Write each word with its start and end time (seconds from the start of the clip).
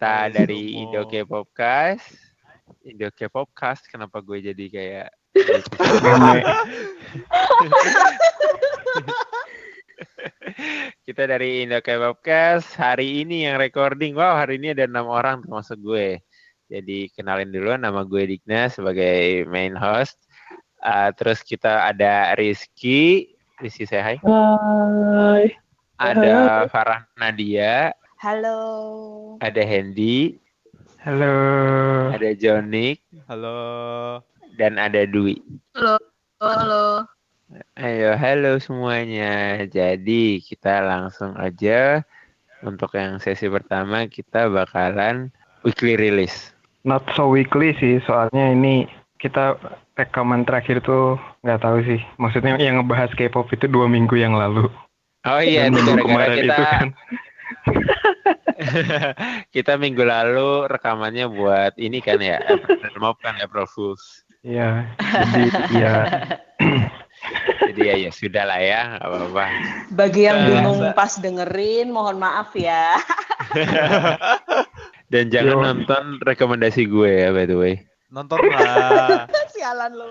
Kita 0.00 0.32
dari 0.32 0.80
Indo 0.80 1.04
K-Popcast. 1.04 2.08
Indo 2.88 3.12
K-Popcast, 3.12 3.84
kenapa 3.84 4.24
gue 4.24 4.40
jadi 4.48 4.64
kayak 4.72 5.12
Kita 11.04 11.22
dari 11.28 11.68
Indo 11.68 11.84
K-Popcast 11.84 12.80
hari 12.80 13.20
ini 13.20 13.44
yang 13.44 13.60
recording. 13.60 14.16
Wow, 14.16 14.40
hari 14.40 14.56
ini 14.56 14.72
ada 14.72 14.88
enam 14.88 15.04
orang 15.04 15.44
termasuk 15.44 15.76
gue. 15.84 16.16
Jadi 16.72 17.12
kenalin 17.12 17.52
dulu 17.52 17.76
nama 17.76 18.00
gue 18.00 18.24
Digna 18.24 18.72
sebagai 18.72 19.44
main 19.52 19.76
host. 19.76 20.16
Uh, 20.80 21.12
terus 21.12 21.44
kita 21.44 21.92
ada 21.92 22.32
Rizky. 22.40 23.36
Rizky 23.60 23.84
hai. 23.92 24.16
Hai. 24.16 25.60
Ada 26.00 26.64
Farah 26.72 27.04
Nadia. 27.20 27.92
Halo. 28.20 28.60
Ada 29.40 29.64
Hendy. 29.64 30.36
Halo. 31.00 31.32
Ada 32.12 32.36
Jonik. 32.36 33.00
Halo. 33.32 34.20
Dan 34.60 34.76
ada 34.76 35.08
Dwi. 35.08 35.40
Halo. 35.72 35.96
Halo. 36.44 37.08
Ayo, 37.80 38.12
halo 38.20 38.60
semuanya. 38.60 39.64
Jadi 39.64 40.44
kita 40.44 40.84
langsung 40.84 41.32
aja 41.40 42.04
untuk 42.60 42.92
yang 42.92 43.16
sesi 43.24 43.48
pertama 43.48 44.04
kita 44.04 44.52
bakalan 44.52 45.32
weekly 45.64 45.96
release. 45.96 46.52
Not 46.84 47.08
so 47.16 47.24
weekly 47.24 47.72
sih, 47.80 48.04
soalnya 48.04 48.52
ini 48.52 48.84
kita 49.16 49.56
rekaman 49.96 50.44
terakhir 50.44 50.84
tuh 50.84 51.16
nggak 51.40 51.64
tahu 51.64 51.80
sih. 51.88 52.04
Maksudnya 52.20 52.60
yang 52.60 52.84
ngebahas 52.84 53.16
K-pop 53.16 53.48
itu 53.48 53.64
dua 53.64 53.88
minggu 53.88 54.12
yang 54.20 54.36
lalu. 54.36 54.68
Oh 55.24 55.40
iya, 55.40 55.72
Dan 55.72 55.72
itu 55.72 55.88
minggu 55.88 56.04
gara-gara 56.04 56.04
kemarin 56.04 56.36
kita 56.36 56.52
itu 56.52 56.64
kan. 56.68 56.88
kita 59.54 59.76
minggu 59.76 60.02
lalu 60.02 60.68
rekamannya 60.68 61.26
buat 61.28 61.72
ini 61.76 62.00
kan 62.00 62.20
ya, 62.20 62.40
Mop 62.96 63.20
kan 63.20 63.36
April 63.38 63.66
Fools. 63.66 64.24
Iya, 64.40 64.88
jadi 64.96 65.42
ya 65.84 65.94
Jadi 67.60 67.80
ya 67.84 67.94
ya 68.00 68.10
sudah 68.10 68.44
lah 68.48 68.58
ya, 68.58 68.80
nggak 68.96 69.04
apa-apa. 69.04 69.44
Bagi 69.92 70.22
yang 70.24 70.38
Eh, 70.40 70.46
bingung 70.48 70.80
pas 70.96 71.12
dengerin, 71.14 71.92
mohon 71.92 72.16
maaf 72.16 72.56
ya. 72.56 72.96
Dan 75.12 75.28
jangan 75.28 75.54
Yo. 75.54 75.60
nonton 75.60 76.04
rekomendasi 76.22 76.86
gue 76.86 77.10
ya 77.10 77.28
by 77.30 77.44
the 77.44 77.54
way. 77.54 77.74
Nonton 78.08 78.40
lah. 78.42 79.28
Sialan 79.52 79.92
lu. 79.94 80.08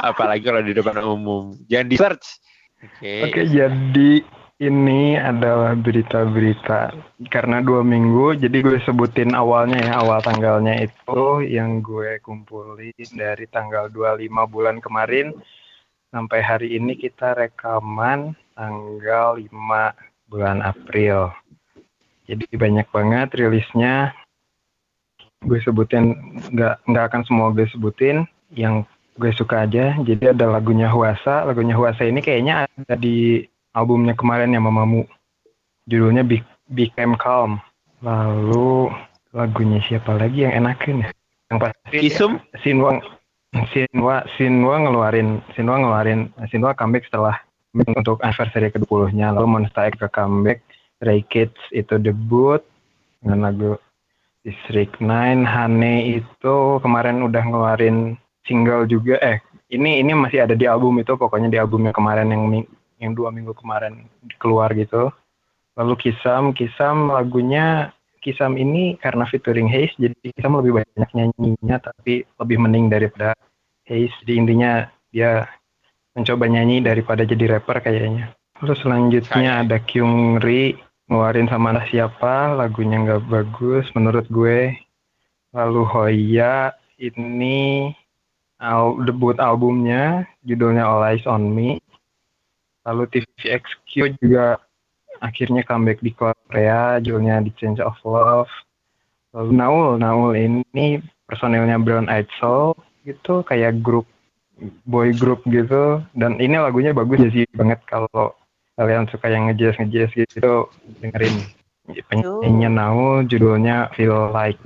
Apalagi 0.00 0.40
kalau 0.40 0.62
di 0.62 0.72
depan 0.72 1.02
umum. 1.02 1.52
Jangan 1.66 1.88
di 1.90 1.96
search. 1.98 2.26
Oke. 2.80 3.28
Oke, 3.28 3.40
jadi 3.44 4.24
ini 4.62 5.18
adalah 5.18 5.74
berita-berita 5.74 6.94
karena 7.26 7.58
dua 7.58 7.82
minggu, 7.82 8.38
jadi 8.38 8.62
gue 8.62 8.78
sebutin 8.86 9.34
awalnya 9.34 9.82
ya, 9.82 9.92
awal 9.98 10.22
tanggalnya 10.22 10.78
itu 10.86 11.42
yang 11.42 11.82
gue 11.82 12.22
kumpulin 12.22 12.94
dari 13.18 13.50
tanggal 13.50 13.90
25 13.90 14.30
bulan 14.46 14.78
kemarin 14.78 15.34
sampai 16.14 16.38
hari 16.38 16.78
ini 16.78 16.94
kita 16.94 17.34
rekaman 17.34 18.38
tanggal 18.54 19.34
5 19.34 19.50
bulan 20.30 20.62
April. 20.62 21.34
Jadi 22.30 22.46
banyak 22.54 22.86
banget 22.94 23.34
rilisnya. 23.34 24.14
Gue 25.44 25.60
sebutin 25.60 26.14
nggak 26.54 26.88
nggak 26.88 27.04
akan 27.10 27.22
semua 27.26 27.50
gue 27.52 27.68
sebutin, 27.68 28.24
yang 28.54 28.86
gue 29.18 29.34
suka 29.34 29.66
aja. 29.66 29.98
Jadi 30.00 30.30
ada 30.30 30.46
lagunya 30.48 30.88
Huasa. 30.88 31.44
Lagunya 31.44 31.76
Huasa 31.76 32.06
ini 32.06 32.22
kayaknya 32.22 32.64
ada 32.70 32.94
di 32.96 33.44
albumnya 33.74 34.14
kemarin 34.14 34.54
yang 34.54 34.64
Mamamu. 34.64 35.04
Judulnya 35.84 36.24
Be 36.24 36.40
Became 36.72 37.18
Calm. 37.20 37.60
Lalu 38.00 38.88
lagunya 39.36 39.82
siapa 39.84 40.16
lagi 40.16 40.48
yang 40.48 40.64
enakin 40.64 41.04
ya? 41.04 41.08
Yang 41.52 41.58
pasti 41.60 41.96
Kisum? 42.00 42.32
Sinwa 42.64 43.02
Sinwa 43.74 44.24
Sinwa 44.38 44.74
ngeluarin 44.80 45.44
Sinwa 45.52 45.76
ngeluarin 45.82 46.32
Sinwa 46.48 46.72
comeback 46.72 47.04
setelah 47.10 47.36
untuk 47.74 48.22
anniversary 48.22 48.70
ke-20-nya. 48.70 49.34
Lalu 49.34 49.46
Monsta 49.50 49.90
X 49.90 49.98
ke 49.98 50.08
comeback, 50.14 50.62
Ray 51.02 51.26
Kids 51.26 51.58
itu 51.74 51.98
debut 51.98 52.62
dengan 53.20 53.50
lagu 53.50 53.74
District 54.44 54.94
9, 55.00 55.48
Hane 55.48 56.20
itu 56.20 56.56
kemarin 56.84 57.24
udah 57.24 57.42
ngeluarin 57.42 58.14
single 58.44 58.84
juga 58.84 59.16
eh 59.24 59.40
ini 59.72 60.04
ini 60.04 60.12
masih 60.12 60.44
ada 60.44 60.52
di 60.52 60.68
album 60.68 61.00
itu 61.00 61.16
pokoknya 61.16 61.48
di 61.48 61.56
albumnya 61.56 61.90
kemarin 61.96 62.28
yang 62.28 62.44
yang 63.04 63.12
dua 63.12 63.28
minggu 63.28 63.52
kemarin 63.52 64.08
keluar 64.40 64.72
gitu. 64.72 65.12
Lalu 65.76 65.94
Kisam 66.00 66.56
Kisam 66.56 67.12
lagunya 67.12 67.92
Kisam 68.24 68.56
ini 68.56 68.96
karena 68.96 69.28
featuring 69.28 69.68
Haze 69.68 69.92
jadi 70.00 70.16
Kisam 70.32 70.56
lebih 70.56 70.80
banyak 70.80 71.10
nyanyinya 71.12 71.76
tapi 71.76 72.24
lebih 72.40 72.56
mending 72.56 72.88
daripada 72.88 73.36
Haze. 73.84 74.16
Jadi 74.24 74.32
intinya 74.40 74.88
dia 75.12 75.44
mencoba 76.16 76.48
nyanyi 76.48 76.80
daripada 76.80 77.28
jadi 77.28 77.58
rapper 77.58 77.84
kayaknya. 77.84 78.32
Terus 78.56 78.80
selanjutnya 78.80 79.66
ada 79.66 79.76
Kyungri 79.82 80.78
ngeluarin 81.04 81.50
sama 81.52 81.76
entah 81.76 81.84
siapa 81.92 82.56
lagunya 82.56 83.02
nggak 83.04 83.28
bagus 83.28 83.84
menurut 83.92 84.24
gue. 84.32 84.72
Lalu 85.52 85.82
Hoya 85.84 86.72
ini 86.96 87.92
al- 88.56 89.04
debut 89.04 89.36
albumnya 89.36 90.24
judulnya 90.48 90.88
All 90.88 91.04
Eyes 91.04 91.28
on 91.28 91.52
Me 91.52 91.76
lalu 92.84 93.04
TVXQ 93.10 94.20
juga 94.20 94.60
akhirnya 95.24 95.64
comeback 95.64 96.04
di 96.04 96.12
Korea 96.12 97.00
judulnya 97.00 97.40
The 97.44 97.52
Change 97.56 97.80
of 97.80 97.96
Love. 98.04 98.52
Lalu 99.34 99.50
Naul 99.56 99.88
Naul 99.98 100.32
ini 100.36 101.00
personilnya 101.26 101.80
Brown 101.80 102.06
Eyed 102.06 102.28
Soul 102.38 102.76
gitu 103.08 103.42
kayak 103.44 103.80
grup 103.80 104.06
boy 104.86 105.10
group 105.16 105.42
gitu. 105.48 106.04
Dan 106.14 106.38
ini 106.38 106.60
lagunya 106.60 106.94
bagus 106.94 107.24
ya 107.24 107.30
sih 107.32 107.44
banget 107.56 107.80
kalau 107.88 108.36
kalian 108.74 109.06
suka 109.10 109.30
yang 109.30 109.50
ngejazz 109.50 109.78
ngejazz 109.78 110.14
gitu 110.14 110.66
dengerin 111.02 111.34
penyanyinya 112.10 112.70
Naul 112.70 113.26
judulnya 113.26 113.90
Feel 113.96 114.30
Like. 114.30 114.60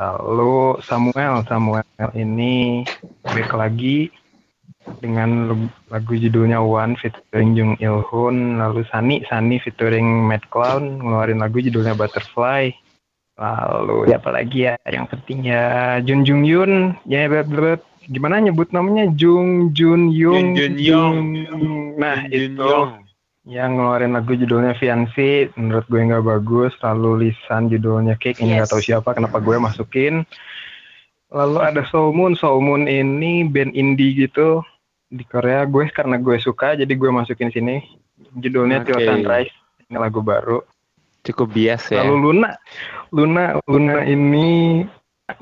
Lalu 0.00 0.80
Samuel 0.80 1.44
Samuel 1.44 1.84
ini 2.16 2.88
back 3.20 3.52
lagi 3.52 4.08
dengan 4.98 5.46
lag- 5.46 5.72
lagu 5.88 6.12
judulnya 6.12 6.58
One 6.58 6.98
featuring 6.98 7.54
Jung 7.54 7.72
Il 7.78 8.02
Hoon 8.02 8.58
lalu 8.58 8.82
Sunny. 8.90 9.22
Sunny 9.24 9.56
featuring 9.56 10.26
Mad 10.26 10.42
Clown 10.50 10.98
ngeluarin 10.98 11.38
lagu 11.38 11.62
judulnya 11.62 11.94
Butterfly. 11.94 12.74
Lalu 13.38 14.10
siapa 14.10 14.28
lagi 14.28 14.68
ya 14.68 14.74
yang 14.84 15.06
penting 15.06 15.46
ya? 15.46 15.96
Jun 16.02 16.26
Jung 16.26 16.42
Yun. 16.42 16.98
Ya 17.06 17.24
bla- 17.24 17.46
bla- 17.46 17.78
bla. 17.78 17.88
gimana 18.04 18.42
nyebut 18.42 18.74
namanya? 18.74 19.06
Jung 19.14 19.70
Jun 19.70 20.10
Yung. 20.10 20.58
Jun 20.58 20.74
Jun 20.76 21.16
nah 21.94 22.26
Jun 22.26 22.58
itu 22.58 22.74
yang 23.48 23.80
ngeluarin 23.80 24.12
lagu 24.12 24.36
judulnya 24.36 24.76
Fiancé 24.76 25.48
menurut 25.56 25.88
gue 25.88 26.00
nggak 26.02 26.26
bagus. 26.26 26.74
Lalu 26.82 27.30
Lisan 27.30 27.70
judulnya 27.70 28.18
Cake. 28.18 28.42
Ini 28.42 28.60
nggak 28.60 28.68
Yes. 28.68 28.72
tahu 28.74 28.82
siapa 28.82 29.14
kenapa 29.14 29.40
gue 29.40 29.56
masukin. 29.56 30.26
Lalu 31.30 31.58
ada 31.62 31.86
Soul 31.86 32.10
Moon 32.10 32.34
Soul 32.34 32.58
Moon 32.58 32.84
ini 32.84 33.46
band 33.46 33.70
indie 33.72 34.18
gitu 34.18 34.66
di 35.10 35.26
Korea 35.26 35.66
gue 35.66 35.90
karena 35.90 36.16
gue 36.16 36.38
suka 36.38 36.78
jadi 36.78 36.88
gue 36.88 37.10
masukin 37.10 37.50
sini 37.50 37.82
judulnya 38.38 38.86
Till 38.86 38.94
Oke. 38.94 39.06
Sunrise 39.10 39.54
ini 39.90 39.96
lagu 39.98 40.22
baru 40.22 40.62
Cukup 41.20 41.50
bias 41.52 41.90
ya. 41.90 42.06
lalu 42.06 42.30
Luna 42.30 42.54
Luna 43.10 43.58
Luna 43.66 44.06
ini 44.06 44.80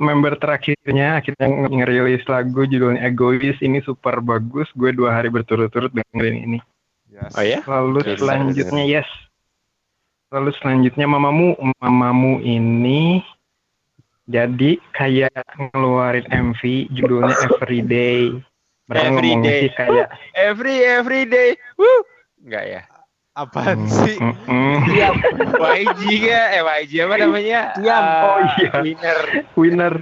member 0.00 0.40
terakhirnya 0.40 1.20
akhirnya 1.20 1.46
nge- 1.46 1.70
ngerilis 1.70 2.24
lagu 2.26 2.64
judulnya 2.64 3.04
Egois 3.04 3.60
ini 3.60 3.84
super 3.84 4.18
bagus 4.18 4.66
gue 4.72 4.90
dua 4.90 5.20
hari 5.20 5.28
berturut-turut 5.28 5.92
dengerin 5.92 6.48
ini 6.48 6.60
Yes. 7.08 7.34
Oh 7.34 7.42
ya? 7.42 7.58
Lalu 7.64 8.04
Oke, 8.04 8.14
selanjutnya 8.20 8.84
yes. 8.84 9.08
Lalu 10.28 10.52
selanjutnya 10.60 11.08
mamamu, 11.08 11.56
mamamu 11.80 12.38
ini 12.44 13.24
jadi 14.28 14.76
kayak 14.92 15.32
ngeluarin 15.72 16.28
MV 16.28 16.60
judulnya 16.92 17.32
Everyday. 17.48 18.36
Mereka 18.88 19.06
Everyday. 19.12 19.60
sih 19.60 19.70
kayak 19.76 20.06
Every 20.48 20.76
every 20.80 21.22
day. 21.28 21.50
Woo. 21.76 22.00
Enggak 22.40 22.64
ya? 22.64 22.82
Apaan 23.36 23.86
mm, 23.86 23.92
sih? 23.92 24.16
mm, 24.18 24.34
mm. 24.50 24.78
Diam. 24.90 25.14
YG 25.78 26.02
ya? 26.26 26.42
Eh 26.58 26.62
YG 26.64 26.92
apa 27.06 27.14
namanya? 27.20 27.60
Diam. 27.76 28.02
Ah, 28.02 28.22
Oh, 28.24 28.38
iya. 28.58 28.70
Winner. 28.82 29.18
winner. 29.54 29.94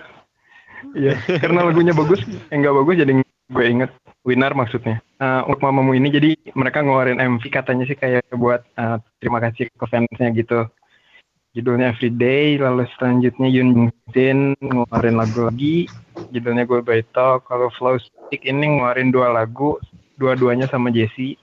Iya, 0.97 1.19
karena 1.43 1.67
lagunya 1.67 1.93
bagus, 1.93 2.23
yang 2.49 2.63
nggak 2.65 2.77
bagus 2.79 2.95
jadi 3.05 3.13
gue 3.53 3.65
inget 3.69 3.91
winner 4.25 4.53
maksudnya. 4.55 5.03
Eh, 5.19 5.41
untuk 5.45 5.61
mamamu 5.61 5.93
ini 5.93 6.09
jadi 6.09 6.31
mereka 6.57 6.81
ngeluarin 6.81 7.21
MV 7.21 7.43
katanya 7.53 7.85
sih 7.85 7.99
kayak 7.99 8.25
buat 8.33 8.65
eh, 8.79 8.97
terima 9.21 9.43
kasih 9.43 9.69
ke 9.69 9.85
fansnya 9.85 10.31
gitu. 10.33 10.65
Judulnya 11.57 11.97
Everyday, 11.97 12.61
lalu 12.61 12.85
selanjutnya 13.01 13.49
Yoon 13.49 13.89
Jin 14.13 14.53
ngeluarin 14.61 15.17
lagu 15.17 15.49
lagi, 15.49 15.89
judulnya 16.29 16.69
Goodbye 16.69 17.01
Talk. 17.17 17.49
Kalau 17.49 17.73
Flow 17.81 17.97
Stick 17.97 18.45
ini 18.45 18.77
ngeluarin 18.77 19.09
dua 19.09 19.33
lagu, 19.33 19.81
dua-duanya 20.21 20.69
sama 20.69 20.93
Jessie. 20.93 21.41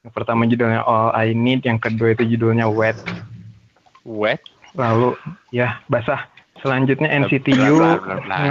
Yang 0.00 0.12
pertama 0.16 0.48
judulnya 0.48 0.80
All 0.88 1.12
I 1.12 1.36
Need, 1.36 1.68
yang 1.68 1.76
kedua 1.76 2.16
itu 2.16 2.24
judulnya 2.24 2.64
Wet. 2.64 2.96
Wet. 4.08 4.40
Lalu 4.72 5.20
ya 5.52 5.84
basah. 5.92 6.32
Selanjutnya 6.64 7.12
NCTU 7.12 7.76
ngeluarin 7.76 8.24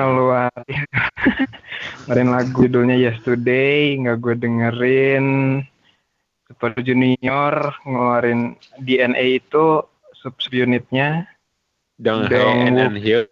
ngeluarin 2.06 2.30
lagu 2.30 2.70
judulnya 2.70 2.94
Yesterday 2.94 3.98
nggak 4.06 4.22
gue 4.22 4.38
dengerin. 4.38 5.26
Super 6.46 6.78
Junior 6.78 7.74
ngeluarin 7.90 8.54
DNA 8.86 9.42
itu 9.42 9.82
sub 10.22 10.38
unitnya. 10.54 11.26
Dong 12.02 12.30
Dong 12.30 12.78
and 12.78 12.98
Hyuk. 12.98 13.30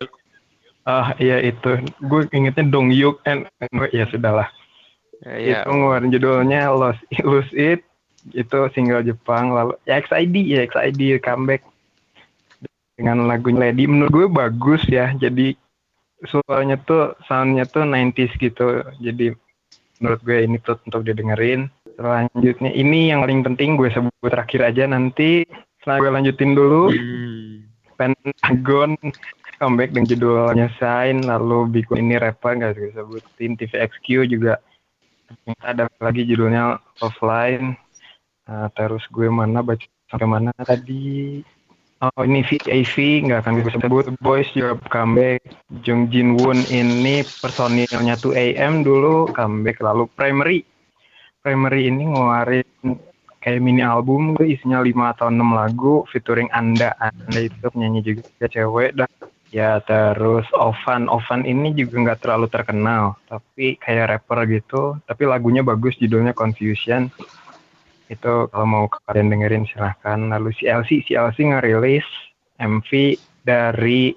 Ah 0.86 1.14
iya 1.22 1.42
itu. 1.42 1.86
Gue 2.06 2.26
ingetnya 2.34 2.66
Dong 2.70 2.90
Yuk 2.90 3.22
and, 3.26 3.46
ya 3.94 4.06
sudahlah. 4.10 4.50
Ya, 5.26 5.66
Itu 5.66 5.70
ngeluarin 5.76 6.14
judulnya 6.14 6.72
Lost 6.72 7.02
Lose 7.22 7.52
It 7.54 7.84
itu 8.36 8.60
single 8.76 9.06
Jepang 9.06 9.56
lalu 9.56 9.74
ya 9.88 10.02
XID 10.04 10.36
ya 10.44 10.62
XID 10.68 11.24
comeback 11.24 11.64
dengan 13.00 13.32
lagunya 13.32 13.72
Lady 13.72 13.88
menurut 13.88 14.12
gue 14.12 14.28
bagus 14.28 14.84
ya 14.92 15.16
jadi 15.16 15.56
suaranya 16.28 16.76
tuh 16.84 17.16
soundnya 17.32 17.64
tuh 17.64 17.88
90s 17.88 18.36
gitu 18.44 18.84
jadi 19.00 19.32
menurut 20.04 20.20
gue 20.24 20.38
ini 20.44 20.60
tuh 20.60 20.76
untuk 20.84 21.08
didengerin 21.08 21.72
selanjutnya 21.96 22.72
ini 22.76 23.12
yang 23.12 23.24
paling 23.24 23.42
penting 23.44 23.80
gue 23.80 23.88
sebut 23.88 24.12
terakhir 24.28 24.68
aja 24.68 24.84
nanti 24.88 25.48
setelah 25.80 25.98
gue 26.04 26.12
lanjutin 26.12 26.52
dulu 26.54 26.92
Hmm. 26.92 27.66
Pentagon 28.00 28.96
comeback 29.60 29.92
dengan 29.92 30.08
judulnya 30.08 30.68
Sign 30.80 31.28
lalu 31.28 31.68
bikin 31.68 32.08
ini 32.08 32.16
rapper 32.16 32.56
nggak 32.56 32.80
gue 32.80 32.96
sebutin 32.96 33.60
TVXQ 33.60 34.08
juga. 34.32 34.56
Ada 35.60 35.92
lagi 36.00 36.24
judulnya 36.24 36.80
Offline. 37.04 37.76
Nah, 38.48 38.72
terus 38.74 39.04
gue 39.12 39.28
mana 39.28 39.60
baca 39.60 39.84
sampai 40.10 40.26
mana 40.32 40.56
tadi? 40.64 41.44
Oh 42.00 42.24
ini 42.24 42.40
VAV 42.48 42.96
nggak 43.28 43.44
akan 43.44 43.60
gue 43.60 43.72
sebut. 43.76 44.06
Boys 44.24 44.48
juga 44.56 44.80
comeback. 44.88 45.44
Jung 45.84 46.08
Jin 46.08 46.40
Woon 46.40 46.64
ini 46.72 47.28
personilnya 47.44 48.16
2AM 48.16 48.88
dulu 48.88 49.28
comeback 49.36 49.84
lalu 49.84 50.08
Primary. 50.16 50.64
Primary 51.44 51.92
ini 51.92 52.08
ngeluarin 52.08 52.64
kayak 53.40 53.64
mini 53.64 53.82
album 53.84 54.36
gue 54.36 54.56
isinya 54.56 54.84
5 54.84 55.14
atau 55.16 55.28
6 55.32 55.40
lagu 55.56 55.94
featuring 56.12 56.52
Anda. 56.52 56.96
Anda 57.00 57.48
itu 57.48 57.66
penyanyi 57.72 58.00
juga 58.04 58.46
cewek 58.48 59.00
dan 59.00 59.10
ya 59.50 59.80
terus 59.84 60.46
Ovan. 60.56 61.08
Ovan 61.08 61.48
ini 61.48 61.72
juga 61.74 61.96
nggak 62.04 62.20
terlalu 62.24 62.48
terkenal 62.52 63.16
tapi 63.32 63.80
kayak 63.80 64.16
rapper 64.16 64.40
gitu. 64.52 65.00
Tapi 65.08 65.24
lagunya 65.26 65.64
bagus 65.64 65.96
judulnya 65.98 66.36
Confusion. 66.36 67.08
Itu 68.10 68.50
kalau 68.52 68.68
mau 68.68 68.86
kalian 69.08 69.32
dengerin 69.32 69.66
silahkan. 69.72 70.20
Lalu 70.20 70.52
CLC 70.60 71.08
CLC 71.08 71.38
ngerilis 71.50 72.08
MV 72.60 72.90
dari 73.48 74.12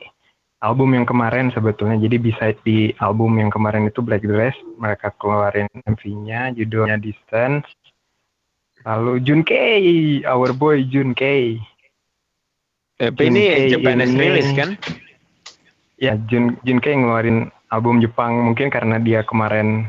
album 0.63 0.95
yang 0.99 1.07
kemarin 1.07 1.55
sebetulnya. 1.55 1.99
Jadi 1.99 2.17
bisa 2.19 2.51
di 2.67 2.91
album 2.99 3.39
yang 3.39 3.51
kemarin 3.51 3.87
itu 3.87 4.03
Black 4.03 4.27
Dress 4.27 4.55
mereka 4.79 5.15
keluarin 5.19 5.71
MV-nya 5.87 6.55
judulnya 6.55 6.99
Distance 6.99 7.71
lalu 8.83 9.23
Jun 9.23 9.41
Kei 9.43 10.21
our 10.25 10.51
boy 10.53 10.83
Jun 10.85 11.13
Kei 11.13 11.59
Tapi 12.97 13.23
ini 13.27 13.43
Jin 13.67 13.71
Japanese 13.79 14.11
ini- 14.11 14.21
release 14.21 14.53
kan? 14.53 14.71
ya 15.99 16.13
Jun 16.27 16.55
Jun 16.63 16.79
Kei 16.79 16.95
ngeluarin 16.95 17.49
album 17.69 17.99
Jepang 17.99 18.43
mungkin 18.43 18.69
karena 18.69 18.99
dia 18.99 19.23
kemarin 19.23 19.87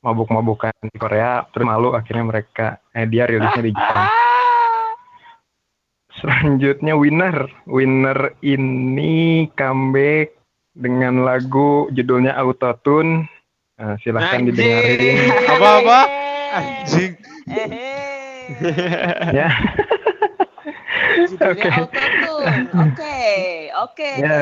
mabuk-mabukan 0.00 0.72
di 0.82 0.96
Korea 0.96 1.44
terus 1.52 1.64
malu 1.64 1.92
akhirnya 1.92 2.24
mereka 2.24 2.80
eh 2.90 3.04
dia 3.04 3.24
rilisnya 3.24 3.60
di 3.60 3.70
Jepang 3.70 4.08
selanjutnya 6.18 6.92
Winner 6.96 7.36
Winner 7.64 8.34
ini 8.40 9.46
comeback 9.52 10.32
dengan 10.72 11.20
lagu 11.20 11.86
judulnya 11.90 12.34
Autotune 12.34 13.28
Nah, 13.76 13.96
silahkan 14.04 14.44
Anjing. 14.44 14.52
didengarin 14.52 15.16
Apa-apa? 15.48 15.98
Anjing. 16.52 17.16
Ya 19.38 19.48
Judulnya 21.20 21.90
Oke. 21.90 22.40
Oke, 22.72 23.18
oke. 23.76 24.08
ya 24.16 24.36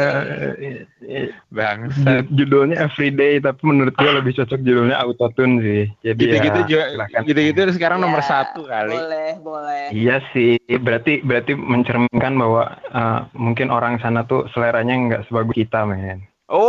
eh, 1.03 1.33
Bangsat. 1.51 2.29
ju- 2.31 2.45
judulnya 2.45 2.87
Everyday 2.87 3.41
tapi 3.41 3.59
menurut 3.65 3.95
gue 3.97 4.13
lebih 4.13 4.37
cocok 4.37 4.61
judulnya 4.63 4.97
Autotune 5.01 5.59
sih 5.59 5.83
jadi 6.05 6.21
Gitu-gitu 6.21 6.61
ya, 6.61 6.67
juga, 6.69 6.85
gitu-gitu 7.25 7.61
sekarang 7.75 7.99
nomor 7.99 8.21
Ya, 8.21 8.29
satu 8.29 8.63
kali. 8.65 8.95
Boleh, 8.95 9.31
boleh. 9.41 9.85
Iya 9.91 10.21
sih, 10.31 10.55
berarti 10.79 11.25
berarti 11.25 11.57
mencerminkan 11.57 12.37
bahwa 12.37 12.63
uh, 12.93 13.27
mungkin 13.35 13.73
orang 13.73 13.99
sana 13.99 14.23
tuh 14.23 14.47
seleranya 14.53 14.95
nggak 14.95 15.23
sebagus 15.27 15.57
kita, 15.57 15.83
men. 15.83 16.23
Oh. 16.47 16.69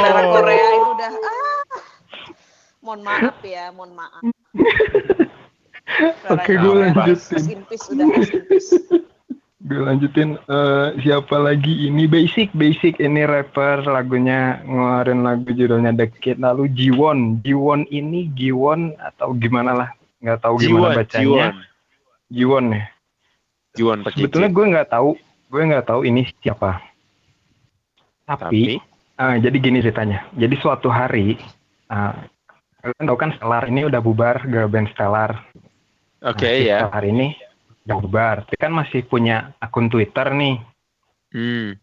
Selera 0.00 0.22
Oh. 0.24 0.32
Korea 0.32 0.68
itu 0.72 0.88
udah 0.94 1.10
ah. 1.12 1.60
Mohon 2.80 3.00
maaf 3.04 3.36
ya, 3.44 3.64
mohon 3.70 3.92
maaf. 3.92 4.22
Oke, 6.30 6.52
gue 6.56 6.74
lanjutin. 6.74 7.62
Gue 9.60 9.86
lanjutin 9.86 10.40
eh, 10.40 10.88
siapa 11.04 11.36
lagi? 11.36 11.86
Ini 11.86 12.08
Basic. 12.08 12.50
Basic 12.56 12.96
ini 12.98 13.22
rapper 13.28 13.84
lagunya 13.86 14.58
ngeluarin 14.66 15.20
lagu 15.22 15.46
judulnya 15.52 15.92
The 15.94 16.10
Kid. 16.10 16.40
Lalu 16.40 16.72
Jiwon. 16.74 17.44
Jiwon 17.44 17.84
ini 17.92 18.32
Jiwon 18.34 18.96
atau 18.98 19.30
gimana 19.36 19.76
lah? 19.76 19.90
Nggak 20.24 20.42
tahu 20.42 20.54
gimana 20.58 20.74
Jiwon, 20.74 20.90
bacanya. 20.96 21.22
Jiwon. 21.22 21.54
Jiwon 22.30 22.64
ya? 22.72 22.84
Jiwon 23.78 23.98
pakai 24.02 24.16
sebetulnya 24.18 24.50
gue 24.50 24.64
nggak 24.74 24.88
tahu 24.90 25.10
gue 25.50 25.62
nggak 25.70 25.86
tahu 25.86 26.00
ini 26.02 26.22
siapa. 26.42 26.82
Tapi, 28.26 28.78
eh, 29.18 29.36
jadi 29.42 29.56
gini 29.58 29.78
ceritanya. 29.82 30.26
Jadi 30.34 30.54
suatu 30.58 30.90
hari 30.90 31.38
eh, 31.90 32.14
kalian 32.80 33.06
tahu 33.06 33.18
kan 33.18 33.30
Stellar 33.36 33.64
ini 33.68 33.86
udah 33.86 34.00
bubar 34.00 34.42
girl 34.48 34.70
band 34.70 34.88
Stellar 34.94 35.49
Oke 36.20 36.44
Nah, 36.44 36.56
si 36.56 36.68
ya. 36.68 36.78
Stellar 36.86 37.04
ini 37.08 37.28
udah 37.88 37.96
bubar 37.96 38.36
tapi 38.44 38.56
kan 38.60 38.72
masih 38.76 39.00
punya 39.08 39.56
akun 39.58 39.88
Twitter 39.88 40.28
nih 40.36 40.60
Hmm. 41.30 41.78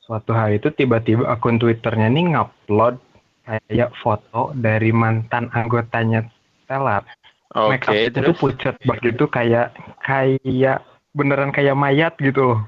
suatu 0.00 0.32
hari 0.32 0.56
itu 0.56 0.72
tiba-tiba 0.72 1.28
akun 1.28 1.60
Twitternya 1.60 2.08
nih 2.08 2.32
ngupload 2.32 2.96
kayak 3.44 3.92
foto 4.00 4.56
dari 4.56 4.88
mantan 4.96 5.52
anggotanya 5.52 6.24
Stellar 6.64 7.04
make 7.68 7.84
Oke, 7.84 7.92
up 7.92 7.96
itu 8.08 8.16
terus 8.16 8.38
pucat 8.40 8.74
banget 8.88 9.12
gitu 9.12 9.24
kayak 9.28 9.76
kayak 10.00 10.80
beneran 11.12 11.52
kayak 11.52 11.76
mayat 11.76 12.16
gitu 12.16 12.56
loh. 12.56 12.60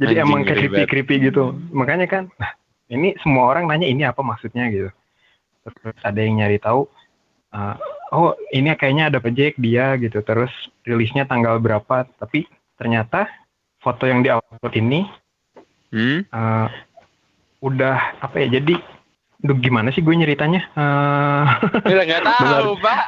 Jadi 0.00 0.16
Anjing, 0.16 0.24
emang 0.24 0.40
kayak 0.48 0.58
creepy 0.64 0.82
creepy 0.88 1.14
gitu. 1.28 1.52
Makanya 1.68 2.08
kan, 2.08 2.32
nah 2.40 2.56
ini 2.88 3.12
semua 3.20 3.52
orang 3.52 3.68
nanya 3.68 3.84
ini 3.84 4.08
apa 4.08 4.24
maksudnya 4.24 4.72
gitu. 4.72 4.88
Terus 5.68 5.96
ada 6.00 6.16
yang 6.16 6.40
nyari 6.40 6.56
tahu, 6.56 6.88
uh, 7.52 7.76
oh 8.12 8.36
ini 8.52 8.70
kayaknya 8.76 9.08
ada 9.08 9.18
project 9.18 9.56
dia 9.58 9.96
gitu. 9.96 10.20
Terus 10.20 10.52
rilisnya 10.84 11.24
tanggal 11.24 11.58
berapa? 11.58 12.04
Tapi 12.20 12.46
ternyata 12.76 13.26
foto 13.80 14.04
yang 14.06 14.22
diupload 14.22 14.74
ini 14.76 15.08
Hmm? 15.92 16.24
uh, 16.32 16.72
udah 17.60 18.16
apa 18.24 18.40
ya? 18.40 18.56
Jadi, 18.56 18.80
duh 19.44 19.52
gimana 19.60 19.92
sih 19.92 20.00
gue 20.00 20.16
nyeritanya? 20.16 20.72
Uh, 20.72 21.44
Udah 21.84 22.04
nggak 22.08 22.24
tahu, 22.32 22.80
Pak. 22.80 23.02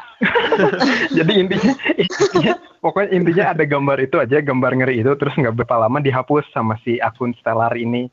jadi 1.16 1.32
intinya, 1.32 1.72
intinya 1.96 2.52
pokoknya 2.84 3.10
intinya 3.16 3.44
ada 3.56 3.64
gambar 3.64 3.98
itu 4.04 4.20
aja 4.20 4.44
gambar 4.44 4.72
ngeri 4.76 5.00
itu 5.00 5.08
terus 5.16 5.32
nggak 5.32 5.56
berapa 5.56 5.88
lama 5.88 6.04
dihapus 6.04 6.44
sama 6.52 6.76
si 6.84 7.00
akun 7.00 7.32
Stellar 7.40 7.72
ini 7.72 8.12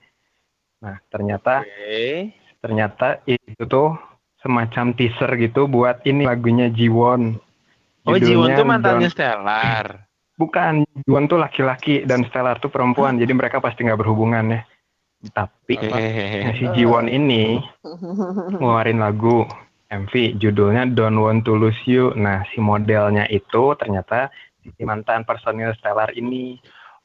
nah 0.79 0.95
ternyata 1.11 1.67
Oke. 1.67 2.31
ternyata 2.63 3.19
itu 3.27 3.63
tuh 3.67 3.99
semacam 4.41 4.91
teaser 4.91 5.31
gitu 5.37 5.65
buat 5.65 6.01
ini 6.03 6.25
lagunya 6.25 6.67
Jiwon 6.67 7.37
Oh, 8.01 8.17
Jiwon 8.17 8.57
tuh 8.57 8.65
mantannya 8.65 9.05
Don't- 9.05 9.13
Stellar. 9.13 9.85
bukan 10.33 10.81
Jiwon 11.05 11.25
tuh 11.25 11.37
laki-laki 11.37 12.01
dan 12.01 12.25
Stellar 12.25 12.57
tuh 12.57 12.67
perempuan 12.67 13.15
jadi 13.15 13.29
mereka 13.29 13.57
pasti 13.57 13.85
nggak 13.85 14.01
berhubungan 14.01 14.45
ya 14.49 14.61
tapi 15.29 15.77
Hehehe. 15.77 16.49
si 16.57 16.65
Jiwon 16.73 17.05
ini 17.05 17.61
ngeluarin 18.51 18.97
lagu 18.97 19.45
MV 19.87 20.39
judulnya 20.39 20.87
Don't 20.87 21.19
Want 21.19 21.43
to 21.43 21.53
Lose 21.53 21.77
You. 21.83 22.15
Nah, 22.15 22.47
si 22.47 22.57
modelnya 22.57 23.27
itu 23.27 23.75
ternyata 23.75 24.31
si 24.63 24.81
mantan 24.81 25.21
personil 25.21 25.75
Stellar 25.75 26.15
ini. 26.15 26.55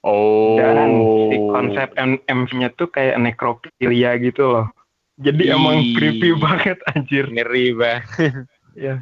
Oh. 0.00 0.55
Dan 0.55 0.88
si 1.26 1.37
konsep 1.50 1.88
M- 1.99 2.23
MV-nya 2.23 2.71
tuh 2.73 2.87
kayak 2.87 3.19
nekrofilia 3.19 4.14
gitu 4.16 4.47
loh. 4.47 4.66
Jadi 5.16 5.49
Ih. 5.49 5.56
emang 5.56 5.76
creepy 5.96 6.37
banget 6.44 6.78
anjir. 6.92 7.25
ngeri 7.32 7.73
banget. 7.73 8.44
Ya. 8.76 9.00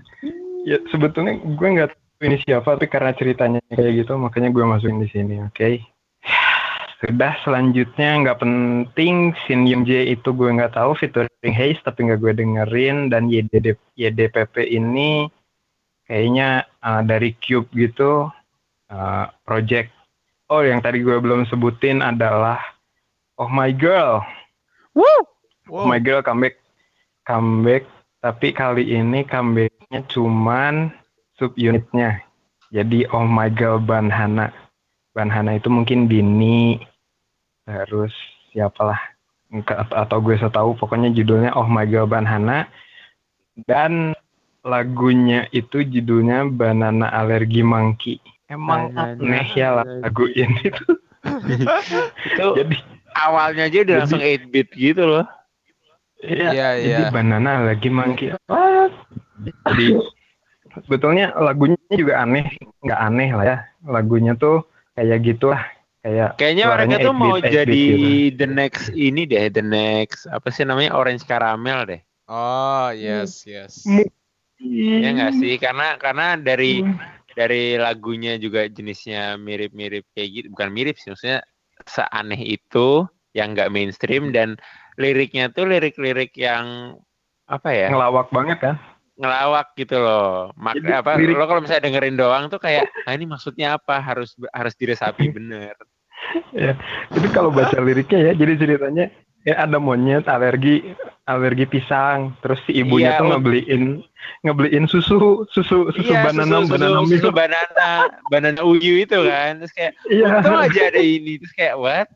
Ya 0.65 0.79
sebetulnya 0.89 1.37
gue 1.43 1.69
nggak 1.77 1.91
tahu 1.93 2.23
ini 2.25 2.39
siapa 2.47 2.79
tapi 2.79 2.89
karena 2.89 3.13
ceritanya 3.13 3.61
kayak 3.69 4.07
gitu 4.07 4.17
makanya 4.17 4.49
gue 4.55 4.65
masukin 4.65 5.03
di 5.03 5.11
sini, 5.11 5.43
oke? 5.45 5.83
Sudah 7.05 7.37
selanjutnya 7.45 8.25
nggak 8.25 8.41
penting 8.41 9.37
Shin 9.45 9.69
Young 9.69 9.85
Jae 9.85 10.17
itu 10.17 10.33
gue 10.33 10.49
nggak 10.49 10.73
tahu 10.73 10.97
featuring 10.97 11.53
Haze 11.53 11.83
tapi 11.85 12.09
nggak 12.09 12.23
gue 12.23 12.33
dengerin 12.33 13.13
dan 13.13 13.29
YDD, 13.29 13.77
YDPP 13.99 14.73
ini 14.73 15.29
kayaknya 16.09 16.65
uh, 16.81 17.05
dari 17.05 17.37
Cube 17.45 17.69
gitu 17.77 18.33
uh, 18.89 19.27
project 19.45 19.93
oh 20.49 20.65
yang 20.65 20.81
tadi 20.81 21.05
gue 21.05 21.17
belum 21.21 21.45
sebutin 21.51 22.01
adalah 22.01 22.61
Oh 23.37 23.51
My 23.51 23.75
Girl. 23.75 24.23
Woo! 24.95 25.34
Oh 25.71 25.89
My 25.89 26.01
Girl 26.01 26.21
comeback 26.21 26.61
comeback 27.25 27.85
tapi 28.21 28.53
kali 28.57 28.89
ini 28.89 29.25
comebacknya 29.29 30.01
cuman 30.09 30.93
subunitnya. 31.37 32.25
Jadi 32.73 33.05
Oh 33.13 33.29
My 33.29 33.53
Girl 33.53 33.81
Banhana. 33.81 34.51
Banhana 35.15 35.55
itu 35.55 35.71
mungkin 35.71 36.11
Dini 36.11 36.81
terus 37.65 38.13
siapalah 38.53 38.99
atau, 39.55 39.95
atau 39.95 40.19
gue 40.21 40.37
so 40.37 40.51
tahu 40.51 40.75
pokoknya 40.77 41.15
judulnya 41.15 41.55
Oh 41.55 41.69
My 41.69 41.87
Girl 41.87 42.11
Banhana 42.11 42.67
dan 43.65 44.13
lagunya 44.65 45.47
itu 45.55 45.85
judulnya 45.85 46.49
Banana 46.51 47.13
Allergy 47.13 47.63
Monkey. 47.63 48.19
Emang 48.49 48.91
Banana 48.93 49.15
aneh 49.17 49.49
ya 49.55 49.69
lagu 49.85 50.27
ini 50.33 50.65
tuh. 50.73 50.97
Itu 52.27 52.47
Jadi 52.59 52.77
awalnya 53.17 53.69
aja 53.69 53.79
udah 53.81 53.97
Jadi- 54.03 54.03
langsung 54.03 54.23
8 54.25 54.53
bit 54.53 54.69
gitu 54.75 55.03
loh. 55.05 55.25
Iya, 56.23 56.49
Iya, 56.55 56.69
jadi 56.79 57.03
iya. 57.05 57.13
banana 57.13 57.65
lagi 57.65 57.89
monkey. 57.91 58.33
What? 58.47 58.93
Jadi 59.67 59.87
sebetulnya 60.87 61.35
lagunya 61.37 61.77
juga 61.91 62.23
aneh, 62.23 62.55
nggak 62.81 63.01
aneh 63.01 63.31
lah 63.35 63.45
ya. 63.45 63.59
Lagunya 63.85 64.33
tuh 64.35 64.65
kayak 64.95 65.21
gitulah, 65.27 65.63
kayak 66.01 66.39
Kayaknya 66.41 66.65
mereka 66.71 66.97
tuh 67.03 67.13
8-bit, 67.13 67.21
mau 67.21 67.35
8-bit 67.37 67.53
jadi 67.53 67.83
gitu. 67.85 68.37
the 68.41 68.49
next 68.49 68.85
ini 68.95 69.23
deh, 69.29 69.47
the 69.53 69.65
next 69.65 70.25
apa 70.31 70.49
sih 70.49 70.65
namanya 70.65 70.95
Orange 70.97 71.27
Caramel 71.27 71.85
deh. 71.85 72.01
Oh, 72.25 72.89
yes, 72.89 73.45
yes. 73.45 73.85
Ya 74.65 75.09
nggak 75.13 75.37
sih? 75.37 75.61
Karena 75.61 76.01
karena 76.01 76.41
dari 76.41 76.81
Hmm. 76.81 76.97
dari 77.35 77.75
lagunya 77.77 78.39
juga 78.39 78.65
jenisnya 78.71 79.35
mirip-mirip 79.37 80.07
kayak 80.15 80.29
gitu, 80.31 80.47
bukan 80.55 80.71
mirip 80.71 80.95
sih, 80.97 81.11
maksudnya 81.13 81.43
seaneh 81.85 82.39
itu 82.39 83.05
yang 83.35 83.53
nggak 83.53 83.75
mainstream 83.75 84.31
dan 84.31 84.55
liriknya 84.95 85.51
tuh 85.51 85.67
lirik-lirik 85.67 86.33
yang 86.35 86.97
apa 87.45 87.69
ya 87.71 87.89
ngelawak 87.93 88.29
banget 88.31 88.59
kan? 88.61 88.77
ngelawak 89.15 89.79
gitu 89.79 89.95
loh. 89.95 90.51
Mak 90.59 90.75
Jadi 90.75 90.91
apa 90.91 91.11
lirik- 91.15 91.39
lo 91.39 91.47
kalau 91.47 91.63
misalnya 91.63 91.87
dengerin 91.87 92.19
doang 92.19 92.51
tuh 92.51 92.59
kayak 92.59 92.91
ah 93.07 93.15
ini 93.15 93.31
maksudnya 93.31 93.79
apa 93.79 94.03
harus 94.03 94.35
harus 94.51 94.75
diresapi 94.75 95.31
bener. 95.37 95.79
Ya, 96.51 96.75
itu 97.15 97.29
kalau 97.31 97.55
baca 97.55 97.79
liriknya 97.79 98.31
ya, 98.31 98.33
jadi 98.35 98.59
ceritanya 98.59 99.07
ya 99.45 99.55
ada 99.61 99.77
monyet 99.79 100.25
alergi 100.27 100.97
alergi 101.29 101.69
pisang, 101.69 102.33
terus 102.43 102.59
si 102.67 102.75
ibunya 102.75 103.15
Iya, 103.15 103.19
tuh 103.21 103.25
oh. 103.25 103.31
ngebeliin 103.37 103.83
ngebeliin 104.43 104.85
susu 104.89 105.47
susu 105.47 105.93
susu 105.93 106.11
iya, 106.11 106.25
banana 106.27 106.65
susu, 106.65 106.71
banana 106.75 106.99
susu, 107.05 107.13
susu 107.15 107.29
banana, 107.31 107.89
banana 108.33 108.61
uyu 108.67 108.99
itu 108.99 109.15
kan. 109.21 109.63
Terus 109.63 109.73
kayak 109.79 109.93
Iya. 110.11 110.27
untung 110.43 110.59
aja 110.59 110.81
ada 110.91 110.99
ini. 110.99 111.33
Terus 111.39 111.55
kayak 111.55 111.75
what? 111.79 112.09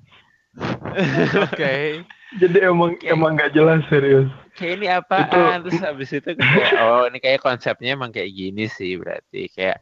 Oke. 1.47 2.03
Jadi 2.37 2.61
emang 2.61 2.93
Oke. 2.93 3.09
emang 3.09 3.33
nggak 3.35 3.53
jelas 3.53 3.81
serius. 3.89 4.29
kayak 4.53 4.73
ini 4.75 4.87
apaan 4.91 5.31
Itu- 5.63 5.71
terus 5.71 5.81
habis 5.81 6.11
itu 6.11 6.31
kayak 6.35 6.73
oh 6.83 7.07
ini 7.07 7.19
kayak 7.19 7.41
konsepnya 7.41 7.95
emang 7.95 8.11
kayak 8.11 8.29
gini 8.29 8.67
sih 8.67 8.99
berarti 8.99 9.47
kayak 9.49 9.79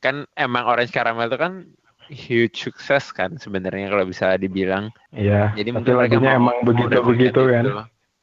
kan 0.00 0.24
emang 0.32 0.64
Orange 0.64 0.90
Caramel 0.90 1.28
itu 1.28 1.36
kan 1.36 1.52
huge 2.08 2.56
sukses 2.56 3.12
kan 3.12 3.36
sebenarnya 3.36 3.92
kalau 3.92 4.08
bisa 4.08 4.32
dibilang 4.34 4.88
Iya. 5.12 5.52
jadi 5.52 5.70
mungkin 5.70 5.92
lagunya 5.94 6.34
mau- 6.34 6.40
emang 6.40 6.56
begitu 6.64 6.96
begitu 7.04 7.40
kan. 7.46 7.62
itu. 7.62 7.74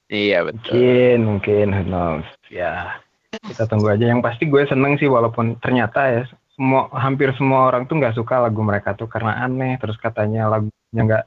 iya 0.10 0.40
betul 0.42 0.74
Mungkin, 0.74 1.18
mungkin, 1.24 1.66
who 1.70 1.84
knows. 1.86 2.26
Ya, 2.50 2.98
kita 3.42 3.66
tunggu 3.66 3.90
aja. 3.90 4.06
Yang 4.06 4.22
pasti 4.22 4.44
gue 4.46 4.66
seneng 4.66 4.98
sih 4.98 5.06
walaupun 5.06 5.58
ternyata 5.60 6.02
ya 6.08 6.22
semua 6.54 6.90
hampir 6.94 7.30
semua 7.34 7.70
orang 7.70 7.86
tuh 7.86 7.98
nggak 7.98 8.14
suka 8.14 8.42
lagu 8.42 8.62
mereka 8.62 8.94
tuh 8.94 9.06
karena 9.06 9.38
aneh. 9.40 9.78
Terus 9.78 9.98
katanya 9.98 10.50
lagunya 10.50 10.74
nggak 10.94 11.24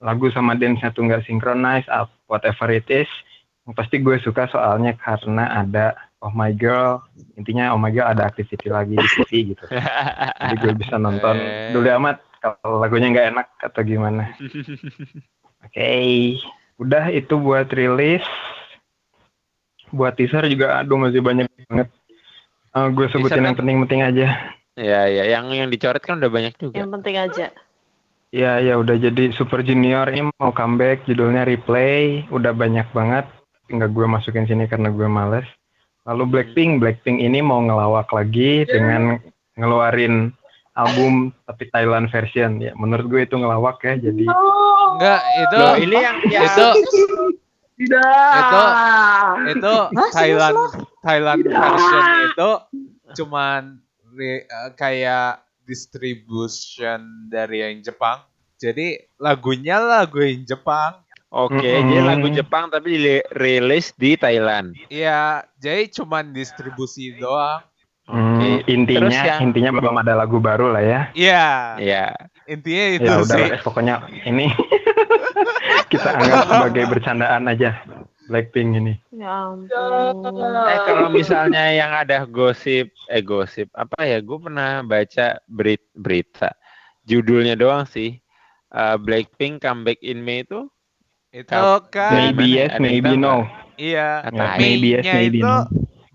lagu 0.00 0.28
sama 0.30 0.52
dance-nya 0.52 0.90
tuh 0.90 1.04
nggak 1.04 1.22
synchronize, 1.22 1.84
up 1.86 2.08
whatever 2.26 2.68
it 2.68 2.88
is. 2.88 3.08
Yang 3.62 3.74
pasti 3.76 3.96
gue 3.98 4.16
suka 4.18 4.48
soalnya 4.48 4.96
karena 4.96 5.44
ada 5.54 5.92
Oh 6.18 6.28
My 6.30 6.50
Girl. 6.50 7.04
Intinya 7.34 7.70
Oh 7.70 7.78
My 7.78 7.88
Girl 7.88 8.08
ada 8.08 8.24
activity 8.24 8.66
lagi 8.66 8.92
di 8.92 9.08
TV 9.14 9.30
gitu. 9.52 9.64
Jadi 9.68 10.54
gue 10.58 10.72
bisa 10.74 10.96
nonton 10.96 11.36
Eh. 11.36 11.70
dulu 11.70 11.84
amat 12.00 12.16
kalau 12.38 12.80
lagunya 12.80 13.08
nggak 13.08 13.28
enak 13.30 13.46
atau 13.60 13.80
gimana. 13.80 14.32
Oke, 15.64 15.92
udah 16.76 17.04
itu 17.08 17.34
buat 17.36 17.68
rilis. 17.68 18.24
Buat 19.90 20.16
teaser 20.16 20.46
juga 20.46 20.80
aduh 20.80 20.96
masih 20.96 21.20
banyak 21.20 21.44
banget. 21.66 21.88
Eh, 22.70 22.88
gue 22.88 23.06
sebutin 23.08 23.26
Teaser 23.28 23.42
yang 23.42 23.46
kan- 23.52 23.58
penting-penting 23.58 24.00
aja. 24.00 24.26
ya 24.78 25.02
ya 25.04 25.24
yang 25.28 25.50
yang 25.50 25.68
dicoret 25.68 26.00
kan 26.00 26.16
udah 26.16 26.30
banyak 26.30 26.54
juga 26.56 26.78
Yang 26.78 26.90
penting 26.96 27.16
aja. 27.18 27.46
Ya 28.30 28.62
ya 28.62 28.78
udah 28.78 28.94
jadi 28.94 29.34
Super 29.34 29.66
Junior 29.66 30.06
ini 30.06 30.30
mau 30.38 30.54
comeback 30.54 31.02
judulnya 31.04 31.42
Replay. 31.42 32.22
Udah 32.30 32.54
banyak 32.54 32.86
banget. 32.94 33.26
Tinggal 33.66 33.90
gue 33.90 34.06
masukin 34.06 34.46
sini 34.46 34.70
karena 34.70 34.94
gue 34.94 35.06
males. 35.10 35.46
Lalu 36.06 36.24
Blackpink, 36.26 36.78
Blackpink 36.78 37.18
ini 37.18 37.42
mau 37.42 37.58
ngelawak 37.58 38.06
lagi 38.14 38.64
dengan 38.70 39.18
ngeluarin 39.58 40.30
album 40.78 41.34
tapi 41.44 41.66
Thailand 41.74 42.06
version 42.08 42.62
ya. 42.62 42.70
Menurut 42.78 43.10
gue 43.10 43.20
itu 43.26 43.34
ngelawak 43.34 43.82
ya. 43.82 43.98
Jadi 43.98 44.24
Enggak, 44.26 45.20
itu 45.42 45.56
Loh, 45.58 45.74
ini 45.74 45.96
yang, 45.98 46.16
yang 46.34 46.44
itu 46.46 46.66
Tidak. 47.80 48.34
Itu 48.36 48.62
itu 49.58 49.74
Thailand 50.14 50.56
Thailand 51.02 51.40
version 51.48 52.04
itu 52.30 52.50
cuman 53.10 53.62
re- 54.14 54.46
eh, 54.46 54.70
kayak 54.78 55.42
distribution 55.70 57.00
dari 57.26 57.62
yang 57.62 57.78
Jepang. 57.80 58.26
Jadi 58.56 58.92
lagunya 59.16 59.78
lagu 59.78 60.18
yang 60.18 60.42
Jepang. 60.44 61.00
oke 61.30 61.54
Mm-mm. 61.54 61.86
jadi 61.86 62.02
lagu 62.04 62.26
Jepang 62.28 62.64
tapi 62.68 62.90
dirilis 62.92 63.94
di 63.94 64.14
Thailand 64.14 64.74
Iya, 64.86 65.46
jadi 65.56 65.86
cuman 65.88 66.34
distribusi 66.34 67.14
doang. 67.14 67.62
hmm, 68.04 68.66
intinya 68.66 69.06
Terus 69.06 69.14
yang- 69.14 69.40
intinya 69.40 69.70
belum 69.72 69.94
ada 69.96 70.18
lagu 70.18 70.36
baru 70.36 70.74
lah 70.74 70.82
ya. 70.82 71.00
Iya, 71.14 71.46
ya 71.78 72.06
intinya 72.44 72.84
itu 72.90 73.06
ya 73.06 73.14
sih. 73.16 73.30
udah 73.46 73.62
pokoknya 73.62 73.94
ini 74.24 74.50
kita 75.92 76.08
anggap 76.12 76.38
sebagai 76.48 76.84
bercandaan 76.88 77.42
aja 77.46 77.70
Blackpink 78.30 78.78
ini. 78.78 78.94
Ya 79.10 79.50
ampun. 79.50 80.22
Eh 80.70 80.78
kalau 80.86 81.10
misalnya 81.10 81.66
yang 81.74 81.90
ada 81.90 82.22
gosip, 82.24 82.94
eh 83.10 83.18
gosip 83.18 83.66
apa 83.74 84.06
ya? 84.06 84.22
Gue 84.22 84.38
pernah 84.38 84.86
baca 84.86 85.42
berit- 85.50 85.90
berita, 85.98 86.54
judulnya 87.02 87.58
doang 87.58 87.90
sih. 87.90 88.22
Eh, 88.70 88.96
Blackpink 89.02 89.58
comeback 89.58 89.98
in 89.98 90.22
May 90.22 90.46
itu 90.46 90.70
Itu 91.34 91.82
kan 91.90 92.14
Maybe 92.14 92.54
yes, 92.54 92.78
maybe 92.78 93.18
no. 93.18 93.46
iya. 93.74 94.22
Ya, 94.26 94.30
May- 94.30 94.78
maybe 94.78 94.86
yes, 94.94 95.02
May-nya 95.02 95.14
maybe 95.18 95.38
itu 95.38 95.46
no. 95.46 95.58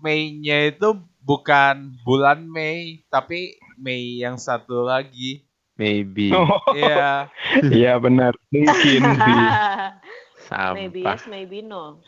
Mei-nya 0.00 0.58
itu 0.72 0.88
bukan 1.20 1.76
bulan 2.00 2.48
Mei, 2.48 3.04
tapi 3.12 3.60
Mei 3.76 4.24
yang 4.24 4.40
satu 4.40 4.88
lagi. 4.88 5.44
maybe 5.76 6.32
Iya. 6.72 7.28
Iya 7.76 8.00
benar, 8.00 8.32
mungkin 8.48 9.02
sih. 9.04 9.40
maybe 10.72 11.02
sampah. 11.02 11.16
yes, 11.16 11.24
maybe 11.26 11.58
no. 11.60 11.98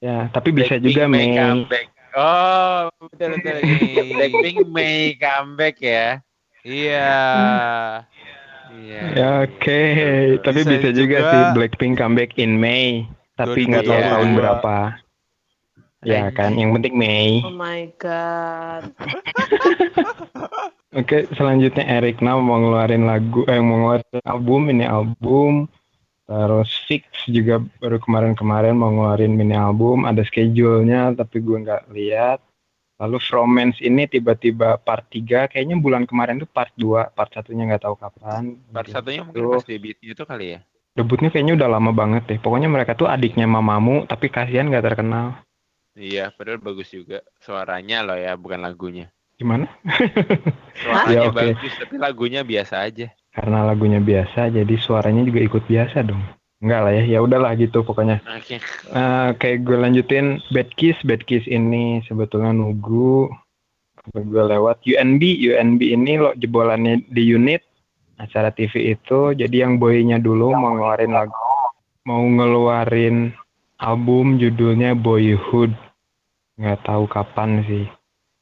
Ya, 0.00 0.28
tapi 0.32 0.48
bisa 0.50 0.76
Blackpink 0.76 0.86
juga 0.86 1.02
May 1.06 1.26
Mei. 1.28 1.36
comeback. 1.36 1.86
Oh 2.10 2.90
betul 3.06 3.28
betul. 3.36 3.56
May. 3.60 3.94
Blackpink 4.16 4.58
May 4.66 4.96
comeback 5.16 5.76
ya. 5.78 6.06
Iya. 6.60 7.12
Iya. 8.70 9.00
Ya, 9.12 9.28
Oke, 9.44 9.80
tapi 10.46 10.62
Bisa 10.62 10.70
bisa, 10.78 10.88
juga, 10.94 11.18
juga 11.18 11.26
sih 11.26 11.42
Blackpink 11.58 11.98
comeback 11.98 12.38
in 12.38 12.54
May, 12.54 13.02
tapi 13.34 13.66
nggak 13.66 13.82
tahu 13.82 13.98
2022. 13.98 14.14
tahun 14.14 14.28
berapa. 14.38 14.76
Ya 16.00 16.32
kan, 16.32 16.56
yang 16.56 16.72
penting 16.72 16.96
Mei. 16.96 17.44
Oh 17.44 17.52
my 17.52 17.92
god. 18.00 18.88
Oke, 20.90 21.28
selanjutnya 21.38 21.86
Eric 21.86 22.18
Now 22.18 22.40
mau 22.40 22.58
ngeluarin 22.58 23.06
lagu, 23.06 23.44
eh 23.46 23.60
mau 23.60 23.76
ngeluarin 23.78 24.24
album, 24.24 24.62
ini 24.72 24.84
album. 24.88 25.68
Terus 26.30 26.70
Six 26.86 27.02
juga 27.26 27.58
baru 27.82 27.98
kemarin-kemarin 27.98 28.78
mau 28.78 28.94
ngeluarin 28.94 29.34
mini 29.34 29.58
album, 29.58 30.06
ada 30.06 30.22
schedule-nya 30.22 31.10
tapi 31.18 31.42
gue 31.42 31.58
nggak 31.58 31.90
lihat. 31.90 32.38
Lalu 33.02 33.18
Fromance 33.18 33.82
ini 33.82 34.06
tiba-tiba 34.06 34.78
part 34.78 35.02
3, 35.10 35.50
kayaknya 35.50 35.74
bulan 35.82 36.06
kemarin 36.06 36.38
tuh 36.38 36.46
part 36.46 36.70
2, 36.78 37.10
part 37.16 37.34
satunya 37.34 37.66
nggak 37.66 37.82
tahu 37.82 37.98
kapan. 37.98 38.62
Part 38.70 38.92
satunya 38.94 39.26
mungkin 39.26 39.42
Tuh. 39.42 39.58
pas 39.58 39.66
debutnya 39.66 40.06
itu 40.14 40.22
kali 40.22 40.46
ya. 40.54 40.60
Debutnya 40.94 41.28
kayaknya 41.34 41.54
udah 41.58 41.68
lama 41.80 41.90
banget 41.90 42.22
deh. 42.30 42.38
Pokoknya 42.38 42.70
mereka 42.70 42.94
tuh 42.94 43.10
adiknya 43.10 43.50
mamamu, 43.50 44.06
tapi 44.06 44.30
kasihan 44.30 44.70
nggak 44.70 44.86
terkenal. 44.86 45.34
Iya, 45.98 46.30
padahal 46.30 46.62
bagus 46.62 46.94
juga 46.94 47.26
suaranya 47.42 48.06
loh 48.06 48.14
ya, 48.20 48.38
bukan 48.38 48.62
lagunya. 48.62 49.10
Gimana? 49.34 49.66
Suaranya 50.78 51.10
Ya, 51.16 51.20
oke. 51.26 51.34
bagus, 51.34 51.72
tapi 51.74 51.94
lagunya 51.98 52.46
biasa 52.46 52.86
aja. 52.86 53.10
Karena 53.30 53.62
lagunya 53.62 54.02
biasa, 54.02 54.50
jadi 54.50 54.74
suaranya 54.80 55.22
juga 55.22 55.40
ikut 55.40 55.62
biasa 55.70 56.02
dong. 56.02 56.18
Enggak 56.60 56.80
lah 56.84 56.92
ya, 56.92 57.04
ya 57.16 57.18
udahlah 57.24 57.56
gitu 57.56 57.80
pokoknya. 57.80 58.20
Oke. 58.36 58.60
Eh, 58.92 59.28
kayak 59.40 59.58
gue 59.64 59.76
lanjutin 59.80 60.44
Bad 60.52 60.68
Kiss, 60.76 60.98
Bad 61.08 61.24
Kiss 61.24 61.48
ini 61.48 62.04
sebetulnya 62.04 62.52
nunggu 62.52 63.32
gue 64.12 64.44
lewat 64.44 64.84
UNB, 64.84 65.22
UNB 65.40 65.80
ini 65.80 66.20
lo 66.20 66.36
jebolannya 66.36 67.04
di 67.08 67.22
unit 67.32 67.64
acara 68.20 68.52
TV 68.52 68.92
itu. 68.92 69.32
Jadi 69.32 69.56
yang 69.64 69.80
boynya 69.80 70.20
dulu 70.20 70.52
mau 70.52 70.76
ngeluarin 70.76 71.16
lagu, 71.16 71.48
mau 72.04 72.20
ngeluarin 72.20 73.32
album 73.80 74.36
judulnya 74.36 74.92
Boyhood. 74.92 75.72
Nggak 76.60 76.84
tahu 76.84 77.08
kapan 77.08 77.64
sih. 77.64 77.88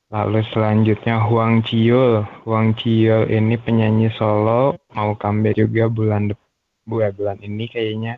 Lalu 0.09 0.41
selanjutnya 0.57 1.21
Huang 1.21 1.61
Chiul. 1.69 2.25
Huang 2.49 2.73
Chiul 2.81 3.29
ini 3.29 3.61
penyanyi 3.61 4.09
solo 4.17 4.81
mau 4.97 5.13
comeback 5.21 5.61
juga 5.61 5.93
bulan 5.93 6.33
depan 6.33 6.49
bulan 6.89 7.37
ini 7.45 7.69
kayaknya. 7.69 8.17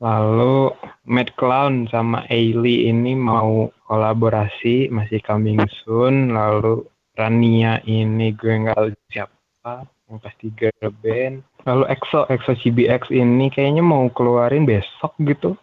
Lalu 0.00 0.72
Mad 1.08 1.32
Clown 1.40 1.88
sama 1.88 2.24
Ailey 2.28 2.92
ini 2.92 3.16
mau 3.16 3.72
kolaborasi 3.88 4.92
masih 4.92 5.24
coming 5.24 5.60
soon. 5.84 6.36
Lalu 6.36 6.84
Rania 7.16 7.80
ini 7.88 8.32
gue 8.36 8.52
nggak 8.52 8.76
tahu 8.76 8.88
siapa 9.08 9.88
yang 10.08 10.20
pasti 10.20 10.52
girl 10.52 10.92
band. 11.00 11.40
Lalu 11.64 11.84
EXO 11.88 12.28
EXO 12.28 12.52
CBX 12.56 13.08
ini 13.12 13.48
kayaknya 13.48 13.80
mau 13.80 14.08
keluarin 14.12 14.68
besok 14.68 15.16
gitu 15.24 15.56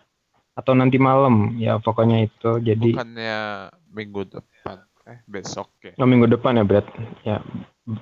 atau 0.58 0.74
nanti 0.76 1.00
malam 1.00 1.56
ya 1.56 1.80
pokoknya 1.80 2.28
itu 2.28 2.60
jadi 2.60 2.92
Bukannya 2.92 3.42
minggu 3.96 4.22
depan. 4.28 4.89
Eh, 5.10 5.20
besok 5.26 5.74
ya. 5.82 5.92
Oh, 5.98 6.06
minggu 6.06 6.30
depan 6.30 6.54
ya 6.54 6.64
Brad 6.64 6.86
ya 7.24 7.42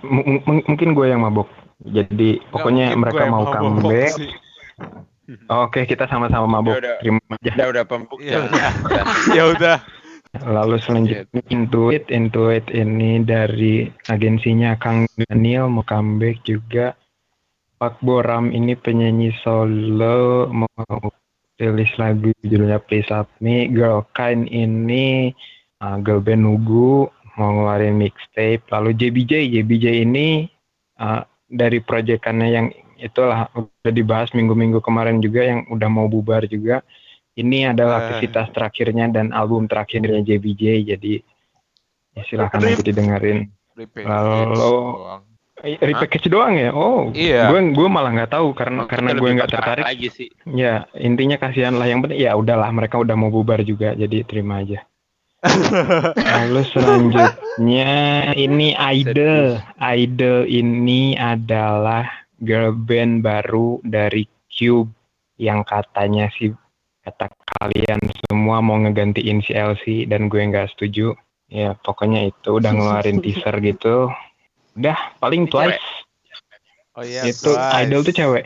M- 0.03 0.43
m- 0.43 0.65
mungkin 0.65 0.91
gue 0.91 1.07
yang 1.07 1.23
mabok 1.23 1.47
jadi 1.79 2.43
pokoknya 2.49 2.91
Nggak 2.91 2.99
mungkin 2.99 3.15
mereka 3.15 3.23
mau 3.27 3.43
comeback 3.47 4.11
sih. 4.13 4.31
oke 5.47 5.79
kita 5.83 6.03
sama-sama 6.05 6.47
mabok 6.49 6.75
Udah, 6.75 6.83
udah. 6.83 6.95
terima 6.99 7.21
aja 7.31 7.51
Udah 7.53 7.67
udah 7.69 7.83
pembuk 7.85 8.19
Iya. 8.19 8.43
ya. 8.43 8.69
ya 9.37 9.43
udah. 9.47 9.77
lalu 10.37 10.75
selanjutnya 10.77 11.41
Intuit 11.47 12.03
Intuit 12.09 12.67
ini 12.69 13.23
dari 13.23 13.87
agensinya 14.05 14.75
Kang 14.75 15.07
Daniel 15.17 15.71
mau 15.71 15.81
comeback 15.81 16.43
juga 16.43 16.93
Pak 17.77 18.01
Boram 18.01 18.51
ini 18.51 18.75
penyanyi 18.75 19.31
solo 19.39 20.51
mau 20.51 20.99
rilis 21.55 21.89
lagu 21.95 22.35
judulnya 22.41 22.77
Please 22.81 23.07
Love 23.07 23.31
Me 23.39 23.65
Girl 23.67 24.03
Kind 24.11 24.45
ini 24.47 25.31
uh, 25.79 25.97
girl 25.99 26.19
band 26.19 26.43
Nugu 26.43 27.07
mau 27.37 27.49
ngeluarin 27.53 27.95
mixtape 27.95 28.65
lalu 28.69 28.93
JBJ 28.93 29.45
JBJ 29.53 29.85
ini 30.01 30.49
uh, 30.97 31.21
dari 31.45 31.79
proyekannya 31.79 32.47
yang 32.49 32.67
itulah 32.97 33.45
udah 33.53 33.93
dibahas 33.93 34.33
minggu-minggu 34.33 34.81
kemarin 34.81 35.21
juga 35.21 35.45
yang 35.45 35.69
udah 35.69 35.85
mau 35.85 36.09
bubar 36.09 36.49
juga 36.49 36.81
ini 37.37 37.69
adalah 37.69 38.01
Eh. 38.01 38.03
aktivitas 38.09 38.49
terakhirnya 38.49 39.05
dan 39.13 39.29
album 39.29 39.69
terakhirnya 39.69 40.25
JBJ 40.25 40.63
jadi 40.89 41.21
ya 42.17 42.21
silahkan 42.25 42.57
Rip. 42.57 42.67
nanti 42.73 42.83
didengerin 42.89 43.39
Repackage 43.77 44.09
Lalu-. 44.09 45.21
Eh, 45.57 45.77
repackage 45.77 46.29
doang 46.29 46.53
ya 46.53 46.69
oh 46.69 47.09
Iya. 47.13 47.49
gue 47.49 47.61
gue 47.73 47.87
malah 47.89 48.13
nggak 48.13 48.29
tahu 48.33 48.53
karena 48.53 48.85
karena 48.85 49.13
gue 49.13 49.29
nggak 49.37 49.49
tertarik 49.49 49.85
lagi 49.85 50.09
sih. 50.09 50.29
ya 50.49 50.85
intinya 50.93 51.37
kasihan 51.37 51.73
lah 51.73 51.85
yang 51.85 52.01
penting 52.01 52.21
ya 52.21 52.33
udahlah 52.33 52.69
mereka 52.69 52.97
udah 52.97 53.13
mau 53.13 53.29
bubar 53.29 53.61
juga 53.61 53.93
jadi 53.93 54.21
terima 54.21 54.61
aja 54.61 54.81
Lalu 56.17 56.61
selanjutnya 56.73 57.93
ini 58.33 58.73
Idol. 58.73 59.61
Idol 59.77 60.49
ini 60.49 61.13
adalah 61.13 62.09
girl 62.41 62.73
band 62.73 63.21
baru 63.21 63.77
dari 63.85 64.25
Cube 64.49 64.89
yang 65.37 65.61
katanya 65.61 66.33
sih 66.33 66.49
kata 67.05 67.29
kalian 67.61 68.01
semua 68.25 68.59
mau 68.59 68.81
ngegantiin 68.81 69.39
si 69.45 69.53
LC 69.53 70.09
dan 70.09 70.27
gue 70.27 70.41
nggak 70.41 70.73
setuju. 70.73 71.13
Ya 71.47 71.77
pokoknya 71.79 72.33
itu 72.33 72.57
udah 72.57 72.73
ngeluarin 72.73 73.21
teaser 73.21 73.55
gitu. 73.61 74.11
Udah 74.75 74.97
paling 75.21 75.47
Twice. 75.47 75.79
Oh 76.97 77.05
iya, 77.05 77.29
itu 77.29 77.53
Twice. 77.53 77.77
Idol 77.85 78.01
tuh 78.03 78.15
cewek. 78.17 78.45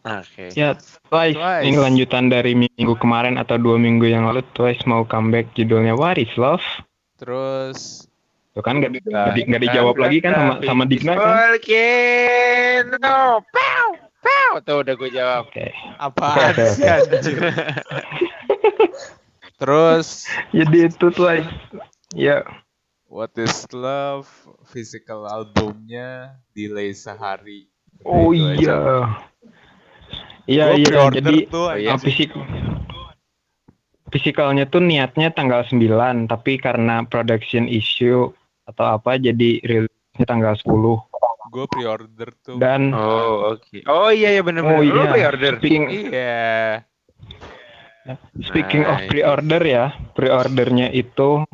Oke. 0.00 0.54
Ya 0.54 0.78
Twice. 1.06 1.34
Twice. 1.34 1.64
Ini 1.64 1.76
lanjutan 1.76 2.28
dari 2.28 2.54
minggu 2.54 2.94
kemarin 2.96 3.34
atau 3.34 3.56
dua 3.56 3.76
minggu 3.76 4.04
yang 4.04 4.24
lalu 4.24 4.40
Twice 4.52 4.82
mau 4.84 5.02
comeback 5.02 5.50
judulnya 5.52 5.92
What 5.92 6.16
is 6.16 6.30
Love. 6.34 6.62
Terus 7.16 8.06
Tuh 8.52 8.62
kan 8.62 8.78
nggak 8.78 8.90
di- 8.90 9.02
nggak 9.02 9.34
di- 9.34 9.44
nggak 9.44 9.62
dijawab 9.64 9.94
lagi 9.94 10.18
kan 10.18 10.32
sama 10.32 10.52
sama 10.62 10.82
Digna 10.84 11.12
kan? 11.14 11.28
Volcano. 11.52 13.18
Pow, 13.44 13.86
pow. 14.18 14.50
Tuh 14.60 14.76
udah 14.80 14.94
gue 14.94 15.10
jawab. 15.10 15.42
Oke. 15.46 15.68
apaan 15.96 16.50
Oke, 16.50 16.62
oke, 16.62 16.66
sih 16.72 16.86
anjir? 16.86 17.38
Terus 19.58 20.26
Jadi 20.50 20.78
itu 20.86 21.06
Twice. 21.10 21.50
Ya, 22.14 22.46
What 23.04 23.36
is 23.36 23.68
Love 23.70 24.28
physical 24.66 25.24
albumnya 25.24 26.36
delay 26.52 26.92
sehari. 26.92 27.68
oh 28.00 28.30
Itu 28.30 28.64
aja. 28.64 28.76
Iya. 30.48 30.72
Iya 30.74 30.88
iya 30.88 31.02
jadi 31.12 31.36
tuh, 31.52 31.68
Oh, 31.68 31.76
iya 31.76 31.94
ah, 31.94 32.00
fisik 32.00 32.32
fisikalnya 34.08 34.64
tuh 34.64 34.80
niatnya 34.80 35.28
tanggal 35.36 35.68
9 35.68 35.76
tapi 36.32 36.56
karena 36.56 37.04
production 37.04 37.68
issue 37.68 38.32
atau 38.64 38.96
apa 38.96 39.20
jadi 39.20 39.60
rilisnya 39.60 40.24
tanggal 40.24 40.56
10 40.56 40.72
gue 41.48 41.64
pre-order 41.72 42.28
tuh. 42.44 42.60
dan 42.60 42.92
Oh 42.92 43.56
oke. 43.56 43.80
Oh 43.88 44.12
iya 44.12 44.36
iya 44.36 44.42
benar 44.44 44.68
oh 44.68 44.80
benar. 44.80 44.84
Lu 44.84 45.00
iya 45.00 45.08
pre-order. 45.12 45.52
speaking 45.56 45.84
Iya. 45.88 46.84
speaking 48.40 48.84
of 48.84 49.00
Nice. 49.00 49.08
pre-order 49.08 49.62
ya 49.64 49.84
pre-ordernya 50.12 50.88
itu 50.92 51.44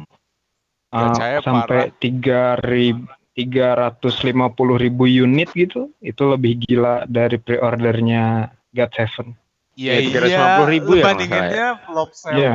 uh, 0.94 1.14
sampai 1.42 1.90
tiga 1.98 2.58
ribu 2.62 3.06
tiga 3.34 3.74
ratus 3.74 4.22
lima 4.22 4.46
puluh 4.54 4.78
ribu 4.78 5.10
unit 5.10 5.50
gitu 5.58 5.90
itu 5.98 6.22
lebih 6.22 6.62
gila 6.62 7.02
dari 7.10 7.34
pre-ordernya 7.42 8.46
God 8.74 8.90
Seven 8.92 9.38
Iya 9.74 9.92
Ya, 9.98 10.06
iya. 10.06 10.62
350 10.62 10.74
ribu 10.74 10.90
ya, 10.94 11.02
bandinginnya 11.02 11.68
flop 11.82 12.10
seven. 12.14 12.38
Iya. 12.38 12.52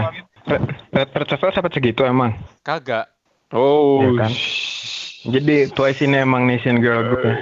Red 0.47 1.09
Red 1.11 1.27
Seven 1.27 1.51
sampai 1.51 1.71
segitu 1.75 2.01
emang 2.07 2.31
Kagak. 2.63 3.11
Oh. 3.51 3.99
Iya 3.99 4.11
kan? 4.23 4.31
jadi 5.27 5.55
Twice 5.75 6.07
ini 6.07 6.23
emang 6.23 6.47
nation 6.47 6.79
girl 6.79 7.03
group 7.11 7.27
ya. 7.27 7.35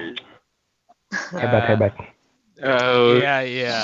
hebat 1.38 1.62
Ah. 1.62 1.68
hebat 1.70 1.94
Oh. 2.58 3.22
Iya 3.22 3.38
iya. 3.46 3.78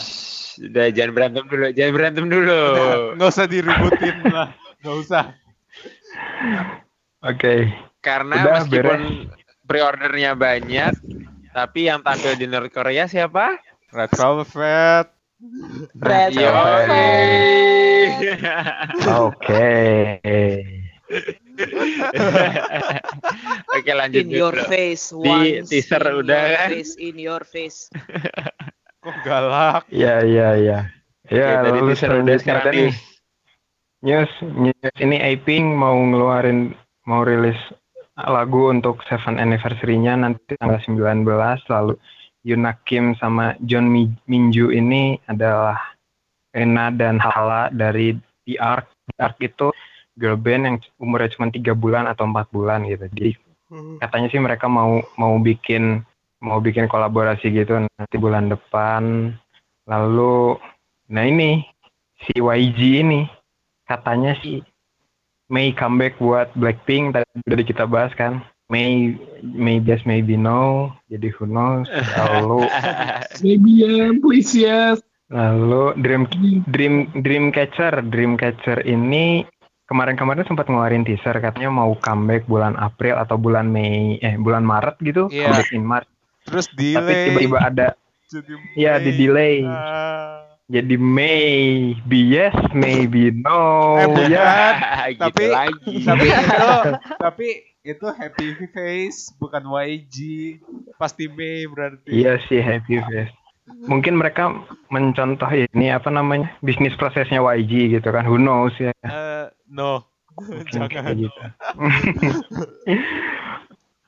Udah 0.53 0.85
jangan 0.93 1.11
berantem 1.13 1.43
dulu, 1.45 1.65
jangan 1.77 1.93
berantem 1.93 2.25
dulu. 2.29 2.61
Nggak 3.17 3.29
usah 3.29 3.45
diributin 3.45 4.17
lah. 4.33 4.49
Nggak 4.81 4.95
usah. 4.97 5.23
oke 7.23 7.55
Karena 8.03 8.35
Udah, 8.35 8.53
meskipun 8.65 9.01
pre-ordernya 9.63 10.35
banyak, 10.35 10.93
tapi 11.53 11.87
yang 11.87 12.01
tampil 12.03 12.35
di 12.35 12.49
North 12.49 12.73
Korea 12.73 13.07
siapa? 13.07 13.61
Red 13.93 14.09
Velvet. 14.11 15.07
Red 15.93 16.33
Velvet. 16.33 18.09
oke 19.21 19.69
Oke 23.73 23.91
lanjut 23.93 24.25
In 24.25 24.29
your 24.33 24.55
dulu. 24.55 24.65
face, 24.65 25.13
Di 25.13 25.61
teaser 25.61 26.01
in 26.01 26.25
udah 26.25 26.41
your 26.41 26.57
kan? 26.57 26.69
face, 26.73 26.93
in 26.97 27.15
your 27.19 27.41
face. 27.45 27.79
Kok 29.03 29.17
galak? 29.21 29.83
ya 29.91 30.23
ya 30.23 30.55
ya 30.55 30.79
ya 31.27 31.61
lalu 31.61 31.93
teaser 31.93 32.17
udah 32.17 32.35
sekarang 32.39 32.63
tadi 32.65 32.81
news. 32.87 32.99
news 34.01 34.31
news 34.41 34.95
ini 34.97 35.19
Aping 35.19 35.75
mau 35.75 35.93
ngeluarin 35.93 36.71
mau 37.05 37.21
rilis 37.21 37.59
lagu 38.15 38.71
untuk 38.71 39.03
Seven 39.05 39.37
Anniversary-nya 39.37 40.15
nanti 40.15 40.55
tanggal 40.55 40.79
19 40.81 41.27
lalu 41.67 41.93
Yuna 42.43 42.75
Kim 42.83 43.15
sama 43.17 43.55
John 43.63 43.87
Mi- 43.87 44.13
Minju 44.27 44.69
ini 44.75 45.17
adalah 45.25 45.79
Ena 46.53 46.91
dan 46.93 47.17
Hala 47.17 47.71
dari 47.73 48.13
The 48.45 48.59
Ark. 48.59 48.87
The 49.09 49.15
Ark 49.19 49.37
itu 49.41 49.67
girl 50.19 50.37
band 50.37 50.63
yang 50.67 50.77
umurnya 51.01 51.33
cuma 51.33 51.49
tiga 51.49 51.73
bulan 51.73 52.05
atau 52.05 52.29
empat 52.29 52.51
bulan 52.53 52.85
gitu. 52.85 53.09
Jadi 53.09 53.31
katanya 53.97 54.27
sih 54.29 54.37
mereka 54.37 54.69
mau 54.69 55.01
mau 55.17 55.33
bikin 55.41 56.05
mau 56.43 56.59
bikin 56.59 56.85
kolaborasi 56.85 57.49
gitu 57.49 57.81
nanti 57.81 58.15
bulan 58.19 58.51
depan. 58.51 59.33
Lalu, 59.89 60.59
nah 61.11 61.23
ini 61.27 61.65
si 62.23 62.39
YG 62.39 63.03
ini 63.03 63.27
katanya 63.83 64.35
sih 64.39 64.63
May 65.51 65.75
comeback 65.75 66.17
buat 66.17 66.49
Blackpink 66.55 67.13
tadi 67.13 67.27
udah 67.45 67.67
kita 67.67 67.83
bahas 67.83 68.15
kan. 68.15 68.41
May 68.65 69.15
May 69.41 69.79
yes 69.79 70.03
maybe 70.03 70.35
no. 70.35 70.91
Jadi 71.07 71.27
who 71.31 71.45
knows. 71.45 71.87
Lalu 71.89 72.63
Maybe 73.43 73.71
yeah, 73.79 74.09
please 74.17 74.51
yes. 74.51 75.03
Lalu 75.27 75.97
Dream 75.99 76.23
Dream 76.65 76.95
Dreamcatcher, 77.15 78.05
Dreamcatcher 78.05 78.83
ini 78.83 79.43
kemarin-kemarin 79.83 80.45
sempat 80.45 80.65
ngeluarin 80.65 81.03
teaser 81.03 81.35
katanya 81.35 81.69
mau 81.69 81.91
comeback 81.97 82.45
bulan 82.45 82.73
April 82.75 83.17
atau 83.17 83.35
bulan 83.35 83.67
Mei 83.67 84.15
eh 84.19 84.37
bulan 84.37 84.61
Maret 84.61 84.95
gitu, 85.01 85.27
Iya. 85.27 85.49
comeback 85.49 85.71
in 85.71 85.83
March. 85.83 86.09
Terus 86.43 86.65
Tapi 86.69 86.93
delay. 86.93 87.23
tiba-tiba 87.29 87.57
ada 87.59 87.87
Jadi 88.33 88.53
ya 88.73 88.97
di 88.97 89.09
May. 89.09 89.17
delay. 89.17 89.55
Ah. 89.63 90.39
Jadi 90.63 90.95
maybe 90.95 92.19
yes, 92.23 92.55
maybe 92.71 93.29
no. 93.29 93.99
Eh, 93.99 94.07
bukan. 94.07 94.31
ya. 94.31 94.47
gitu 95.11 95.21
Tapi- 95.27 95.51
lagi. 95.51 95.95
tapi 96.01 96.25
itu 96.25 96.69
tapi 97.19 97.47
itu 97.83 98.07
happy 98.07 98.55
face 98.71 99.35
bukan 99.35 99.67
YG. 99.67 100.15
Pasti 100.95 101.27
Mei 101.27 101.67
berarti. 101.67 102.15
Iya 102.15 102.39
sih 102.47 102.63
happy 102.63 103.03
face. 103.03 103.35
Mungkin 103.87 104.15
mereka 104.19 104.55
mencontoh 104.87 105.47
ini 105.51 105.91
apa 105.91 106.07
namanya 106.07 106.51
bisnis 106.63 106.95
prosesnya 106.95 107.43
YG 107.43 107.99
gitu 107.99 108.07
kan. 108.11 108.23
Who 108.23 108.39
knows 108.39 108.71
ya. 108.79 108.95
Eh, 109.03 109.45
no. 109.67 110.07
Mungkin 110.39 110.71
Jangan. 110.89 111.13
gitu. 111.19 111.41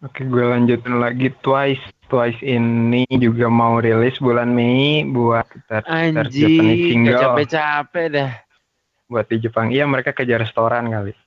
Oke, 0.06 0.22
gue 0.22 0.44
lanjutin 0.44 1.02
lagi 1.02 1.34
Twice. 1.44 1.82
Twice 2.06 2.38
ini 2.46 3.02
juga 3.10 3.50
mau 3.50 3.82
rilis 3.82 4.22
bulan 4.22 4.54
Mei 4.54 5.02
buat 5.02 5.50
Anjing, 5.90 6.22
gak 6.22 6.78
single 6.78 7.18
capek-capek 7.18 8.06
dah. 8.14 8.32
buat 9.10 9.26
di 9.26 9.42
Jepang. 9.42 9.74
Iya, 9.74 9.90
mereka 9.90 10.14
kejar 10.14 10.46
restoran 10.46 10.94
kali. 10.94 11.18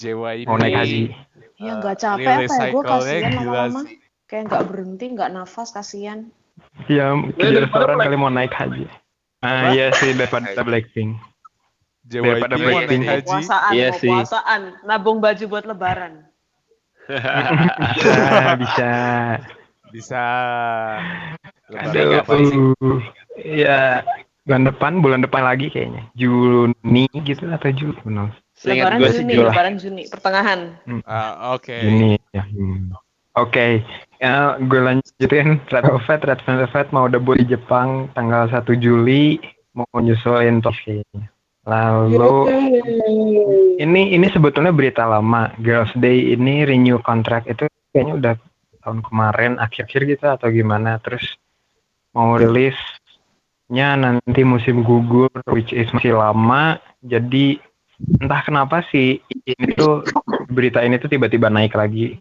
JYP. 0.00 0.48
Mau 0.48 0.56
naik 0.56 0.74
haji. 0.80 1.12
Ya 1.54 1.70
eh, 1.70 1.74
nggak 1.78 1.96
capek 1.96 2.34
apa 2.40 2.54
ya, 2.54 2.66
gue 2.68 2.82
kasihan 2.82 3.32
lama-lama. 3.38 3.80
Kayak 4.26 4.42
nggak 4.50 4.64
berhenti, 4.66 5.04
nggak 5.14 5.30
nafas, 5.30 5.68
kasihan. 5.70 6.26
Iya, 6.86 7.14
daripada 7.30 7.60
restoran 7.62 7.96
Black- 7.96 8.06
kali 8.08 8.16
mau 8.16 8.30
naik 8.30 8.54
haji. 8.54 8.84
Ah, 9.38 9.70
iya 9.70 9.92
sih 9.92 10.16
daripada 10.16 10.50
Blackpink. 10.64 11.20
JYP 12.04 12.24
Daripada 12.24 12.54
Blackpink. 12.56 13.02
haji. 13.04 13.28
Puasaan, 13.28 13.72
Iya 13.72 13.88
sih. 13.94 14.10
puasaan, 14.10 14.60
nabung 14.82 15.20
baju 15.20 15.44
buat 15.46 15.64
lebaran. 15.64 16.24
bisa, 17.04 18.16
bisa. 18.62 18.92
Bisa. 19.92 20.24
Lebaran 21.68 21.92
Aduh, 21.92 22.10
kapan 22.18 22.38
sih? 22.40 22.58
Iya, 23.60 24.02
bulan 24.42 24.62
depan, 24.66 24.92
bulan 24.98 25.20
depan 25.22 25.42
lagi 25.44 25.68
kayaknya. 25.68 26.08
Juni 26.16 27.06
gitu 27.22 27.44
atau 27.46 27.70
Juli. 27.70 28.00
Seingat 28.54 28.94
lebaran 28.94 28.98
gue 29.02 29.10
sih 29.10 29.22
Juni, 29.26 29.34
Juli. 29.34 29.46
lebaran 29.50 29.74
Juni, 29.76 30.02
pertengahan. 30.06 30.60
Ah, 31.04 31.58
Oke. 31.58 31.74
Juni 31.74 32.14
ya. 32.30 32.46
hmm. 32.46 32.94
Oke, 33.34 33.82
ya, 34.22 34.54
gue 34.62 34.78
lanjutin 34.78 35.58
Red 35.66 35.84
Velvet, 35.90 36.22
Red 36.22 36.40
Velvet 36.46 36.86
mau 36.94 37.10
debut 37.10 37.34
di 37.34 37.50
Jepang 37.50 38.06
tanggal 38.14 38.46
1 38.46 38.62
Juli, 38.78 39.42
mau 39.74 39.90
nyusulin 39.98 40.62
top. 40.62 40.78
Lalu 41.66 42.46
ini 43.82 44.14
ini 44.14 44.26
sebetulnya 44.30 44.70
berita 44.70 45.02
lama. 45.08 45.50
Girls 45.58 45.90
Day 45.98 46.30
ini 46.30 46.62
renew 46.62 47.02
kontrak 47.02 47.48
itu 47.50 47.66
kayaknya 47.90 48.14
udah 48.14 48.34
tahun 48.84 49.00
kemarin 49.02 49.52
akhir-akhir 49.58 50.00
gitu 50.14 50.26
atau 50.30 50.48
gimana. 50.54 51.02
Terus 51.02 51.24
mau 52.14 52.38
rilisnya 52.38 53.98
nanti 53.98 54.46
musim 54.46 54.86
gugur 54.86 55.32
which 55.50 55.72
is 55.72 55.88
masih 55.90 56.14
lama. 56.14 56.78
Jadi 57.02 57.58
entah 57.98 58.42
kenapa 58.42 58.82
sih 58.90 59.22
ini 59.46 59.68
tuh 59.74 60.02
berita 60.50 60.82
ini 60.82 60.98
tuh 60.98 61.08
tiba-tiba 61.10 61.48
naik 61.48 61.74
lagi. 61.76 62.18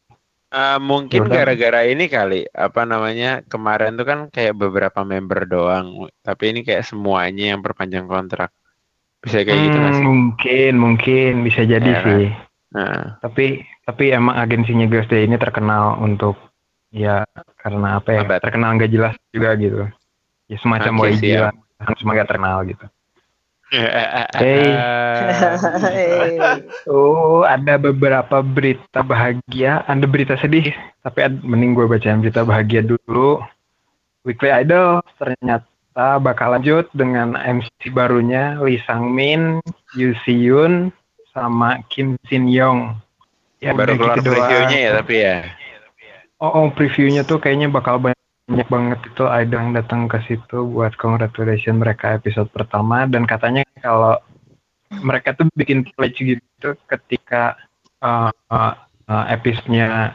Eh, 0.53 0.77
mungkin 0.77 1.25
gara-gara 1.25 1.81
ini 1.89 2.05
kali 2.05 2.45
apa 2.53 2.85
namanya 2.85 3.41
kemarin 3.49 3.97
tuh 3.97 4.05
kan 4.05 4.19
kayak 4.29 4.53
beberapa 4.53 5.01
member 5.01 5.49
doang 5.49 6.05
tapi 6.21 6.53
ini 6.53 6.61
kayak 6.61 6.85
semuanya 6.85 7.57
yang 7.57 7.65
perpanjang 7.65 8.05
kontrak 8.05 8.53
bisa 9.25 9.41
kayak 9.41 9.49
gitu 9.65 9.77
Hmm, 9.81 9.89
sih 9.97 10.05
mungkin 10.05 10.71
mungkin 10.77 11.31
bisa 11.41 11.65
jadi 11.65 11.89
Ya 11.89 11.97
kan? 11.97 12.05
sih. 12.05 12.25
nah, 12.69 13.17
Tapi 13.25 13.65
tapi 13.81 14.13
emang 14.13 14.37
agensinya 14.37 14.85
Girls 14.85 15.09
Day 15.09 15.25
ini 15.25 15.41
terkenal 15.41 15.97
untuk 15.97 16.37
ya 16.93 17.25
karena 17.57 17.97
apa 17.97 18.13
ya? 18.13 18.21
Lambat. 18.21 18.45
Terkenal 18.45 18.69
nggak 18.77 18.91
jelas 18.93 19.13
juga 19.33 19.57
gitu. 19.57 19.89
Ya 20.53 20.57
semacam 20.61 20.93
Oke, 21.01 21.17
YG 21.17 21.25
lah. 21.49 21.53
Kan 21.81 21.97
terkenal 22.29 22.61
gitu. 22.69 22.85
Eh. 23.73 24.73
Eh, 25.83 26.61
Oh, 26.85 27.41
ada 27.41 27.75
beberapa 27.75 28.39
berita 28.39 29.01
bahagia, 29.01 29.81
ada 29.85 30.05
berita 30.05 30.37
sedih, 30.37 30.69
tapi 31.01 31.19
ad- 31.25 31.41
mending 31.41 31.73
gue 31.73 31.85
bacain 31.89 32.21
berita 32.21 32.45
bahagia 32.45 32.85
dulu. 32.85 33.41
Weekly 34.23 34.53
Idol 34.53 35.01
ternyata 35.17 36.21
bakal 36.21 36.55
lanjut 36.55 36.87
dengan 36.93 37.35
MC 37.35 37.91
barunya 37.91 38.55
Lee 38.61 38.79
Sang 38.85 39.09
Min, 39.09 39.59
Yoo 39.97 40.15
Si 40.23 40.31
Yoon, 40.31 40.93
sama 41.33 41.81
Kim 41.89 42.15
Shin 42.29 42.47
Young. 42.47 42.95
Ya, 43.59 43.71
baru 43.71 43.95
keluar 43.95 44.19
gitu 44.19 44.27
previewnya 44.31 44.77
ya 44.77 44.91
tapi 44.91 45.15
ya 45.23 45.37
Oh, 46.35 46.51
oh, 46.51 46.67
previewnya 46.75 47.23
tuh 47.23 47.39
kayaknya 47.39 47.71
bakal 47.71 47.95
banyak 47.95 48.19
banget 48.69 48.99
itu 49.09 49.23
idol 49.25 49.59
yang 49.59 49.73
datang 49.73 50.05
ke 50.05 50.21
situ 50.29 50.57
buat 50.69 50.93
congratulation 51.01 51.81
mereka 51.81 52.17
episode 52.17 52.47
pertama 52.53 53.09
dan 53.09 53.25
katanya 53.25 53.65
kalau 53.81 54.21
mereka 55.01 55.33
tuh 55.33 55.49
bikin 55.57 55.89
pledge 55.97 56.21
gitu 56.21 56.77
ketika 56.85 57.57
uh, 58.05 58.29
uh, 58.53 58.77
uh, 59.09 59.25
episodenya 59.33 60.13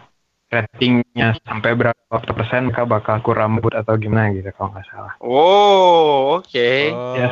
ratingnya 0.48 1.36
sampai 1.44 1.76
berapa 1.76 2.16
persen 2.32 2.72
mereka 2.72 2.88
bakal 2.88 3.20
kurang 3.20 3.60
rambut 3.60 3.76
atau 3.76 4.00
gimana 4.00 4.32
gitu 4.32 4.48
kalau 4.56 4.72
nggak 4.72 4.86
salah. 4.88 5.14
oh 5.20 6.40
oke 6.40 6.70
oh. 6.94 7.14
Ya. 7.18 7.28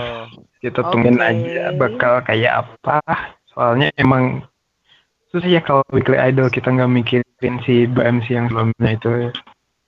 Kita 0.66 0.83
tungguin 0.88 1.21
Oke. 1.21 1.31
aja 1.31 1.64
bakal 1.77 2.12
kayak 2.25 2.66
apa. 2.66 2.99
Soalnya 3.53 3.92
emang 3.95 4.42
susah 5.31 5.47
ya 5.47 5.61
kalau 5.62 5.85
weekly 5.92 6.19
idol 6.19 6.51
kita 6.51 6.73
nggak 6.73 6.90
mikirin 6.90 7.57
si 7.62 7.87
MC 7.87 8.27
yang 8.33 8.51
sebelumnya 8.51 8.90
itu. 8.90 9.31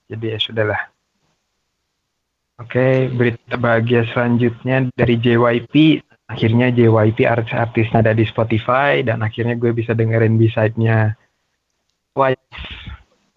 Jadi 0.09 0.25
ya 0.25 0.39
sudahlah. 0.39 0.81
Oke, 2.59 3.07
berita 3.15 3.55
bahagia 3.55 4.03
selanjutnya 4.11 4.91
dari 4.99 5.15
JYP. 5.15 6.03
Akhirnya 6.29 6.75
JYP 6.75 7.25
artis-artisnya 7.25 8.03
ada 8.03 8.13
di 8.13 8.27
Spotify 8.27 9.01
dan 9.01 9.23
akhirnya 9.23 9.55
gue 9.55 9.71
bisa 9.71 9.95
dengerin 9.95 10.37
B-side-nya. 10.37 11.15
Twice. 12.13 12.43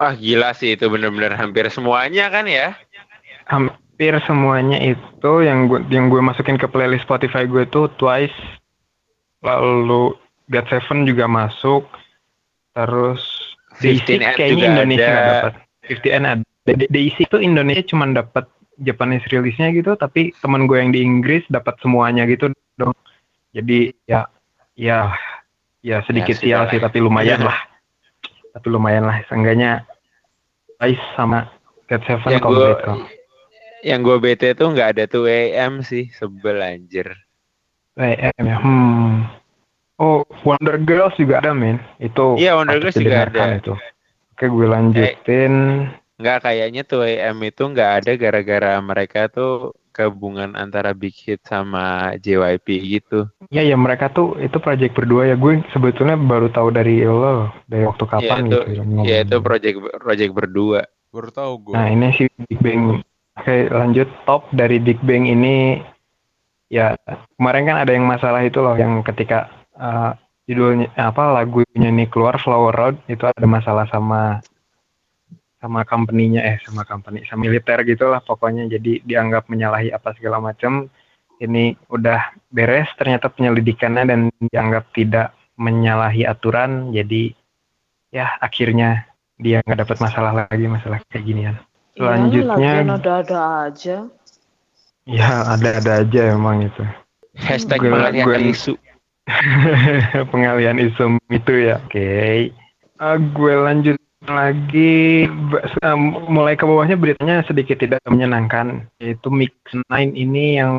wah 0.01 0.17
gila 0.17 0.57
sih 0.57 0.73
itu 0.73 0.89
bener-bener 0.89 1.37
hampir 1.37 1.69
semuanya 1.69 2.33
kan 2.33 2.49
ya? 2.49 2.73
Hampir 3.45 4.17
semuanya 4.25 4.81
itu 4.81 5.31
yang 5.45 5.69
gue 5.69 5.85
yang 5.93 6.09
gue 6.09 6.17
masukin 6.17 6.57
ke 6.57 6.65
playlist 6.65 7.05
Spotify 7.05 7.45
gue 7.45 7.69
tuh 7.69 7.93
Twice. 8.01 8.33
Lalu 9.45 10.17
God 10.49 10.65
Seven 10.65 11.05
juga 11.05 11.29
masuk. 11.29 11.85
Terus 12.73 13.21
15 13.77 14.01
Day6 14.01 14.25
Ad 14.25 14.33
kayaknya 14.33 14.65
Indonesia 14.73 15.05
nggak 15.05 15.25
dapat 15.29 15.53
15 15.85 16.09
ada. 16.09 16.31
Day- 16.65 16.89
Day6 16.89 17.17
itu 17.21 17.35
Indonesia 17.37 17.83
cuma 17.85 18.05
dapat 18.09 18.45
Japanese 18.79 19.27
rilisnya 19.27 19.73
gitu 19.75 19.97
tapi 19.99 20.31
teman 20.39 20.69
gue 20.69 20.77
yang 20.79 20.91
di 20.95 21.03
Inggris 21.03 21.43
dapat 21.51 21.75
semuanya 21.83 22.23
gitu 22.29 22.53
dong 22.79 22.95
jadi 23.51 23.91
ya 24.07 24.29
ya 24.79 25.11
ya 25.83 25.99
sedikit 26.07 26.39
Ya, 26.39 26.63
sial 26.63 26.63
sih 26.71 26.79
tapi 26.79 27.03
lumayan 27.03 27.43
lah 27.43 27.57
tapi 28.55 28.67
lumayan 28.71 29.07
lah 29.07 29.19
seenggaknya 29.27 29.83
Twice 30.79 31.03
sama 31.19 31.51
God 31.91 32.01
Seven 32.07 32.29
yang 32.31 32.43
gue 32.43 32.69
yang 33.81 33.99
gue 34.05 34.17
bete 34.21 34.53
tuh 34.53 34.71
nggak 34.71 34.97
ada 34.97 35.03
tuh 35.09 35.25
AM 35.25 35.81
sih 35.81 36.07
sebel 36.13 36.61
anjir 36.61 37.11
WM 37.99 38.43
ya. 38.47 38.57
Hmm. 38.59 39.27
Oh, 40.01 40.25
Wonder 40.47 40.81
Girls 40.81 41.13
juga 41.19 41.43
ada, 41.43 41.53
men. 41.53 41.77
Itu. 42.01 42.39
Iya, 42.39 42.57
Wonder 42.57 42.81
Girls 42.81 42.97
juga 42.97 43.29
ada. 43.29 43.59
Itu. 43.59 43.75
Oke, 44.33 44.45
gue 44.49 44.67
lanjutin. 44.67 45.53
Nggak 46.21 46.45
kayaknya 46.45 46.81
tuh 46.85 47.03
AM 47.03 47.41
itu 47.41 47.63
nggak 47.65 47.91
ada 48.01 48.11
gara-gara 48.15 48.71
mereka 48.79 49.27
tuh 49.27 49.73
gabungan 49.91 50.55
antara 50.55 50.95
Big 50.95 51.11
Hit 51.17 51.43
sama 51.43 52.15
JYP 52.15 52.67
gitu 53.01 53.27
Ya, 53.51 53.59
ya 53.65 53.75
mereka 53.75 54.07
tuh 54.07 54.39
itu 54.39 54.55
project 54.63 54.95
berdua 54.95 55.27
ya. 55.27 55.35
Gue 55.35 55.59
sebetulnya 55.75 56.15
baru 56.15 56.47
tahu 56.47 56.71
dari 56.71 57.03
lo 57.03 57.51
dari 57.67 57.83
waktu 57.83 58.07
ya 58.07 58.11
kapan 58.15 58.39
itu 58.47 58.59
gitu. 58.71 58.81
ya 59.03 59.17
itu 59.27 59.37
project 59.43 59.77
project 59.99 60.31
berdua 60.31 60.81
Baru 61.11 61.27
tahu 61.27 61.53
gue. 61.59 61.75
Nah, 61.75 61.91
ini 61.91 62.07
si 62.15 62.23
Big 62.47 62.63
Bang. 62.63 63.03
Oke, 63.35 63.67
lanjut 63.67 64.07
top 64.23 64.47
dari 64.55 64.79
Big 64.79 64.99
Bang 65.03 65.27
ini 65.27 65.83
ya 66.71 66.95
kemarin 67.35 67.67
kan 67.67 67.77
ada 67.83 67.91
yang 67.91 68.07
masalah 68.07 68.39
itu 68.47 68.63
loh 68.63 68.79
yang 68.79 69.03
ketika 69.03 69.51
eh, 69.75 70.15
judulnya 70.47 70.87
apa 70.95 71.35
lagunya 71.35 71.91
ini 71.91 72.07
keluar 72.07 72.39
Flower 72.39 72.71
Road 72.71 72.95
itu 73.11 73.27
ada 73.27 73.43
masalah 73.43 73.83
sama 73.91 74.39
sama 75.61 75.85
company-nya 75.85 76.41
eh 76.41 76.57
sama 76.65 76.81
company 76.83 77.21
sama 77.29 77.45
militer 77.45 77.77
gitulah 77.85 78.19
pokoknya. 78.19 78.65
Jadi 78.67 79.05
dianggap 79.05 79.45
menyalahi 79.47 79.93
apa 79.93 80.11
segala 80.17 80.41
macam. 80.41 80.89
Ini 81.37 81.73
udah 81.89 82.37
beres 82.49 82.89
ternyata 82.97 83.29
penyelidikannya 83.29 84.03
dan 84.05 84.19
dianggap 84.43 84.89
tidak 84.93 85.33
menyalahi 85.55 86.25
aturan. 86.25 86.89
Jadi 86.89 87.33
ya 88.09 88.35
akhirnya 88.37 89.05
dia 89.37 89.61
nggak 89.61 89.85
dapat 89.85 89.97
masalah 89.97 90.33
lagi 90.45 90.65
masalah 90.65 91.01
kayak 91.09 91.25
ginian 91.25 91.55
Selanjutnya- 91.91 92.45
Iyalah, 92.45 92.57
lagian 92.57 92.87
ada-ada 92.93 93.39
aja. 93.65 93.97
ya 95.05 95.29
ada-ada 95.49 95.91
aja 96.05 96.21
emang 96.29 96.65
itu. 96.65 96.83
Hashtag 97.37 97.81
Gue- 97.81 98.21
gue- 98.21 98.49
isu. 98.49 98.73
Pengalihan 100.33 100.77
isu 100.77 101.17
itu 101.29 101.53
ya. 101.61 101.77
Oke. 101.85 102.49
Eh, 103.01 103.17
gue 103.33 103.53
lanjut 103.55 103.97
lagi 104.21 105.25
mulai 106.29 106.53
ke 106.53 106.61
bawahnya 106.61 106.93
beritanya 106.93 107.41
sedikit 107.45 107.81
tidak 107.81 108.01
menyenangkan 108.05 108.85
yaitu 109.01 109.33
Mix 109.33 109.53
9 109.73 110.13
ini 110.13 110.61
yang 110.61 110.77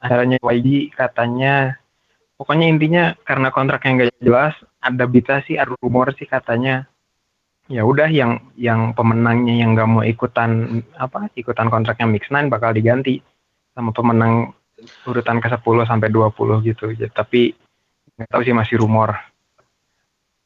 acaranya 0.00 0.40
YG 0.40 0.96
katanya 0.96 1.76
pokoknya 2.40 2.66
intinya 2.70 3.04
karena 3.28 3.52
kontrak 3.52 3.84
yang 3.84 4.00
gak 4.00 4.16
jelas 4.24 4.54
ada 4.80 5.04
berita 5.04 5.44
sih 5.44 5.60
ada 5.60 5.76
rumor 5.84 6.16
sih 6.16 6.24
katanya 6.24 6.88
ya 7.68 7.84
udah 7.84 8.08
yang 8.08 8.40
yang 8.56 8.96
pemenangnya 8.96 9.52
yang 9.52 9.76
nggak 9.76 9.88
mau 9.88 10.00
ikutan 10.00 10.80
apa 10.96 11.28
ikutan 11.36 11.68
kontraknya 11.68 12.08
Mix 12.08 12.32
Nine 12.32 12.48
bakal 12.48 12.72
diganti 12.72 13.20
sama 13.76 13.92
pemenang 13.92 14.56
urutan 15.04 15.38
ke 15.42 15.48
10 15.50 15.62
sampai 15.84 16.08
20 16.08 16.66
gitu. 16.66 16.90
Ya, 16.96 17.08
tapi 17.10 17.54
nggak 18.16 18.30
tahu 18.30 18.42
sih 18.42 18.54
masih 18.56 18.80
rumor. 18.80 19.14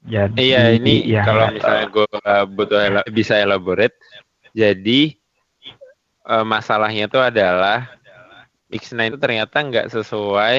Jadi 0.03 0.51
Iya 0.51 0.75
ini 0.75 1.07
ya, 1.07 1.23
kalau 1.23 1.47
misalnya 1.55 1.87
gue 1.89 2.07
butuh 2.59 2.81
ela- 2.83 3.07
bisa 3.07 3.39
elaborate, 3.39 3.95
jadi 4.51 5.15
eh, 6.23 6.45
masalahnya 6.47 7.07
itu 7.07 7.19
adalah 7.23 7.87
X9 8.67 9.15
itu 9.15 9.19
ternyata 9.21 9.63
nggak 9.63 9.91
sesuai 9.93 10.57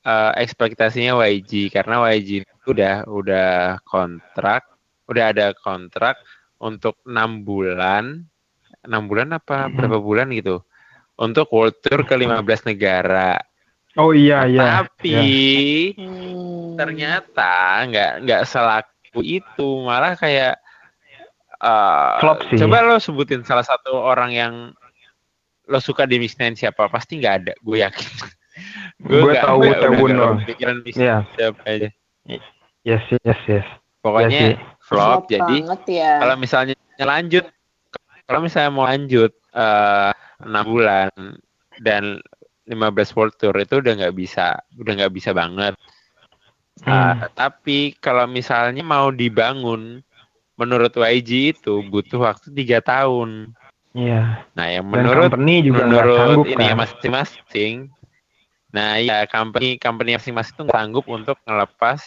eh, 0.00 0.32
ekspektasinya 0.40 1.14
YG 1.22 1.70
karena 1.70 2.02
YG 2.10 2.42
itu 2.42 2.68
udah 2.72 3.04
udah 3.06 3.50
kontrak, 3.86 4.66
udah 5.06 5.24
ada 5.30 5.52
kontrak 5.54 6.18
untuk 6.58 6.98
enam 7.06 7.44
bulan, 7.44 8.24
enam 8.82 9.02
bulan 9.06 9.36
apa 9.36 9.68
Mhm. 9.68 9.76
berapa 9.76 9.98
bulan 10.00 10.32
gitu, 10.34 10.64
untuk 11.14 11.46
World 11.52 11.78
Tour 11.84 12.02
ke 12.02 12.16
15 12.16 12.64
negara. 12.64 13.38
Oh 13.96 14.10
iya 14.10 14.46
iya. 14.46 14.84
Tapi 14.84 15.10
iya. 15.92 16.76
Ternyata 16.76 17.52
nggak 17.86 18.10
nggak 18.22 18.42
selaku 18.44 19.20
itu 19.20 19.68
malah 19.82 20.14
kayak 20.14 20.56
eh, 21.58 22.12
Flop 22.18 22.46
sih. 22.48 22.56
coba 22.56 22.80
lo 22.80 22.96
sebutin 22.96 23.42
salah 23.42 23.62
satu 23.62 23.92
orang 23.92 24.30
yang 24.30 24.54
lo 25.66 25.78
suka 25.78 26.02
di 26.02 26.16
Mix 26.16 26.34
Nine 26.36 26.54
siapa 26.54 26.86
pasti 26.86 27.18
nggak 27.18 27.34
ada 27.36 27.52
gue 27.56 27.78
yakin 27.78 28.08
Gue 29.00 29.32
tahu 29.34 29.64
kepikiran 30.44 30.76
Mix 30.82 30.94
Iya. 30.94 31.22
Nine 31.22 31.32
siapa 31.34 31.60
aja 31.64 31.88
Yes 32.80 33.04
yes 33.18 33.40
yes. 33.44 33.66
pokoknya 34.00 34.30
Iya 34.30 34.40
sih. 34.40 34.54
flop 34.80 35.28
jadi 35.28 35.56
banget 35.60 35.82
ya. 35.92 36.12
kalau 36.18 36.36
misalnya 36.36 36.74
lanjut 36.98 37.44
kalau 38.24 38.40
misalnya 38.40 38.70
mau 38.70 38.86
lanjut 38.86 39.32
eh, 39.52 40.10
enam 40.40 40.64
bulan 40.64 41.10
dan 41.78 42.18
15 42.70 43.16
World 43.18 43.34
Tour 43.36 43.54
itu 43.58 43.82
udah 43.82 43.92
nggak 43.98 44.14
bisa 44.14 44.54
udah 44.78 44.92
nggak 45.02 45.12
bisa 45.12 45.34
banget 45.34 45.74
Hmm. 46.80 46.88
Uh, 46.88 47.28
tapi 47.36 47.92
kalau 48.00 48.24
misalnya 48.24 48.80
mau 48.80 49.12
dibangun, 49.12 50.00
menurut 50.56 50.92
YG 50.96 51.56
itu 51.56 51.84
butuh 51.88 52.24
waktu 52.24 52.52
tiga 52.56 52.80
tahun. 52.80 53.52
Iya. 53.92 54.46
Nah, 54.56 54.66
yang 54.70 54.86
menurut 54.88 55.28
company 55.34 55.66
juga 55.66 55.84
menurut 55.84 56.16
sanggup 56.16 56.46
ini 56.46 56.56
kan. 56.56 56.68
ya 56.68 56.74
masing-masing, 56.78 57.74
nah 58.70 58.90
ya 59.02 59.26
company 59.26 59.76
company 59.76 60.14
masing-masing 60.14 60.54
itu 60.56 60.64
sanggup 60.70 61.04
untuk 61.10 61.36
ngelepas 61.42 62.00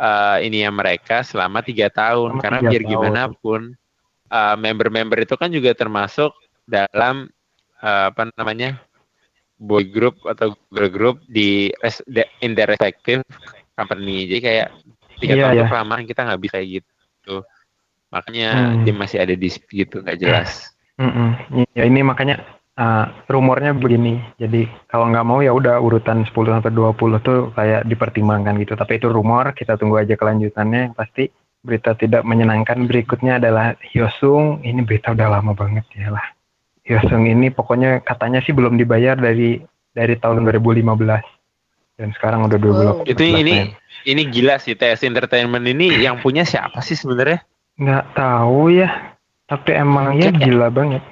uh, 0.00 0.40
ini 0.40 0.64
ya 0.64 0.72
mereka 0.72 1.20
selama 1.20 1.60
tiga 1.60 1.92
tahun 1.92 2.40
Selama 2.40 2.42
karena 2.42 2.58
tiga 2.64 2.70
biar 2.72 2.82
tahun. 2.82 2.90
gimana 2.96 3.22
pun 3.36 3.60
uh, 4.32 4.56
member-member 4.56 5.18
itu 5.22 5.34
kan 5.36 5.52
juga 5.52 5.76
termasuk 5.76 6.32
dalam 6.64 7.28
uh, 7.84 8.08
apa 8.08 8.32
namanya 8.32 8.80
boy 9.58 9.82
group 9.84 10.22
atau 10.24 10.54
girl 10.70 10.88
group 10.88 11.16
di 11.26 11.74
res- 11.82 12.06
de- 12.06 12.30
in 12.40 12.54
their 12.54 12.70
respective 12.70 13.26
company. 13.74 14.30
Jadi 14.30 14.40
kayak 14.40 14.68
tiga 15.18 15.34
Iya, 15.34 15.42
tahun 15.42 15.52
iya. 15.52 15.60
itu 15.60 15.70
kelamaan 15.70 16.02
kita 16.06 16.20
nggak 16.24 16.42
bisa 16.42 16.58
gitu. 16.62 17.34
Makanya 18.08 18.48
Hmm. 18.72 18.82
dia 18.86 18.94
masih 18.94 19.18
ada 19.20 19.34
di 19.34 19.48
gitu 19.50 20.00
nggak 20.00 20.18
jelas. 20.18 20.72
Mm-mm. 20.98 21.62
Ya 21.78 21.84
ini 21.86 22.02
makanya 22.02 22.42
uh, 22.74 23.06
rumornya 23.26 23.74
begini. 23.74 24.22
Jadi 24.38 24.66
kalau 24.86 25.10
nggak 25.10 25.26
mau 25.26 25.38
ya 25.42 25.52
udah 25.52 25.78
urutan 25.78 26.22
10 26.24 26.58
sampai 26.58 26.72
20 26.72 27.18
tuh 27.20 27.50
kayak 27.52 27.84
dipertimbangkan 27.84 28.56
gitu. 28.62 28.74
Tapi 28.74 28.98
itu 28.98 29.10
rumor, 29.10 29.52
kita 29.52 29.74
tunggu 29.74 29.98
aja 30.00 30.14
kelanjutannya. 30.14 30.90
Yang 30.90 30.96
Pasti 30.96 31.24
berita 31.58 31.94
tidak 31.98 32.22
menyenangkan 32.22 32.86
berikutnya 32.86 33.42
adalah 33.42 33.74
Hyosung. 33.90 34.62
Ini 34.62 34.86
berita 34.86 35.12
udah 35.14 35.28
lama 35.38 35.52
banget 35.54 35.84
ya 35.94 36.14
lah. 36.14 36.24
Hyosung 36.88 37.28
ini 37.28 37.48
pokoknya 37.48 38.00
katanya 38.00 38.40
sih 38.40 38.50
belum 38.50 38.74
dibayar 38.74 39.12
dari 39.12 39.60
dari 39.92 40.14
tahun 40.16 40.42
2015. 40.42 41.20
Dan 41.94 42.08
sekarang 42.12 42.46
udah 42.46 42.56
2018. 42.56 42.72
Wow. 42.96 43.04
Itu 43.04 43.22
ini 43.22 43.76
ini 44.04 44.22
gila 44.24 44.56
sih 44.56 44.72
TS 44.72 45.04
Entertainment 45.04 45.62
ini 45.62 45.92
yang 45.98 46.16
punya 46.18 46.42
siapa 46.42 46.80
sih 46.80 46.94
sebenarnya? 46.94 47.44
nggak 47.76 48.04
tahu 48.12 48.72
ya. 48.72 48.88
Tapi 49.44 49.70
emang 49.72 50.16
ya 50.16 50.28
Kayak- 50.28 50.40
gila 50.40 50.68
banget. 50.68 51.02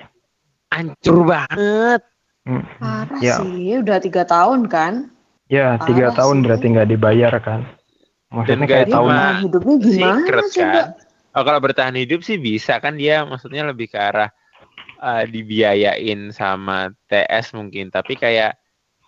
Hancur 0.69 1.19
banget. 1.23 2.01
Mm. 2.43 2.63
Parah 2.79 3.19
Ya. 3.19 3.37
sih, 3.39 3.77
udah 3.77 3.99
tiga 3.99 4.23
tahun 4.23 4.67
kan? 4.67 5.11
Ya, 5.47 5.79
tiga 5.83 6.11
Parah 6.11 6.17
tahun 6.17 6.35
sih. 6.37 6.43
berarti 6.43 6.67
nggak 6.69 6.89
dibayar 6.89 7.33
kan? 7.39 7.61
Maksudnya 8.29 8.67
kayak 8.67 8.89
tahun 8.89 9.13
hidupnya 9.43 9.77
gimana 9.79 10.19
Secret 10.21 10.45
coba? 10.53 10.71
kan? 10.73 10.87
Oh, 11.33 11.43
kalau 11.43 11.61
bertahan 11.61 11.95
hidup 11.95 12.21
sih 12.23 12.37
bisa 12.37 12.79
kan 12.79 12.95
dia 12.95 13.23
maksudnya 13.23 13.63
lebih 13.63 13.87
ke 13.87 13.99
arah 13.99 14.31
uh, 15.01 15.25
dibiayain 15.29 16.31
sama 16.33 16.93
TS 17.09 17.57
mungkin, 17.57 17.89
tapi 17.93 18.17
kayak 18.17 18.57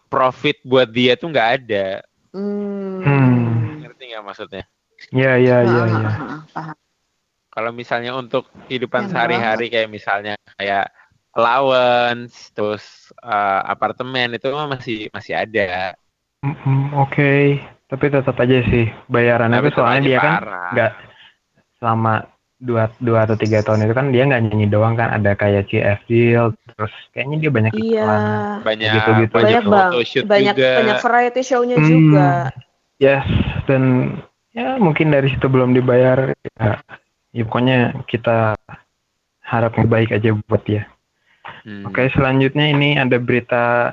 profit 0.09 0.57
buat 0.65 0.89
dia 0.89 1.15
tuh 1.15 1.33
nggak 1.33 1.51
ada. 1.63 2.03
Hmm. 2.33 3.01
Hmm. 3.05 3.85
Ngerti 3.85 4.03
nggak 4.13 4.25
maksudnya? 4.25 4.65
Ya, 5.15 5.39
ya, 5.39 5.63
ya, 5.63 5.83
ya. 5.87 6.11
paham. 6.51 6.77
Kalau 7.49 7.71
misalnya 7.75 8.15
untuk 8.15 8.47
kehidupan 8.71 9.09
Yang 9.09 9.13
sehari-hari 9.15 9.67
kayak 9.67 9.91
misalnya 9.91 10.35
kayak 10.59 10.95
allowance, 11.35 12.55
terus 12.55 13.11
uh, 13.23 13.63
apartemen 13.67 14.39
itu 14.39 14.47
mah 14.51 14.71
masih 14.71 15.11
masih 15.11 15.35
ada. 15.35 15.95
Mm, 16.47 16.95
Oke, 17.03 17.59
tapi 17.91 18.05
tetap 18.15 18.39
aja 18.39 18.63
sih 18.69 18.87
bayarannya 19.11 19.59
Tapi 19.59 19.71
soalnya 19.75 20.03
dia 20.07 20.19
kan 20.23 20.35
parah. 20.39 20.71
nggak 20.71 20.93
selama 21.83 22.15
dua 22.59 22.91
dua 22.99 23.23
atau 23.23 23.35
tiga 23.35 23.63
tahun 23.63 23.87
itu 23.87 23.95
kan 23.95 24.11
dia 24.11 24.27
nggak 24.27 24.43
nyanyi 24.45 24.67
doang 24.67 24.99
kan 24.99 25.11
ada 25.11 25.33
kayak 25.33 25.71
CF 25.71 26.01
Deal 26.05 26.47
terus 26.69 26.91
kayaknya 27.13 27.37
dia 27.39 27.51
banyak 27.51 27.73
Iya. 27.73 28.03
iklan 28.03 28.23
banyak 28.67 28.91
Gitu-gitu. 28.91 29.33
banyak, 29.33 29.47
Banyak 29.47 29.65
bang, 29.65 29.91
banyak 30.27 30.55
juga. 30.57 30.71
banyak 30.77 30.99
variety 30.99 31.41
show-nya 31.41 31.77
Hmm. 31.77 31.87
juga. 31.89 32.29
yes 32.99 33.27
dan 33.65 33.83
ya 34.51 34.75
mungkin 34.77 35.09
dari 35.09 35.31
situ 35.31 35.47
belum 35.47 35.71
dibayar 35.71 36.35
ya, 36.35 36.83
ya 37.31 37.43
pokoknya 37.45 37.79
kita 38.05 38.59
harap 39.41 39.73
yang 39.75 39.89
baik 39.89 40.11
aja 40.11 40.35
buat 40.45 40.63
dia 40.63 40.85
Hmm. 41.59 41.85
Oke, 41.85 42.09
selanjutnya 42.11 42.71
ini 42.71 42.97
ada 42.97 43.17
berita 43.17 43.93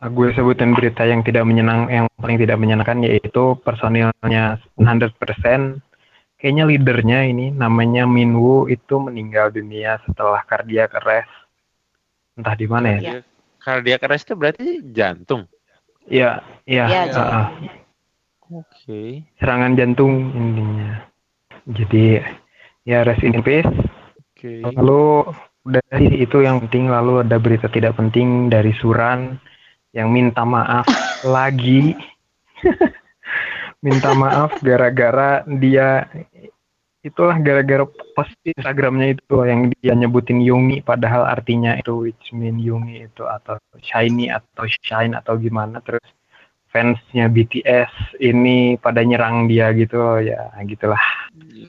uh, 0.00 0.10
gue 0.10 0.32
sebutin 0.32 0.72
berita 0.72 1.04
yang 1.04 1.20
tidak 1.20 1.44
menyenang 1.44 1.86
yang 1.88 2.06
paling 2.14 2.36
tidak 2.36 2.56
menyenangkan 2.56 3.00
yaitu 3.00 3.56
personilnya 3.60 4.56
100% 4.76 5.80
kayaknya 6.44 6.68
leadernya 6.68 7.18
ini 7.24 7.46
namanya 7.56 8.04
Minwoo 8.04 8.68
itu 8.68 9.00
meninggal 9.00 9.48
dunia 9.48 9.96
setelah 10.04 10.44
cardiac 10.44 10.92
arrest. 11.00 11.32
Entah 12.36 12.52
di 12.52 12.68
mana 12.68 12.86
ya. 12.92 13.00
Iya. 13.00 13.12
Cardiac 13.64 14.04
arrest 14.04 14.28
itu 14.28 14.36
berarti 14.36 14.84
jantung. 14.92 15.48
Iya, 16.04 16.44
iya. 16.68 16.84
Iya, 16.84 17.02
uh, 17.16 17.20
uh, 17.24 17.46
Oke. 18.60 19.24
serangan 19.40 19.72
jantung 19.72 20.36
intinya. 20.36 21.08
Jadi 21.64 22.20
ya 22.84 23.08
rest 23.08 23.24
in 23.24 23.40
peace. 23.40 23.64
Oke. 24.36 24.60
Lalu 24.68 25.32
udah 25.64 25.80
sih 25.96 26.28
itu 26.28 26.44
yang 26.44 26.60
penting 26.68 26.92
lalu 26.92 27.24
ada 27.24 27.40
berita 27.40 27.72
tidak 27.72 27.96
penting 27.96 28.52
dari 28.52 28.76
Suran 28.76 29.40
yang 29.96 30.12
minta 30.12 30.44
maaf 30.44 30.84
lagi. 31.24 31.96
minta 33.84 34.16
maaf 34.16 34.56
gara-gara 34.64 35.44
dia 35.60 36.08
itulah 37.04 37.36
gara-gara 37.36 37.84
post 38.16 38.32
Instagramnya 38.48 39.20
itu 39.20 39.36
yang 39.44 39.68
dia 39.76 39.92
nyebutin 39.92 40.40
Yungi 40.40 40.80
padahal 40.80 41.28
artinya 41.28 41.76
itu 41.76 42.08
which 42.08 42.32
mean 42.32 42.56
Yungi 42.56 43.04
itu 43.04 43.28
atau 43.28 43.60
shiny 43.84 44.32
atau 44.32 44.64
shine 44.64 45.12
atau 45.12 45.36
gimana 45.36 45.84
terus 45.84 46.00
fansnya 46.72 47.28
BTS 47.28 48.18
ini 48.24 48.80
pada 48.80 49.04
nyerang 49.04 49.46
dia 49.46 49.70
gitu 49.76 50.18
ya 50.24 50.48
gitulah 50.64 51.04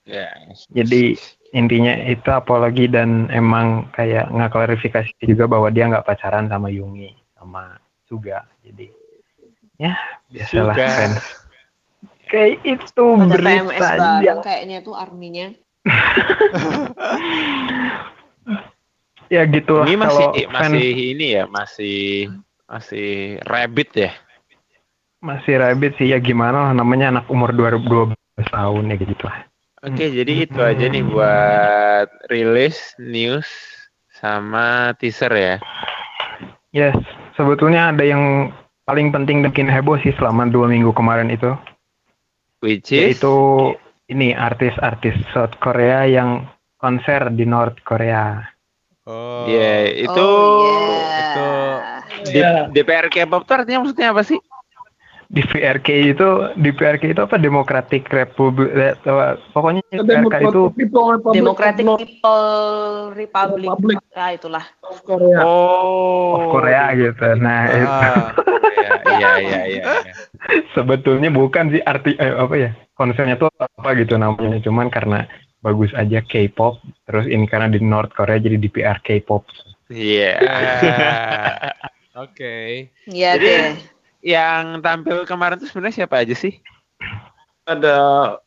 Ya. 0.05 0.29
jadi 0.69 1.17
intinya 1.49 1.97
itu 2.05 2.29
apologi 2.29 2.85
dan 2.85 3.25
emang 3.33 3.89
kayak 3.89 4.29
nggak 4.29 4.53
klarifikasi 4.53 5.09
juga 5.25 5.49
bahwa 5.49 5.73
dia 5.73 5.89
nggak 5.89 6.05
pacaran 6.05 6.45
sama 6.45 6.69
Yungi 6.69 7.09
sama 7.33 7.73
Suga 8.05 8.45
jadi 8.61 8.93
ya 9.81 9.97
biasalah 10.29 10.77
Suga. 10.77 10.85
fans 10.93 11.44
kayak 12.27 12.59
itu 12.65 13.05
berita 13.17 13.65
PMS 13.65 13.81
aja 13.81 14.21
bareng 14.21 14.41
kayaknya 14.41 14.77
tuh 14.81 14.95
arminya. 14.97 15.47
ya 19.33 19.41
gitu 19.49 19.81
lah 19.81 19.85
Ini 19.89 19.97
masih 19.97 20.25
kalau 20.25 20.33
masih 20.53 20.53
fans 20.53 21.01
ini 21.01 21.27
ya, 21.33 21.43
masih 21.49 22.29
masih 22.65 23.09
rabbit 23.45 23.89
ya. 23.93 24.11
masih 25.25 25.57
rabbit 25.57 25.97
sih 25.97 26.13
ya 26.13 26.21
gimana 26.21 26.69
lah 26.69 26.73
namanya 26.77 27.09
anak 27.09 27.25
umur 27.33 27.49
2012 27.49 28.13
tahun 28.53 28.93
ya 28.93 28.97
gitu 29.01 29.25
lah 29.25 29.41
Oke, 29.81 30.05
Hmm. 30.09 30.13
jadi 30.17 30.33
itu 30.49 30.59
aja 30.61 30.85
nih 30.89 31.05
buat 31.05 32.09
rilis 32.29 32.93
news 32.97 33.45
sama 34.17 34.93
teaser 34.97 35.29
ya. 35.33 35.55
yes 36.73 36.97
sebetulnya 37.33 37.89
ada 37.89 38.05
yang 38.05 38.53
paling 38.85 39.09
penting 39.09 39.41
dan 39.41 39.49
bikin 39.49 39.65
heboh 39.65 39.97
sih 40.01 40.13
selama 40.17 40.45
dua 40.45 40.69
minggu 40.69 40.93
kemarin 40.93 41.33
itu 41.33 41.57
Which 42.65 42.89
is 42.89 43.21
yaitu 43.21 43.37
ini 44.09 44.33
artis-artis 44.33 45.13
South 45.29 45.53
Korea 45.61 46.09
yang 46.09 46.49
konser 46.81 47.29
di 47.29 47.45
North 47.45 47.77
Korea. 47.85 48.41
Oh. 49.05 49.45
Iya, 49.45 50.09
itu 50.09 50.25
Oh, 50.25 50.65
iya. 51.05 51.21
itu 51.21 51.47
di, 52.25 52.41
DPR 52.81 53.05
K-pop 53.13 53.45
tuh 53.45 53.61
artinya 53.61 53.85
maksudnya 53.85 54.09
apa 54.09 54.25
sih? 54.25 54.41
Di 55.25 55.41
VRK 55.41 55.87
itu 56.13 56.29
di 56.57 56.69
VRK 56.69 57.03
itu 57.13 57.21
apa 57.21 57.37
Democratic 57.41 58.05
Republic 58.13 58.69
eh, 58.77 58.93
pokoknya 59.53 59.81
VRK 59.93 60.35
itu 60.49 60.61
People 60.73 61.05
Republic 61.17 61.37
Democratic 61.37 61.85
of 61.85 61.97
People 62.01 62.45
Republic. 63.13 63.69
Republic. 63.69 63.97
Ah, 64.13 64.31
itulah. 64.33 64.65
Korea. 65.05 65.37
Oh, 65.45 66.37
of 66.37 66.43
Korea 66.49 66.93
gitu. 66.97 67.25
Nah, 67.41 67.61
itu 67.73 67.89
ah, 67.89 68.33
Iya, 68.55 68.64
iya, 69.09 69.31
iya, 69.37 69.61
iya. 69.65 69.83
iya. 70.01 70.13
sebetulnya 70.71 71.29
bukan 71.29 71.69
sih 71.69 71.81
arti 71.81 72.15
eh, 72.15 72.31
apa 72.31 72.55
ya 72.55 72.69
konsernya 72.93 73.35
tuh 73.35 73.49
apa 73.51 73.89
gitu 73.93 74.15
namanya 74.15 74.59
cuman 74.59 74.87
karena 74.87 75.25
bagus 75.59 75.91
aja 75.91 76.21
K-pop 76.21 76.77
terus 77.03 77.25
ini 77.25 77.43
karena 77.43 77.67
di 77.67 77.79
North 77.79 78.11
Korea 78.11 78.37
jadi 78.37 78.55
di 78.55 78.67
PR 78.67 78.99
K-pop 78.99 79.43
Iya. 79.85 80.31
eh, 80.39 81.73
Oke. 82.17 82.55
Iya 83.05 83.35
Jadi- 83.35 83.45
deh. 83.45 83.69
Yang 84.25 84.63
tampil 84.81 85.17
kemarin 85.23 85.59
tuh 85.59 85.67
sebenarnya 85.67 86.01
siapa 86.01 86.17
aja 86.17 86.33
sih? 86.33 86.57
Ada 87.63 87.97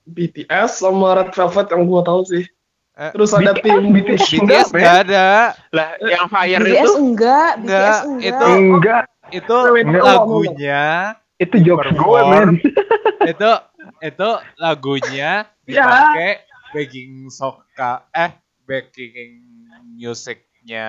BTS 0.04 0.80
sama 0.80 1.14
Red 1.14 1.30
Velvet 1.30 1.68
yang 1.68 1.82
gua 1.84 2.02
tahu 2.02 2.22
sih. 2.24 2.44
Eh, 2.96 3.10
Terus 3.14 3.30
ada 3.30 3.52
BTS, 3.52 3.62
tim 3.62 3.82
BTS. 3.88 4.18
BTS 4.18 4.42
Enggak, 4.42 4.64
nggak 4.72 4.96
ada. 5.06 5.26
Lah, 5.70 5.88
yang 6.02 6.26
Fire 6.26 6.58
BTS 6.58 6.82
itu 6.82 6.92
enggak, 6.96 7.50
Enggak, 7.54 7.78
BTS 7.78 7.98
enggak. 8.02 8.26
itu- 8.26 8.56
enggak 8.56 9.02
Itu 9.30 9.56
lagunya 10.00 11.14
itu 11.38 11.56
jokes 11.62 11.94
gue 11.94 12.20
men 12.26 12.58
itu 13.24 13.50
itu 14.02 14.28
lagunya 14.58 15.46
Ya. 15.68 15.84
dipakai 15.84 16.32
backing 16.72 17.28
soka 17.28 18.08
eh 18.10 18.32
backing 18.64 19.44
musiknya 19.94 20.88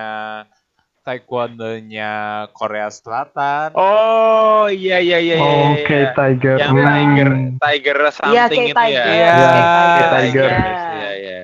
taekwondo-nya 1.03 2.11
Korea 2.55 2.87
Selatan. 2.87 3.75
Oh, 3.75 4.71
iya 4.71 5.03
iya 5.03 5.19
iya 5.19 5.35
iya. 5.35 5.63
oke 5.73 5.83
iya. 5.89 6.09
Tiger 6.13 6.55
Yang 6.59 6.71
Hmm. 6.71 6.85
Tiger 6.87 7.29
Tiger 7.59 7.97
something 8.09 8.31
Iya, 8.31 8.45
itu 8.47 8.71
ya. 8.71 8.77
Tiger. 8.77 9.03
Iya, 9.09 9.29
kayak 9.35 10.09
Tiger. 10.15 10.49
Iya, 10.49 11.09
iya. 11.13 11.39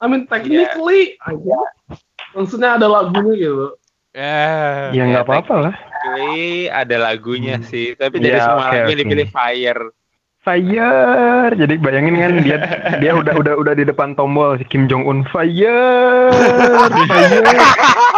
I 0.00 0.04
mean 0.08 0.22
technically 0.26 1.14
aja. 1.20 1.58
Maksudnya 2.32 2.68
ada 2.76 2.86
lagunya 2.88 3.32
gitu. 3.36 3.66
Eh, 4.10 4.90
ya 4.90 5.02
nggak 5.06 5.22
apa-apa 5.22 5.54
lah 5.70 5.74
Basically, 6.12 6.42
ada 6.66 6.96
lagunya 6.98 7.54
Hmm. 7.56 7.66
sih, 7.66 7.94
tapi 7.94 8.18
dari 8.18 8.34
Ya, 8.34 8.44
semua 8.44 8.56
oke, 8.56 8.64
lagu 8.64 8.76
yang 8.76 8.88
oke. 8.88 9.00
dipilih 9.00 9.28
Fire. 9.28 9.82
Fire. 10.40 11.52
Jadi 11.52 11.74
bayangin 11.76 12.16
kan 12.16 12.32
dia 12.40 12.56
dia 13.02 13.12
udah 13.12 13.34
udah 13.36 13.54
udah 13.56 13.74
di 13.74 13.84
depan 13.84 14.14
tombol 14.14 14.56
si 14.56 14.64
Kim 14.64 14.88
Jong 14.88 15.04
Un 15.04 15.20
Fire. 15.26 16.32
Fire 17.04 17.44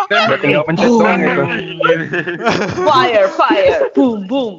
udah 0.09 0.39
tinggal 0.39 0.63
pencet 0.63 0.87
doang 0.87 1.19
gitu. 1.19 1.45
Fire, 2.81 3.27
fire, 3.29 3.81
boom, 3.91 4.19
boom. 4.25 4.55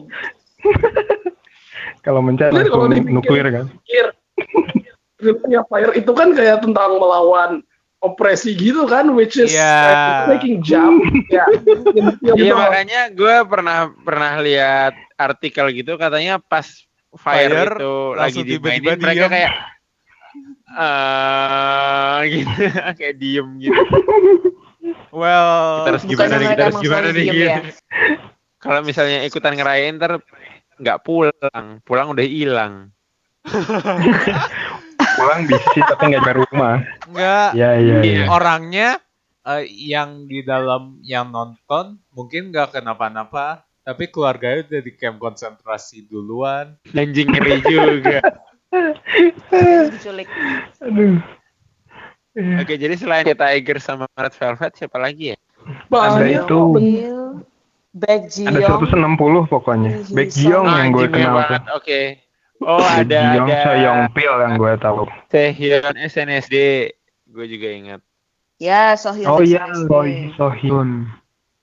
kalau 2.02 2.20
mencet 2.20 2.52
langsung 2.52 2.92
nuklir 3.06 3.48
kan. 3.48 3.66
filmnya 5.16 5.64
Fire 5.66 5.96
itu 5.96 6.12
kan 6.12 6.36
kayak 6.36 6.60
tentang 6.60 7.00
melawan 7.00 7.64
opresi 8.04 8.52
gitu 8.52 8.84
kan, 8.84 9.16
which 9.16 9.40
is 9.40 9.50
Iya. 9.50 9.80
like, 10.28 10.36
making 10.36 10.60
jump. 10.60 11.00
ya. 11.32 11.48
Iya 12.22 12.34
Iya, 12.36 12.54
makanya 12.54 13.02
gue 13.10 13.36
pernah 13.48 13.78
pernah 13.98 14.32
lihat 14.38 14.92
artikel 15.16 15.72
gitu 15.72 15.96
katanya 15.96 16.38
pas 16.38 16.68
Fire, 17.14 17.48
Fire, 17.48 17.72
itu 17.78 17.94
lagi 18.12 18.20
langsung 18.20 18.44
dimainin 18.44 18.82
tiba-tiba 18.84 19.00
mereka 19.00 19.22
diem. 19.22 19.32
kayak 19.32 19.54
eh 20.74 22.18
gitu 22.34 22.52
kayak 22.98 23.16
diem 23.16 23.48
gitu. 23.58 23.82
well, 25.10 25.86
Terus 25.86 26.02
gimana 26.04 26.34
Bukannya 26.34 26.50
nih 26.50 26.66
emang 26.68 26.82
gimana 26.82 27.08
nih 27.08 27.24
gitu. 27.24 27.38
ya? 27.40 27.58
Kalau 28.58 28.80
misalnya 28.82 29.22
ikutan 29.22 29.54
ngerayain 29.54 29.96
ntar 29.96 30.20
nggak 30.76 31.00
pulang, 31.06 31.66
pulang 31.86 32.08
udah 32.12 32.26
hilang. 32.26 32.90
pulang 35.14 35.40
bisa 35.44 35.70
tapi 35.86 36.04
nggak 36.10 36.24
ke 36.24 36.34
rumah 36.42 36.76
enggak 37.06 37.50
ya 37.54 37.70
ya 37.76 37.98
Iya. 38.00 38.24
ya 38.24 38.24
orangnya 38.28 38.90
eh, 39.44 39.64
yang 39.68 40.26
di 40.26 40.40
dalam 40.42 40.98
yang 41.02 41.28
nonton 41.28 42.00
mungkin 42.10 42.50
nggak 42.50 42.74
kenapa-napa, 42.74 43.62
tapi 43.82 44.08
keluarganya 44.08 44.64
udah 44.64 44.82
di 44.82 44.94
camp 44.96 45.20
konsentrasi 45.20 46.08
duluan. 46.08 46.80
Anjing 46.90 47.28
ngeri 47.28 47.60
juga. 47.62 48.24
Diculik. 49.92 50.30
aduh 50.80 51.20
Oke, 52.34 52.82
jadi 52.82 52.98
selain 52.98 53.28
Tiger 53.28 53.78
sama 53.78 54.10
Red 54.16 54.34
Velvet 54.34 54.74
siapa 54.74 54.98
lagi 54.98 55.36
ya? 55.36 55.38
ada 55.94 56.26
itu 56.26 56.60
Bill, 56.74 57.46
Baek 57.94 58.26
ada 58.26 58.58
Jiyoung. 58.58 58.90
160 58.90 59.54
pokoknya 59.54 59.92
Ah, 60.66 60.82
yang 60.82 60.90
gue 60.90 61.06
kenal 61.06 61.38
banget. 61.38 61.62
Oh, 62.60 62.80
ada 62.80 63.02
Baekhyun 63.34 63.44
ada 63.44 63.58
Seyoungpil 63.66 64.34
yang 64.40 64.54
gue 64.56 64.74
tahu 64.78 65.02
Taehyun 65.28 65.96
SNSD. 65.98 66.56
Gue 67.28 67.46
juga 67.48 67.68
ingat. 67.68 68.02
Ya, 68.62 68.94
Sohyun. 68.94 69.28
oh 69.28 69.42
iya 69.42 69.66
Sohyun 70.38 71.10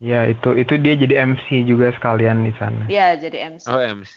ya 0.01 0.25
itu 0.27 0.57
itu 0.57 0.75
dia 0.77 0.97
jadi 0.97 1.29
MC 1.29 1.65
juga 1.65 1.93
sekalian 1.93 2.43
di 2.43 2.53
sana 2.57 2.89
Iya, 2.89 3.17
jadi 3.17 3.57
MC. 3.57 3.65
Oh, 3.69 3.79
MC. 3.79 4.17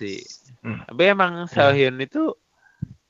Hmm. 0.63 0.79
Tapi 0.87 1.01
emang 1.05 1.45
Seohyun 1.45 1.99
itu 1.99 2.31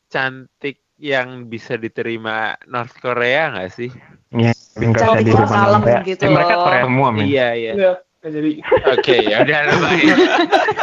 cantik 0.07 0.81
yang 0.97 1.49
bisa 1.49 1.73
diterima 1.75 2.53
North 2.65 2.93
Korea 2.97 3.49
nggak 3.51 3.71
sih? 3.71 3.89
ya 4.31 4.49
bingkai 4.73 5.01
Cantik 5.01 5.25
di 5.25 5.31
yang 5.31 5.45
kalem 5.45 5.81
gitu 6.03 6.21
Eh, 6.25 6.31
mereka. 6.31 6.53
Korea 6.59 6.81
semua 6.83 7.07
men 7.09 7.25
Iya, 7.25 7.47
iya. 7.53 7.71
Iya, 7.73 7.91
jadi 8.23 8.51
Oke, 8.89 9.15
ya 9.21 9.37
udah 9.41 9.57
baik. 9.83 10.05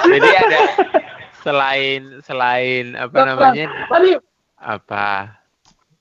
Jadi 0.08 0.28
ada 0.30 0.58
selain 1.40 2.00
selain 2.20 2.94
apa 2.94 3.16
namanya? 3.24 3.66
tadi 3.87 4.11
Apa? 4.57 5.09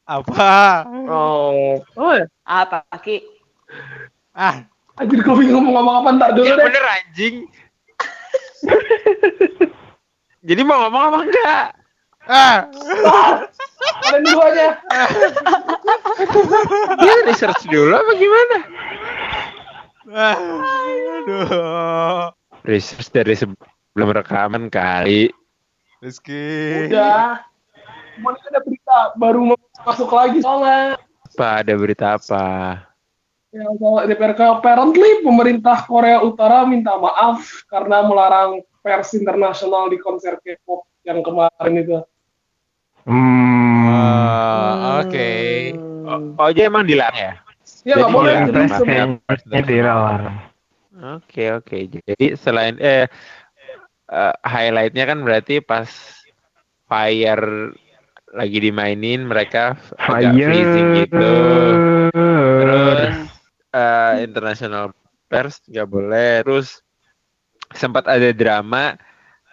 Apa? 0.03 0.83
oh 1.05 1.79
oh 1.93 2.11
ya 2.13 2.25
Ah, 2.43 2.65
Apa, 2.65 2.81
Ki? 2.97 3.21
anjir 4.95 5.19
gue 5.19 5.35
bingung 5.37 5.63
mau 5.63 5.79
ngomong 5.79 5.95
apa 6.01 6.09
ntar 6.17 6.29
dulu 6.33 6.43
Ya 6.43 6.55
deh 6.55 6.65
bener 6.65 6.83
anjing. 6.83 7.35
Jadi 10.49 10.61
mau 10.61 10.81
ngomong 10.81 11.03
apa 11.05 11.17
enggak? 11.21 11.65
ah, 12.27 12.57
ada 14.05 14.17
dulu 14.19 14.39
aja 14.43 14.67
Dia 16.99 17.13
research 17.23 17.63
dulu 17.65 17.89
apa 17.91 18.11
gimana? 18.13 18.57
ah, 20.09 20.35
aduh, 21.17 22.29
Research 22.63 23.09
dari 23.09 23.33
sebelum 23.33 23.57
rekaman 24.07 24.71
kali. 24.71 25.33
Rizky. 25.99 26.87
udah 26.87 27.43
cuman 28.15 28.33
ini 28.35 28.47
ada 28.51 28.61
berita 28.63 28.97
baru 29.19 29.39
mau 29.51 29.59
masuk 29.83 30.11
lagi 30.11 30.39
soalnya 30.39 30.95
Apa 31.27 31.63
ada 31.63 31.73
berita 31.75 32.15
apa? 32.15 32.47
Ya, 33.51 33.65
soal 33.81 34.07
DPR 34.07 34.37
apparently 34.59 35.25
pemerintah 35.25 35.83
Korea 35.83 36.23
Utara 36.23 36.63
minta 36.63 36.95
maaf 36.95 37.43
karena 37.67 38.05
melarang 38.05 38.63
pers 38.79 39.11
internasional 39.17 39.89
di 39.91 39.97
konser 39.99 40.37
K-pop 40.39 40.85
yang 41.03 41.19
kemarin 41.25 41.73
itu. 41.75 41.97
hmm 43.09 43.87
Ah, 43.89 45.01
Oke. 45.01 45.31
Hmm. 46.05 46.37
Oh, 46.37 46.49
jadi 46.53 46.69
emang 46.69 46.85
dilarang 46.85 47.17
ya? 47.17 47.33
Ya 47.83 47.93
nggak 47.99 48.11
boleh. 48.13 48.35
Jadi 49.49 49.63
dilarang 49.65 50.37
Oke 50.99 51.43
oke. 51.55 51.77
Jadi 51.87 52.35
selain 52.35 52.75
eh 52.77 53.07
eh, 54.09 54.35
highlightnya 54.41 55.05
kan 55.05 55.21
berarti 55.21 55.61
pas 55.61 55.89
Fire 56.85 57.73
lagi 58.29 58.57
dimainin 58.59 59.25
mereka 59.25 59.77
agak 59.95 60.33
Fire 60.33 60.45
freezing 60.49 60.87
gitu. 60.99 61.29
Terus 62.59 63.15
eh, 63.71 64.13
international 64.23 64.85
pers 65.25 65.61
nggak 65.65 65.87
boleh. 65.87 66.41
Terus 66.41 66.81
sempat 67.69 68.09
ada 68.09 68.33
drama 68.33 68.97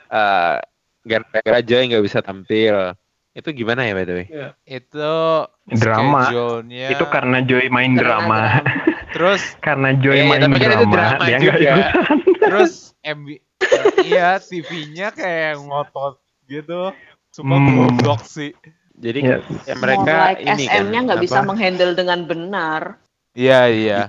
eh 0.06 0.56
gara-gara 1.04 1.60
Joy 1.60 1.92
nggak 1.92 2.04
bisa 2.04 2.20
tampil. 2.20 2.96
Itu 3.36 3.52
gimana 3.52 3.84
ya 3.84 3.92
by 3.92 4.04
the 4.04 4.14
way? 4.16 4.26
Itu 4.64 5.44
Drama. 5.66 6.30
itu 6.64 7.04
karena 7.12 7.44
Joy 7.44 7.68
main 7.68 7.92
Karena 7.92 8.22
drama 8.22 8.40
Terus 9.12 9.42
karena 9.60 9.92
Joy 9.92 10.20
Eh, 10.20 10.24
main 10.24 10.40
tapi 10.40 10.56
kan 10.56 10.70
itu 10.72 10.86
drama, 10.88 10.94
drama 10.94 11.24
dia 11.26 11.36
juga. 11.36 11.52
nggak 11.52 11.60
ikutan 11.60 12.18
terus 12.36 12.72
MB 13.02 13.28
iya 14.04 14.38
TV-nya 14.38 15.12
kayak 15.12 15.60
ngotot 15.60 16.20
gitu. 16.46 16.92
Sumpah 17.32 17.58
Hmm. 17.58 17.76
goblok 17.92 18.22
sih. 18.24 18.52
Jadi 18.96 19.28
Iya. 19.28 19.38
ya 19.68 19.74
mereka 19.76 20.08
More 20.08 20.24
like 20.32 20.40
ini 20.40 20.48
kan 20.48 20.58
SM-nya 20.80 21.00
nggak 21.04 21.20
bisa 21.20 21.38
apa, 21.44 21.48
menghandle 21.52 21.92
dengan 21.92 22.18
benar. 22.24 22.82
Iya, 23.36 23.60
iya. 23.68 24.00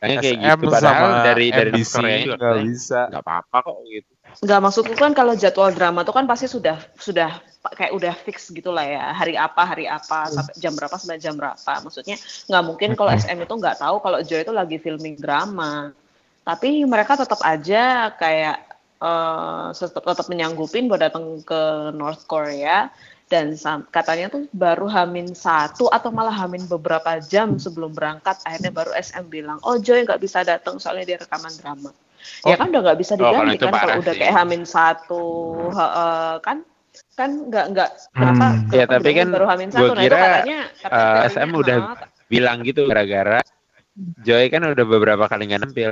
kayak 0.00 0.24
SM 0.24 0.40
gitu 0.40 0.64
padahal 0.72 0.80
sama 0.80 1.26
dari 1.28 1.52
dari 1.52 1.70
MBC 1.76 1.92
Korea 1.92 2.18
juga 2.24 2.36
nggak 2.40 2.56
bisa. 2.72 3.00
nggak 3.12 3.20
apa-apa 3.26 3.56
kok 3.68 3.76
gitu 3.84 4.12
Nggak 4.40 4.60
maksudku 4.64 4.94
kan 4.96 5.12
kalau 5.12 5.34
jadwal 5.36 5.68
drama 5.76 6.00
tuh 6.08 6.14
kan 6.16 6.24
pasti 6.24 6.48
sudah 6.48 6.80
sudah 6.96 7.36
kayak 7.76 7.92
udah 7.92 8.14
fix 8.16 8.48
gitu 8.48 8.72
lah 8.72 8.86
ya 8.88 9.12
hari 9.12 9.36
apa 9.36 9.60
hari 9.60 9.84
apa 9.84 10.32
sampai 10.32 10.56
jam 10.56 10.72
berapa 10.72 10.96
sampai 10.96 11.20
jam 11.20 11.36
berapa 11.36 11.72
maksudnya 11.84 12.16
nggak 12.48 12.64
mungkin 12.64 12.90
kalau 12.96 13.12
SM 13.12 13.44
itu 13.44 13.54
nggak 13.60 13.76
tahu 13.76 14.00
kalau 14.00 14.18
Joy 14.24 14.40
itu 14.40 14.54
lagi 14.56 14.80
filming 14.80 15.20
drama 15.20 15.92
tapi 16.48 16.80
mereka 16.88 17.20
tetap 17.20 17.44
aja 17.44 18.08
kayak 18.16 18.69
eh, 19.00 19.66
tetap 19.72 20.04
tetap 20.04 20.26
menyanggupin 20.28 20.86
buat 20.86 21.00
datang 21.00 21.40
ke 21.42 21.90
North 21.96 22.28
Korea. 22.28 22.92
Dan 23.30 23.54
katanya 23.94 24.26
tuh 24.26 24.50
baru 24.50 24.90
hamin 24.90 25.38
satu 25.38 25.86
atau 25.86 26.10
malah 26.10 26.34
hamin 26.34 26.66
beberapa 26.66 27.22
jam 27.22 27.62
sebelum 27.62 27.94
berangkat 27.94 28.42
akhirnya 28.42 28.74
baru 28.74 28.90
SM 28.90 29.30
bilang 29.30 29.62
oh 29.62 29.78
Joy 29.78 30.02
nggak 30.02 30.18
bisa 30.18 30.42
datang 30.42 30.82
soalnya 30.82 31.14
dia 31.14 31.18
rekaman 31.22 31.54
drama. 31.62 31.94
Ya 32.42 32.52
Oh. 32.52 32.58
kan 32.58 32.74
udah 32.74 32.82
nggak 32.90 32.98
bisa 32.98 33.14
Oh, 33.14 33.22
kalau 33.22 33.46
diganti 33.46 33.54
itu 33.54 33.66
kan 33.70 33.74
kalau 33.80 33.94
udah 34.02 34.14
kayak 34.18 34.34
hamin 34.34 34.62
satu 34.66 35.24
heeh, 35.70 36.32
kan 36.42 36.56
kan 37.14 37.30
nggak 37.46 37.66
nggak 37.70 37.90
kenapa, 38.10 38.46
Hmm. 38.50 38.58
Ya, 38.74 38.84
kenapa 38.84 38.92
tapi 38.98 39.02
bilangnya 39.06 39.22
kan 39.22 39.30
baru 39.30 39.46
hamin 39.46 39.68
gua 39.70 39.78
satu? 39.78 39.80
Nah 39.80 39.94
itu 39.94 40.02
kira, 40.02 40.18
katanya 40.18 40.58
katanya 40.82 41.14
eh, 41.22 41.28
SM 41.30 41.50
udah 41.54 41.76
ah, 41.78 41.96
bilang 42.26 42.56
gitu 42.66 42.80
gara-gara 42.90 43.38
Joy 44.26 44.44
kan 44.50 44.62
udah 44.66 44.86
beberapa 44.90 45.24
kali 45.30 45.42
nggak 45.54 45.60
nampil 45.70 45.90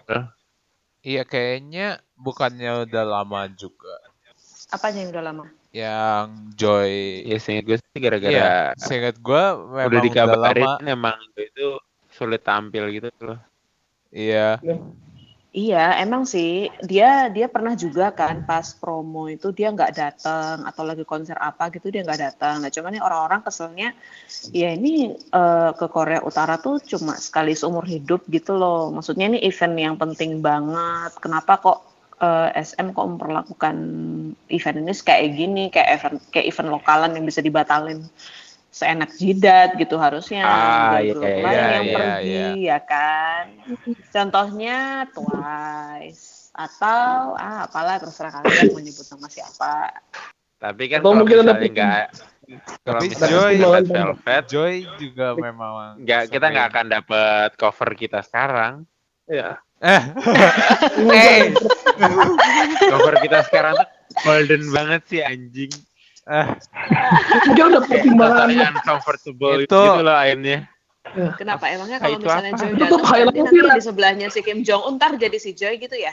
Iya 1.06 1.22
kayaknya 1.22 2.02
bukannya 2.18 2.86
udah 2.90 3.04
lama 3.06 3.46
juga. 3.54 3.94
apanya 4.68 5.00
yang 5.00 5.10
udah 5.16 5.24
lama 5.24 5.44
Yang 5.72 6.28
Joy. 6.58 6.92
ya 7.24 7.36
seingat 7.40 7.64
gue 7.64 7.76
sih 7.80 7.88
Iya, 7.96 8.02
gara-gara 8.04 8.48
seingat 8.76 9.16
gue 9.16 9.44
memang 9.72 9.88
udah 9.88 10.00
udah, 10.00 10.04
dikabarin 10.04 10.68
lama. 10.76 10.84
emang 10.84 11.18
itu 11.38 11.66
sulit 12.12 12.42
tampil 12.44 12.84
gitu 12.92 13.08
loh 13.22 13.38
Iya. 14.10 14.58
Iya, 15.48 15.96
emang 16.04 16.28
sih 16.28 16.68
dia 16.84 17.32
dia 17.32 17.48
pernah 17.48 17.72
juga 17.72 18.12
kan 18.12 18.44
pas 18.44 18.76
promo 18.76 19.32
itu 19.32 19.48
dia 19.48 19.72
nggak 19.72 19.92
datang 19.96 20.56
atau 20.68 20.84
lagi 20.84 21.08
konser 21.08 21.40
apa 21.40 21.72
gitu 21.72 21.88
dia 21.88 22.04
nggak 22.04 22.20
datang. 22.20 22.60
Nah 22.60 22.68
cuman 22.68 23.00
orang-orang 23.00 23.40
keselnya 23.40 23.96
ya 24.52 24.76
ini 24.76 25.16
eh, 25.16 25.70
ke 25.72 25.86
Korea 25.88 26.20
Utara 26.20 26.60
tuh 26.60 26.84
cuma 26.84 27.16
sekali 27.16 27.56
seumur 27.56 27.88
hidup 27.88 28.28
gitu 28.28 28.60
loh. 28.60 28.92
Maksudnya 28.92 29.32
ini 29.32 29.40
event 29.40 29.76
yang 29.80 29.96
penting 29.96 30.44
banget. 30.44 31.16
Kenapa 31.16 31.56
kok 31.64 31.78
eh, 32.20 32.48
SM 32.52 32.92
kok 32.92 33.08
memperlakukan 33.08 33.76
event 34.52 34.76
ini 34.84 34.92
kayak 35.00 35.26
gini 35.32 35.62
kayak 35.72 35.88
event 35.96 36.16
kayak 36.28 36.46
event 36.52 36.68
lokalan 36.76 37.16
yang 37.16 37.24
bisa 37.24 37.40
dibatalin 37.40 38.04
seenak 38.68 39.10
jidat 39.16 39.74
gitu 39.80 39.96
harusnya. 39.96 40.44
Ah, 40.44 41.00
grup 41.00 41.24
iya, 41.24 41.42
lain 41.42 41.56
iya, 41.56 41.68
yang 41.72 41.84
iya, 41.84 41.96
pergi 41.96 42.28
iya. 42.28 42.48
ya 42.76 42.78
kan? 42.84 43.44
Contohnya 44.12 44.78
Twice 45.10 46.50
atau 46.58 47.38
ah 47.38 47.70
apalah 47.70 48.02
terserah 48.02 48.34
kalian 48.34 48.74
mau 48.74 48.82
nyebut 48.82 49.06
nama 49.06 49.28
siapa. 49.30 49.74
Tapi 50.58 50.82
kan 50.90 50.98
Atau 51.00 51.14
kalau 51.14 51.18
mungkin 51.22 51.36
misalnya 51.46 51.70
nggak 51.70 52.04
kalau 52.82 53.00
misalnya 53.04 53.30
Joy- 53.30 53.60
Red 53.62 53.86
Velvet 53.86 54.44
Joy 54.50 54.74
juga 54.98 55.26
memang. 55.38 56.02
nggak 56.02 56.22
kita 56.34 56.46
nggak 56.50 56.66
akan 56.74 56.86
dapet 56.90 57.50
cover 57.54 57.90
kita 57.94 58.20
sekarang. 58.26 58.82
Ya. 59.30 59.60
Eh, 59.78 60.02
eh, 61.14 61.54
cover 62.90 63.14
kita 63.22 63.46
sekarang 63.46 63.78
tuh 63.78 63.88
golden 64.26 64.62
banget 64.74 65.02
sih 65.06 65.20
anjing 65.22 65.70
eh, 66.28 66.46
Mungkin 67.48 67.64
ada 67.72 67.80
pertimbangan 67.82 68.46
Rasanya 68.48 68.66
uncomfortable 68.76 69.56
Itu- 69.64 69.72
gitu 69.72 70.00
loh 70.04 70.16
akhirnya 70.16 70.58
kenapa 71.40 71.72
emangnya 71.72 71.98
kalau 72.04 72.20
itu 72.20 72.26
misalnya 72.28 72.52
apa? 72.52 72.60
Joy 72.60 72.68
Itu 72.68 72.96
datang 73.00 73.32
nanti, 73.32 73.76
di 73.80 73.80
sebelahnya 73.80 74.26
si 74.28 74.40
Kim 74.44 74.60
Jong 74.60 74.82
Un 74.84 74.94
ntar 75.00 75.16
jadi 75.16 75.38
si 75.40 75.56
Joy 75.56 75.80
gitu 75.80 75.96
ya 75.96 76.12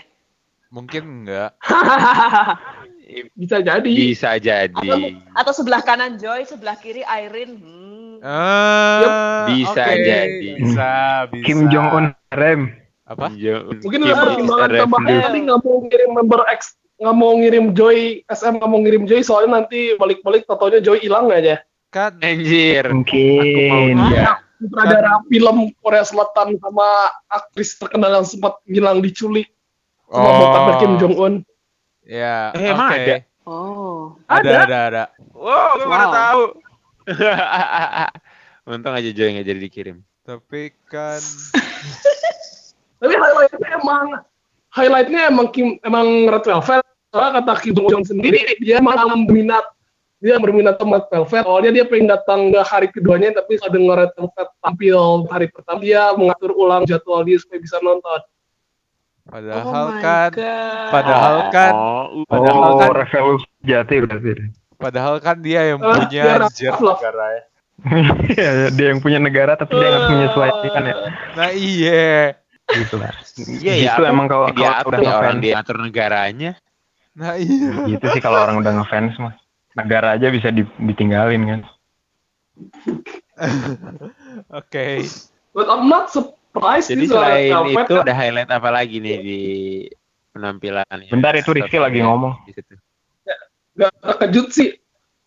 mungkin 0.71 1.23
enggak. 1.23 1.51
bisa 3.37 3.61
jadi. 3.61 3.85
bisa 3.91 4.39
jadi 4.41 5.19
atau 5.35 5.51
sebelah 5.53 5.83
kanan 5.83 6.17
Joy 6.17 6.47
sebelah 6.47 6.79
kiri 6.79 7.03
Irene 7.03 7.55
hmm. 7.59 7.85
Ah, 8.25 9.45
Bisa 9.45 9.85
oke. 9.85 10.01
jadi. 10.01 10.49
Bisa, 10.57 10.91
bisa. 11.29 11.45
Kim 11.45 11.69
Jong 11.69 11.87
Un 11.93 12.05
rem. 12.33 12.73
Apa? 13.05 13.29
Mungkin 13.29 14.01
Kim 14.01 14.09
ada 14.09 14.33
pertimbangan 14.33 14.69
tambahan 14.81 15.17
tadi 15.29 15.39
nggak 15.45 15.59
mau 15.61 15.77
ngirim 15.85 16.11
member 16.17 16.41
X 16.49 16.73
nggak 16.95 17.11
mau 17.13 17.35
ngirim 17.35 17.71
Joy 17.71 17.97
SM 18.25 18.55
nggak 18.55 18.69
mau 18.69 18.79
ngirim 18.79 19.03
Joy 19.03 19.21
soalnya 19.21 19.59
nanti 19.59 19.93
balik-balik 19.95 20.45
totonya 20.45 20.79
Joy 20.79 20.99
hilang 20.99 21.27
aja. 21.27 21.59
Kan 21.89 22.19
Anjir. 22.19 22.87
Mungkin. 22.87 23.95
Iya. 24.09 24.39
Sutradara 24.55 25.19
film 25.27 25.75
Korea 25.77 26.01
Selatan 26.01 26.55
sama 26.55 26.87
aktris 27.27 27.75
terkenal 27.75 28.11
yang 28.13 28.25
sempat 28.25 28.55
hilang 28.63 28.99
diculik 28.99 29.51
sama 30.05 30.23
Oh. 30.23 30.35
bokapnya 30.39 30.73
Kim 30.77 30.93
Jong 30.95 31.15
Un. 31.15 31.33
Ya, 32.01 32.53
Eh, 32.53 32.69
emang 32.69 32.87
oke. 32.87 32.99
ada? 33.01 33.15
oh 33.43 34.13
Ada, 34.25 34.45
Ada. 34.45 34.59
ada, 34.61 34.79
ada. 34.85 35.03
Wow, 35.33 35.71
gue 35.75 35.87
Wow. 35.89 36.11
tahu. 36.13 36.43
Untung 38.71 38.93
aja 38.93 39.09
Joy 39.09 39.29
nggak 39.31 39.45
jadi 39.45 39.59
dikirim. 39.59 39.97
Tapi 40.21 40.73
kan 40.85 41.21
Tapi 42.99 43.13
highlightnya 43.13 43.69
emang 43.75 44.05
highlightnya 44.75 45.27
emang 45.27 45.47
Kim 45.49 45.79
emang 45.81 46.05
Red 46.27 46.43
Velvet. 46.43 46.83
Soalnya 47.09 47.31
kata 47.39 47.53
Kim 47.57 47.73
Jong 47.73 47.95
Un 47.95 48.05
sendiri 48.05 48.43
dia 48.59 48.77
malah 48.77 49.07
berminat 49.07 49.63
dia 50.17 50.35
berminat 50.35 50.75
sama 50.75 50.99
Red 50.99 51.07
Velvet. 51.09 51.43
Awalnya 51.43 51.71
dia 51.73 51.85
pengen 51.85 52.07
datang 52.07 52.51
ke 52.51 52.59
hari 52.61 52.87
keduanya 52.89 53.31
tapi 53.33 53.55
setelah 53.55 53.71
dengar 53.71 53.95
Red 54.01 54.13
Velvet 54.13 54.47
tampil 54.59 54.97
hari 55.25 55.47
pertama 55.47 55.79
dia 55.79 56.11
mengatur 56.11 56.51
ulang 56.51 56.83
jadwal 56.83 57.23
dia 57.23 57.37
supaya 57.37 57.57
bisa 57.57 57.79
nonton. 57.79 58.19
padahal 59.25 59.65
oh 59.65 59.89
kan 59.97 60.29
God. 60.29 60.89
padahal 60.93 61.35
kan 61.49 61.73
Oh, 61.73 62.05
Padahal 62.29 62.61
Oh, 62.61 62.77
kan- 62.77 62.93
revolusi 62.93 63.49
jati 63.59 63.95
berarti. 63.97 64.31
padahal 64.77 65.17
kan 65.17 65.41
dia 65.41 65.61
yang 65.65 65.81
Ah, 65.81 65.97
punya 65.97 66.45
loh. 66.77 66.93
negara 66.93 67.25
ya. 67.31 67.43
Iya, 68.29 68.49
dia 68.69 68.87
yang 68.87 69.01
punya 69.01 69.17
negara 69.17 69.57
tapi 69.57 69.73
dia 69.73 69.87
nggak 69.89 70.05
menyesuaikan 70.07 70.83
ya. 70.83 70.95
Nah, 71.33 71.49
iya. 71.51 72.37
Gitu 72.71 72.95
lah. 72.97 73.13
Iya 73.37 73.73
ya. 73.77 73.93
Gitu 73.93 74.01
emang 74.09 74.25
kalau 74.25 74.49
dia 74.49 74.81
kalau 74.81 74.89
udah 74.89 74.99
ya 75.01 75.13
orang 75.13 75.37
ngefans. 75.37 75.43
dia 75.45 75.53
atur 75.61 75.77
negaranya. 75.81 76.51
Nah, 77.15 77.33
iya. 77.37 77.71
Gitu 77.85 78.05
sih 78.11 78.21
kalau 78.23 78.41
orang 78.41 78.57
udah 78.59 78.71
ngefans 78.81 79.15
mah. 79.21 79.33
Negara 79.75 80.15
aja 80.15 80.31
bisa 80.31 80.49
di- 80.49 80.67
ditinggalin 80.81 81.41
kan. 81.45 81.61
Oke. 84.59 85.03
But 85.51 85.67
I'm 85.67 85.87
not 85.87 86.11
surprised 86.11 86.91
Jadi 86.91 87.07
Red 87.07 87.11
selain 87.11 87.51
Velvet 87.51 87.85
itu 87.87 87.95
ada 87.99 88.13
highlight 88.15 88.51
apa 88.51 88.69
lagi 88.71 88.97
nih 89.03 89.17
di 89.19 89.41
penampilan? 90.31 90.87
Bentar, 91.11 91.35
itu 91.35 91.51
Rizky 91.51 91.79
lagi 91.79 91.99
ngomong. 92.03 92.35
Gak 93.75 93.91
terkejut 93.99 94.47
sih 94.55 94.69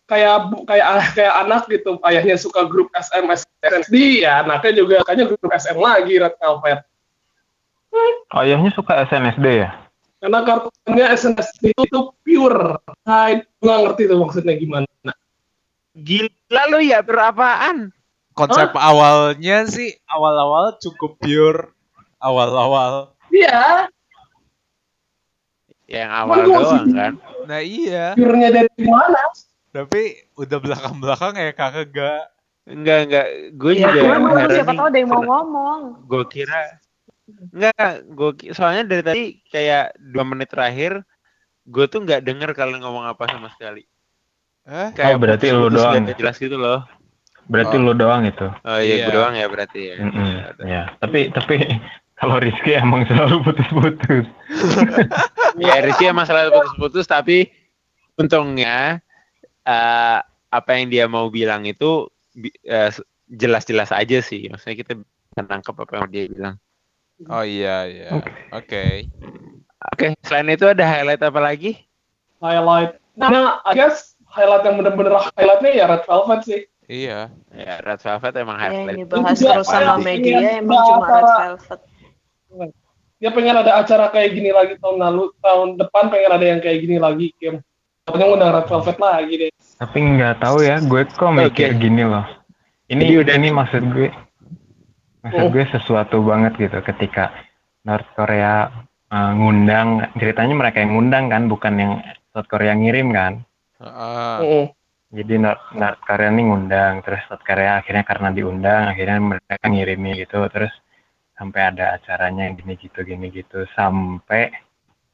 kayak 0.09 0.49
bu- 0.49 0.65
kayak 0.65 1.13
kayak 1.13 1.33
anak 1.45 1.69
gitu 1.69 2.01
ayahnya 2.01 2.33
suka 2.33 2.65
grup 2.65 2.89
SM 2.97 3.29
SNSD 3.29 4.25
ya 4.25 4.41
anaknya 4.41 4.81
juga 4.81 5.05
kayaknya 5.05 5.29
grup 5.29 5.53
SM 5.53 5.77
lagi 5.77 6.17
Red 6.17 6.33
Velvet 6.41 6.81
Ayahnya 8.29 8.69
suka 8.73 9.05
SNSD 9.05 9.47
ya? 9.65 9.71
karena 10.19 10.43
kartunya 10.43 11.15
SNSD 11.15 11.71
itu 11.71 11.83
tuh 11.87 12.11
pure 12.27 12.75
nah 13.07 13.31
itu 13.31 13.47
nggak 13.63 13.79
ngerti 13.87 14.03
tuh 14.11 14.19
maksudnya 14.19 14.59
gimana 14.59 14.83
Gila 15.99 16.63
lu 16.71 16.79
ya 16.79 17.03
berapaan? 17.03 17.91
Konsep 18.37 18.71
awalnya 18.77 19.67
sih 19.67 19.99
awal-awal 20.07 20.79
cukup 20.79 21.19
pure. 21.19 21.75
Awal-awal. 22.23 23.11
iya 23.33 23.89
Yang 25.89 26.11
awal 26.13 26.37
gua 26.45 26.59
doang 26.61 26.87
kan. 26.93 27.13
Nah, 27.49 27.59
iya. 27.59 28.13
purenya 28.13 28.49
dari 28.53 28.69
mana 28.85 29.23
Tapi 29.73 30.29
udah 30.37 30.57
belakang-belakang 30.61 31.33
ya 31.35 31.51
kakak 31.51 31.89
gak. 31.91 32.23
Enggak 32.69 32.99
enggak, 33.09 33.27
gue 33.57 33.71
Ya, 33.73 33.89
juga 33.89 33.99
heran 34.05 34.49
siapa 34.53 34.71
tahu 34.77 34.87
ada 34.93 34.97
yang 35.01 35.09
mau 35.09 35.23
ngomong. 35.25 35.81
Gue 36.05 36.23
kira 36.29 36.77
enggak, 37.51 37.91
gue 38.05 38.29
soalnya 38.51 38.83
dari 38.85 39.03
tadi 39.03 39.23
kayak 39.47 39.97
dua 39.99 40.23
menit 40.23 40.49
terakhir 40.49 41.03
gue 41.63 41.85
tuh 41.85 42.01
nggak 42.01 42.25
denger 42.25 42.49
kalian 42.53 42.81
ngomong 42.81 43.05
apa 43.05 43.29
sama 43.29 43.53
sekali. 43.53 43.85
Eh? 44.65 44.89
Kayak 44.93 45.15
Oh, 45.15 45.19
berarti 45.21 45.47
lu 45.49 45.69
doang. 45.69 46.05
jelas 46.13 46.37
gitu 46.37 46.57
loh. 46.57 46.81
Berarti 47.45 47.77
Oh. 47.77 47.89
lu 47.89 47.93
doang 47.93 48.25
itu. 48.25 48.45
Oh 48.45 48.77
iya, 48.77 49.01
Iya. 49.01 49.05
gue 49.05 49.13
doang 49.13 49.33
ya 49.33 49.47
berarti 49.49 49.79
ya. 49.81 49.95
Mm-mm, 50.01 50.29
ya. 50.65 50.83
Tapi 50.97 51.29
tapi 51.29 51.55
kalau 52.19 52.37
Rizky 52.37 52.73
emang 52.73 53.05
selalu 53.05 53.41
putus-putus. 53.43 54.25
Ya 55.59 55.81
Rizky 55.81 56.07
emang 56.07 56.23
selalu 56.23 56.55
putus-putus 56.55 57.05
tapi 57.05 57.49
untungnya 58.15 59.01
eh, 59.63 60.19
apa 60.49 60.69
yang 60.73 60.89
dia 60.89 61.05
mau 61.05 61.27
bilang 61.27 61.65
itu 61.65 62.07
eh, 62.63 62.89
jelas-jelas 63.27 63.89
aja 63.91 64.21
sih. 64.21 64.49
Maksudnya 64.49 64.77
kita 64.77 64.91
bisa 64.97 65.41
nangkep 65.43 65.75
apa 65.75 65.93
yang 65.97 66.09
dia 66.09 66.25
bilang. 66.27 66.55
Oh 67.27 67.43
iya, 67.43 67.83
iya. 67.83 68.07
Oke. 68.15 68.31
Oke. 68.55 68.83
Oke, 69.91 70.05
selain 70.23 70.47
itu 70.47 70.63
ada 70.63 70.87
highlight 70.87 71.19
apa 71.19 71.39
lagi? 71.39 71.83
highlight 72.39 72.95
nah 73.19 73.59
I 73.67 73.75
guess 73.75 74.15
highlight 74.31 74.63
yang 74.63 74.79
bener-bener 74.79 75.11
highlightnya 75.35 75.71
ya 75.75 75.85
Red 75.91 76.07
Velvet 76.07 76.41
sih 76.47 76.61
Iya. 76.89 77.29
Ya 77.53 77.83
Red 77.85 78.01
Velvet 78.01 78.33
emang 78.33 78.57
Ya, 78.57 78.63
highlight. 78.65 78.95
ini 78.97 79.03
bahas 79.05 79.37
Juga 79.37 79.51
terus 79.59 79.67
sama 79.67 79.99
Maggie 79.99 80.33
ini 80.33 80.41
ya 80.41 80.51
emang 80.57 80.81
cuma 80.87 81.05
Red 81.05 81.29
Velvet. 81.29 81.79
Dia 83.19 83.29
pengen 83.29 83.55
ada 83.59 83.71
acara 83.77 84.07
kayak 84.09 84.31
gini 84.31 84.49
lagi 84.49 84.73
tahun 84.79 84.97
lalu, 84.97 85.35
tahun 85.43 85.75
depan 85.75 86.07
pengen 86.07 86.31
ada 86.31 86.45
yang 86.47 86.59
kayak 86.63 86.79
gini 86.81 86.97
lagi, 86.97 87.35
Kim. 87.35 87.59
Pokoknya 88.07 88.25
ngundang 88.31 88.51
Red 88.55 88.67
Velvet 88.71 88.97
lagi 88.97 89.33
deh. 89.37 89.51
Tapi 89.77 89.97
nggak 90.01 90.35
tahu 90.39 90.57
ya, 90.63 90.75
gue 90.79 91.01
kok 91.05 91.29
mikir 91.29 91.75
Oke. 91.75 91.83
gini 91.83 92.03
loh. 92.07 92.25
Ini 92.89 93.03
Jadi 93.05 93.13
udah 93.21 93.33
ini 93.37 93.49
maksud 93.53 93.83
gue, 93.91 94.09
maksud 95.23 95.43
Oh. 95.45 95.51
gue 95.51 95.65
sesuatu 95.67 96.17
banget 96.23 96.55
gitu 96.55 96.79
ketika 96.83 97.31
North 97.83 98.07
Korea 98.15 98.71
uh, 99.11 99.31
ngundang, 99.35 100.13
ceritanya 100.15 100.55
mereka 100.55 100.83
yang 100.83 100.95
ngundang 100.95 101.31
kan, 101.31 101.47
bukan 101.47 101.73
yang 101.79 101.93
South 102.31 102.47
Korea 102.47 102.75
ngirim 102.75 103.11
kan. 103.11 103.43
Heeh. 103.79 104.37
Heeh. 104.43 104.65
Jadi 105.09 105.41
North, 105.41 105.73
North 105.73 106.01
Korea 106.05 106.29
ini 106.29 106.45
ngundang, 106.45 107.01
terus 107.01 107.25
South 107.25 107.41
Korea 107.41 107.81
akhirnya 107.81 108.05
karena 108.05 108.29
diundang, 108.29 108.93
akhirnya 108.93 109.17
mereka 109.17 109.65
ngirimin 109.65 110.21
gitu, 110.21 110.45
terus 110.53 110.69
sampai 111.33 111.73
ada 111.73 111.97
acaranya 111.97 112.45
yang 112.45 112.55
gini 112.61 112.77
gitu, 112.77 113.01
gini 113.01 113.27
gitu, 113.33 113.65
sampai 113.73 114.53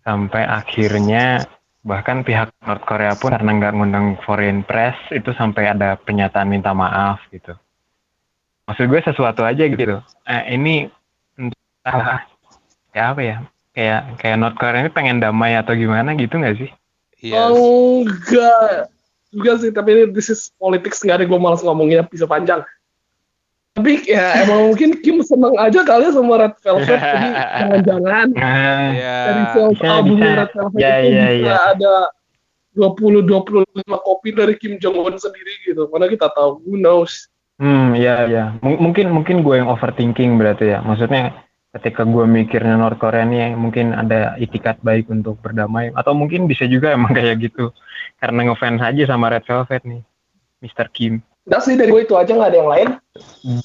sampai 0.03 0.43
akhirnya 0.43 1.47
bahkan 1.85 2.25
pihak 2.25 2.51
North 2.65 2.83
Korea 2.83 3.13
pun 3.15 3.31
karena 3.31 3.55
nggak 3.61 3.73
ngundang 3.77 4.07
foreign 4.25 4.65
press 4.65 4.97
itu 5.13 5.31
sampai 5.37 5.69
ada 5.69 5.95
pernyataan 5.95 6.49
minta 6.49 6.73
maaf 6.73 7.21
gitu. 7.29 7.53
Maksud 8.65 8.85
gue 8.89 9.01
sesuatu 9.01 9.41
aja 9.41 9.63
gitu. 9.63 10.01
Eh, 10.25 10.43
ini 10.53 10.89
entah 11.37 12.25
kayak 12.89 13.07
apa 13.13 13.21
ya? 13.21 13.37
Kayak 13.75 14.01
kayak 14.17 14.37
North 14.39 14.57
Korea 14.57 14.81
ini 14.81 14.91
pengen 14.91 15.19
damai 15.19 15.53
atau 15.53 15.75
gimana 15.75 16.15
gitu 16.15 16.39
nggak 16.39 16.57
sih? 16.57 16.69
Iya. 17.21 17.51
Enggak 17.53 18.89
juga 19.29 19.51
sih, 19.59 19.69
tapi 19.69 19.89
ini 19.93 20.03
this 20.15 20.31
is 20.31 20.49
politics 20.55 21.03
nggak 21.03 21.21
ada 21.21 21.25
gue 21.27 21.39
malas 21.39 21.61
ngomongnya 21.61 22.07
bisa 22.07 22.25
panjang. 22.25 22.63
Tapi 23.75 24.07
ya 24.07 24.47
emang 24.47 24.71
mungkin 24.71 25.03
Kim 25.03 25.19
seneng 25.19 25.51
aja 25.59 25.83
kali 25.83 26.07
ya 26.07 26.15
sama 26.15 26.39
Red 26.39 26.55
Velvet, 26.63 26.95
jadi 27.11 27.27
jangan-jangan 27.35 28.27
Nah, 28.31 28.87
Iya. 28.95 29.17
dari 29.27 29.43
sales 29.51 29.75
Bisa, 29.75 29.87
albumnya 29.91 30.23
bisa. 30.23 30.39
Red 30.39 30.51
Velvet 30.55 30.79
Ya, 30.79 30.93
itu 30.95 31.09
ya, 31.11 31.25
bisa 31.27 31.43
ya. 31.43 31.57
ada 31.75 31.93
20-25 32.79 33.67
kopi 33.99 34.29
dari 34.31 34.53
Kim 34.55 34.79
Jong 34.79 34.95
Un 34.95 35.15
sendiri 35.19 35.53
gitu. 35.67 35.91
Mana 35.91 36.07
kita 36.07 36.31
tahu, 36.31 36.63
who 36.63 36.79
knows. 36.79 37.27
Hmm, 37.55 37.95
ya 37.95 38.27
ya. 38.27 38.43
M- 38.59 38.79
mungkin 38.83 39.15
mungkin 39.15 39.39
gue 39.39 39.55
yang 39.55 39.71
overthinking 39.71 40.35
berarti 40.35 40.75
ya. 40.75 40.83
Maksudnya 40.83 41.31
ketika 41.71 42.03
gue 42.03 42.23
mikirnya 42.23 42.75
North 42.75 42.99
Korea 42.99 43.23
nih 43.23 43.55
mungkin 43.55 43.91
ada 43.91 44.35
itikat 44.35 44.79
baik 44.79 45.07
untuk 45.07 45.39
berdamai 45.39 45.91
atau 45.91 46.15
mungkin 46.15 46.47
bisa 46.47 46.67
juga 46.67 46.91
emang 46.91 47.11
kayak 47.17 47.39
gitu 47.39 47.71
karena 48.19 48.51
ngefans 48.51 48.79
aja 48.79 49.03
sama 49.07 49.31
Red 49.31 49.43
Velvet 49.43 49.83
nih, 49.83 50.01
Mr. 50.63 50.87
Kim. 50.91 51.19
Enggak 51.45 51.61
sih 51.63 51.75
dari 51.77 51.91
gue 51.91 52.01
itu 52.03 52.15
aja 52.15 52.31
nggak 52.31 52.51
ada 52.51 52.59
yang 52.59 52.71
lain. 52.71 52.89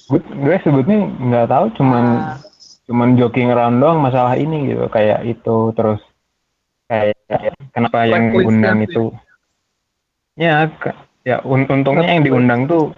Gue, 0.06 0.20
gue 0.22 0.56
sebutnya 0.62 0.98
nggak 1.06 1.46
tahu 1.50 1.66
cuman 1.78 2.04
Ah. 2.20 2.36
cuman 2.86 3.14
joking 3.14 3.54
around 3.54 3.78
doang 3.78 4.02
masalah 4.02 4.34
ini 4.34 4.74
gitu 4.74 4.90
kayak 4.90 5.22
itu 5.22 5.56
terus 5.78 6.02
kayak 6.90 7.14
kenapa 7.70 8.02
yang 8.02 8.34
Blacklist 8.34 8.48
undang 8.50 8.78
ya, 8.78 8.86
itu 8.90 9.04
ya 10.34 10.54
ya 11.22 11.36
un- 11.46 11.70
untungnya 11.70 12.10
yang 12.10 12.26
diundang 12.26 12.66
tuh 12.66 12.90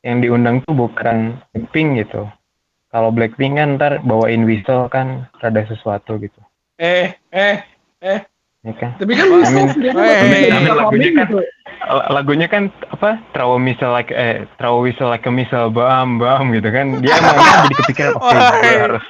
yang 0.00 0.22
diundang 0.22 0.62
tuh 0.62 0.74
bukan 0.74 1.38
Blackpink 1.50 1.98
gitu. 1.98 2.30
Kalau 2.88 3.10
Blackpink 3.10 3.58
kan 3.58 3.76
ntar 3.76 4.00
bawain 4.02 4.46
whistle 4.46 4.86
kan 4.88 5.26
rada 5.38 5.66
sesuatu 5.66 6.16
gitu. 6.16 6.38
Eh, 6.78 7.12
eh, 7.28 7.58
eh. 8.00 8.20
ya 8.62 8.72
kan? 8.74 8.94
Tapi 8.96 9.12
kan 9.12 9.26
bisa 9.28 9.50
hey, 9.92 10.50
lagunya 10.70 11.10
kan- 11.12 11.28
gitu. 11.28 11.38
Lagunya 11.88 12.46
kan 12.46 12.62
apa? 12.88 13.18
Throw 13.32 13.56
a 13.56 13.60
missile 13.60 13.90
like 13.90 14.10
eh 14.10 14.44
throw 14.56 14.78
a 14.78 14.82
whistle 14.82 15.08
like 15.08 15.24
a 15.24 15.32
missile 15.32 15.68
bam 15.68 16.16
bam 16.16 16.52
gitu 16.52 16.68
kan. 16.68 17.00
Dia 17.00 17.16
emang 17.16 17.36
kan 17.36 17.56
jadi 17.66 17.74
kepikiran 17.76 18.12
oke 18.18 18.38
gue 18.62 18.76
harus 18.78 19.04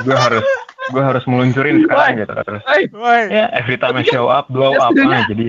gue 0.00 0.16
harus 0.16 0.44
gue 0.90 1.02
harus 1.04 1.24
meluncurin 1.28 1.84
sekarang 1.84 2.24
gitu 2.24 2.32
terus 2.40 2.62
Eh, 2.66 2.88
ya 3.28 3.44
every 3.52 3.76
time 3.76 4.00
I 4.00 4.04
show 4.04 4.26
up 4.26 4.48
blow 4.48 4.72
Ya, 4.74 4.80
up 4.80 4.96
setidaknya- 4.96 5.20
ah, 5.20 5.28
jadi 5.28 5.44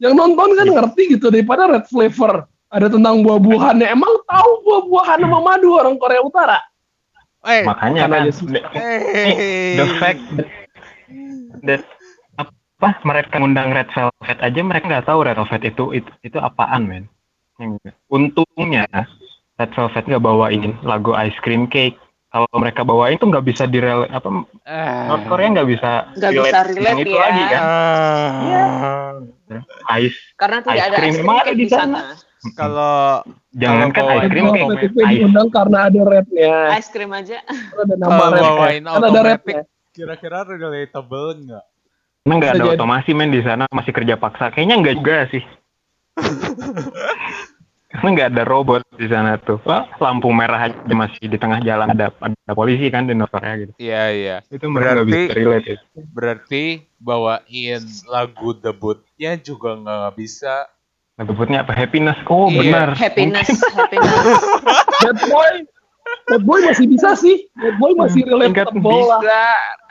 yang 0.00 0.14
nonton 0.16 0.48
kan 0.58 0.66
ngerti 0.66 1.02
gitu 1.14 1.30
daripada 1.30 1.70
red 1.70 1.86
flavor 1.86 2.48
ada 2.70 2.86
tentang 2.86 3.20
buah-buahannya 3.20 3.86
emang 3.88 4.14
tahu 4.24 4.50
buah-buahan 4.62 5.18
sama 5.20 5.38
madu 5.40 5.74
orang 5.74 5.96
Korea 5.96 6.22
Utara 6.22 6.58
Woi. 7.40 7.64
makanya 7.64 8.04
Makan 8.04 8.12
kan 8.12 8.20
aja 8.20 8.32
susah. 8.32 8.64
Hey. 8.70 9.74
the 9.74 9.86
fact 9.96 10.20
that, 10.36 10.48
that 11.64 11.82
apa 12.78 12.96
mereka 13.02 13.34
ngundang 13.36 13.72
Red 13.72 13.90
Velvet 13.90 14.38
aja 14.38 14.60
mereka 14.60 14.84
nggak 14.86 15.06
tahu 15.06 15.18
Red 15.20 15.36
Velvet 15.36 15.62
itu 15.66 15.84
itu, 15.94 16.10
itu 16.22 16.38
apaan 16.38 16.84
men 16.84 17.04
untungnya 18.06 18.86
Red 19.56 19.70
Velvet 19.70 20.04
nggak 20.06 20.22
bawain 20.22 20.72
lagu 20.80 21.12
Ice 21.18 21.36
Cream 21.40 21.66
Cake 21.66 21.98
kalau 22.30 22.46
mereka 22.54 22.86
bawain 22.86 23.18
tuh 23.18 23.26
nggak 23.26 23.42
bisa 23.42 23.66
direl 23.66 24.06
apa 24.06 24.46
Ah. 24.62 25.10
North 25.10 25.26
Korea 25.26 25.50
nggak 25.50 25.68
bisa 25.68 25.90
Nggak 26.14 26.32
bisa 26.36 26.58
relate 26.62 26.86
yang 26.86 26.98
itu 27.00 27.10
ya. 27.10 27.20
lagi 27.20 27.42
kan 27.44 27.60
Ah. 27.60 29.12
Ice 29.98 30.18
Karena 30.36 30.58
tidak 30.60 30.76
Ice 30.76 30.84
ada 30.86 30.96
cream. 30.96 31.10
ice 31.10 31.18
cream 31.18 31.30
ada 31.34 31.50
di 31.50 31.58
di 31.58 31.66
sana. 31.66 32.00
Kalau 32.56 33.20
jangan 33.52 33.92
kan 33.92 34.00
bawain 34.00 34.24
Ice 34.24 34.32
Cream 34.32 34.46
Ice 34.80 34.94
diundang 35.12 35.48
karena 35.52 35.78
ada 35.92 36.00
rednya 36.00 36.56
Ice 36.80 36.88
cream 36.88 37.12
aja. 37.12 37.38
ada 37.44 37.94
nama 38.00 38.08
kalau 38.16 38.32
red 38.32 38.42
bawain 38.42 38.82
kan 38.84 39.00
ada 39.04 39.20
rednya 39.20 39.62
kira-kira 39.90 40.46
relatable 40.46 41.28
nggak? 41.36 41.64
Emang 42.24 42.36
nggak 42.40 42.52
ada 42.56 42.64
jadi. 42.64 42.76
otomasi 42.76 43.10
men 43.12 43.32
di 43.32 43.42
sana 43.44 43.64
masih 43.72 43.92
kerja 43.92 44.14
paksa. 44.16 44.52
Kayaknya 44.52 44.76
nggak 44.80 44.96
juga 45.00 45.16
sih. 45.28 45.42
Karena 47.90 48.08
nggak 48.14 48.28
ada 48.30 48.44
robot 48.46 48.86
di 48.94 49.06
sana 49.10 49.34
tuh. 49.42 49.58
Wah, 49.66 49.90
lampu 49.98 50.30
merah 50.30 50.70
aja 50.70 50.94
masih 50.94 51.26
di 51.26 51.34
tengah 51.34 51.58
jalan 51.58 51.90
ada 51.90 52.14
ada 52.22 52.52
polisi 52.54 52.86
kan 52.86 53.10
di 53.10 53.18
North 53.18 53.34
Korea 53.34 53.58
gitu. 53.58 53.72
Iya 53.82 54.04
iya. 54.14 54.36
Itu 54.46 54.70
mereka 54.70 55.02
Berarti- 55.02 55.10
bisa 55.10 55.32
relate 55.34 55.66
ya. 55.66 55.78
Berarti 56.14 56.64
bawain 57.02 57.82
lagu 58.06 58.50
debutnya 58.54 59.32
juga 59.42 59.74
nggak 59.74 60.14
bisa. 60.14 60.70
Debutnya 61.20 61.62
apa? 61.64 61.76
Happiness. 61.76 62.16
Oh 62.28 62.48
Iya, 62.48 62.58
benar. 62.64 62.88
Happiness, 62.96 63.48
happiness. 63.76 64.14
bad 65.04 65.18
boy 65.28 65.52
bad 66.26 66.42
boy 66.42 66.58
masih 66.64 66.86
bisa 66.90 67.14
sih 67.14 67.46
bad 67.54 67.76
boy 67.76 67.92
masih 67.94 68.24
Tingkat 68.24 68.72
relatable 68.72 69.04
lah 69.06 69.20
Bisa, 69.20 69.42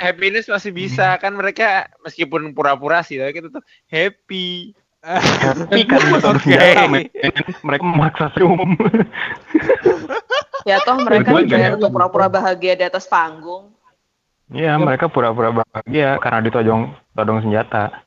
happiness 0.01 0.45
masih 0.49 0.71
bisa 0.73 1.07
kan 1.21 1.31
mereka 1.37 1.87
meskipun 2.03 2.51
pura-pura 2.57 3.05
sih 3.05 3.21
tapi 3.21 3.31
kita 3.37 3.47
tuh 3.53 3.63
happy. 3.87 4.73
Tapi 4.99 5.81
kan 5.87 6.01
motor 6.11 6.35
men. 6.91 7.07
Mereka 7.63 7.83
memaksa 7.83 8.25
senyum. 8.35 8.75
Ya 10.67 10.75
toh 10.83 10.99
mereka 10.99 11.31
nggak 11.31 11.79
untuk 11.79 11.95
pura-pura 11.95 12.27
bahagia 12.27 12.75
di 12.75 12.83
atas 12.83 13.07
panggung. 13.07 13.71
Iya, 14.51 14.75
mereka 14.75 15.07
pura-pura 15.07 15.63
bahagia 15.63 16.19
karena 16.19 16.43
ditojong 16.43 16.91
todong 17.15 17.39
senjata. 17.41 18.03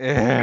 Eh, 0.00 0.40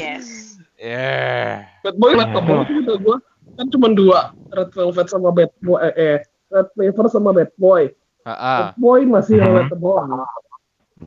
Yes. 0.00 0.45
Eh. 0.78 1.64
bad 1.82 1.96
boy 1.96 2.10
Iya. 2.12 2.18
relatable 2.26 2.60
sih 2.64 2.74
kata 2.82 2.94
gua 3.00 3.16
kan 3.56 3.66
cuma 3.72 3.88
dua 3.90 4.20
red 4.52 4.70
velvet 4.72 5.06
sama 5.08 5.28
bad 5.32 5.52
boy 5.60 5.78
eh, 5.80 5.94
eh 5.96 6.16
red 6.50 6.68
flavor 6.72 7.06
sama 7.08 7.30
bad 7.32 7.50
boy 7.56 7.88
Ah, 8.22 8.32
ah. 8.34 8.58
bad 8.58 8.76
boy 8.76 9.00
masih 9.06 9.38
Mhm. 9.38 9.46
relatable 9.46 9.96
apa? 10.02 10.24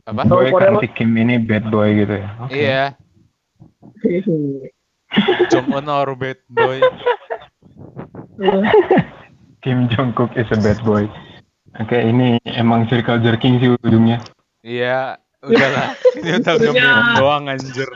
Tahu 0.06 0.46
Boy 0.46 0.54
kan 0.54 0.78
si 0.78 0.88
Kim 0.94 1.18
ini 1.18 1.34
bad 1.36 1.66
boy 1.66 1.90
gitu 1.98 2.14
ya. 2.14 2.28
Oke. 2.40 2.54
Iya. 2.54 2.84
Jong 5.50 5.68
Un 5.74 5.90
or 5.90 6.14
bad 6.14 6.38
boy. 6.46 6.78
Kim 9.66 9.90
Jongkook 9.90 10.32
is 10.38 10.46
a 10.54 10.58
bad 10.62 10.78
boy. 10.86 11.10
Oke, 11.76 11.98
ini 11.98 12.38
emang 12.46 12.86
circle 12.86 13.18
jerking 13.20 13.58
sih 13.58 13.74
ujungnya. 13.82 14.22
Iya. 14.62 15.18
Udahlah. 15.40 15.96
Ini 16.20 16.38
udah 16.38 16.54
ngemil 16.54 16.96
doang 17.16 17.44
anjir. 17.48 17.88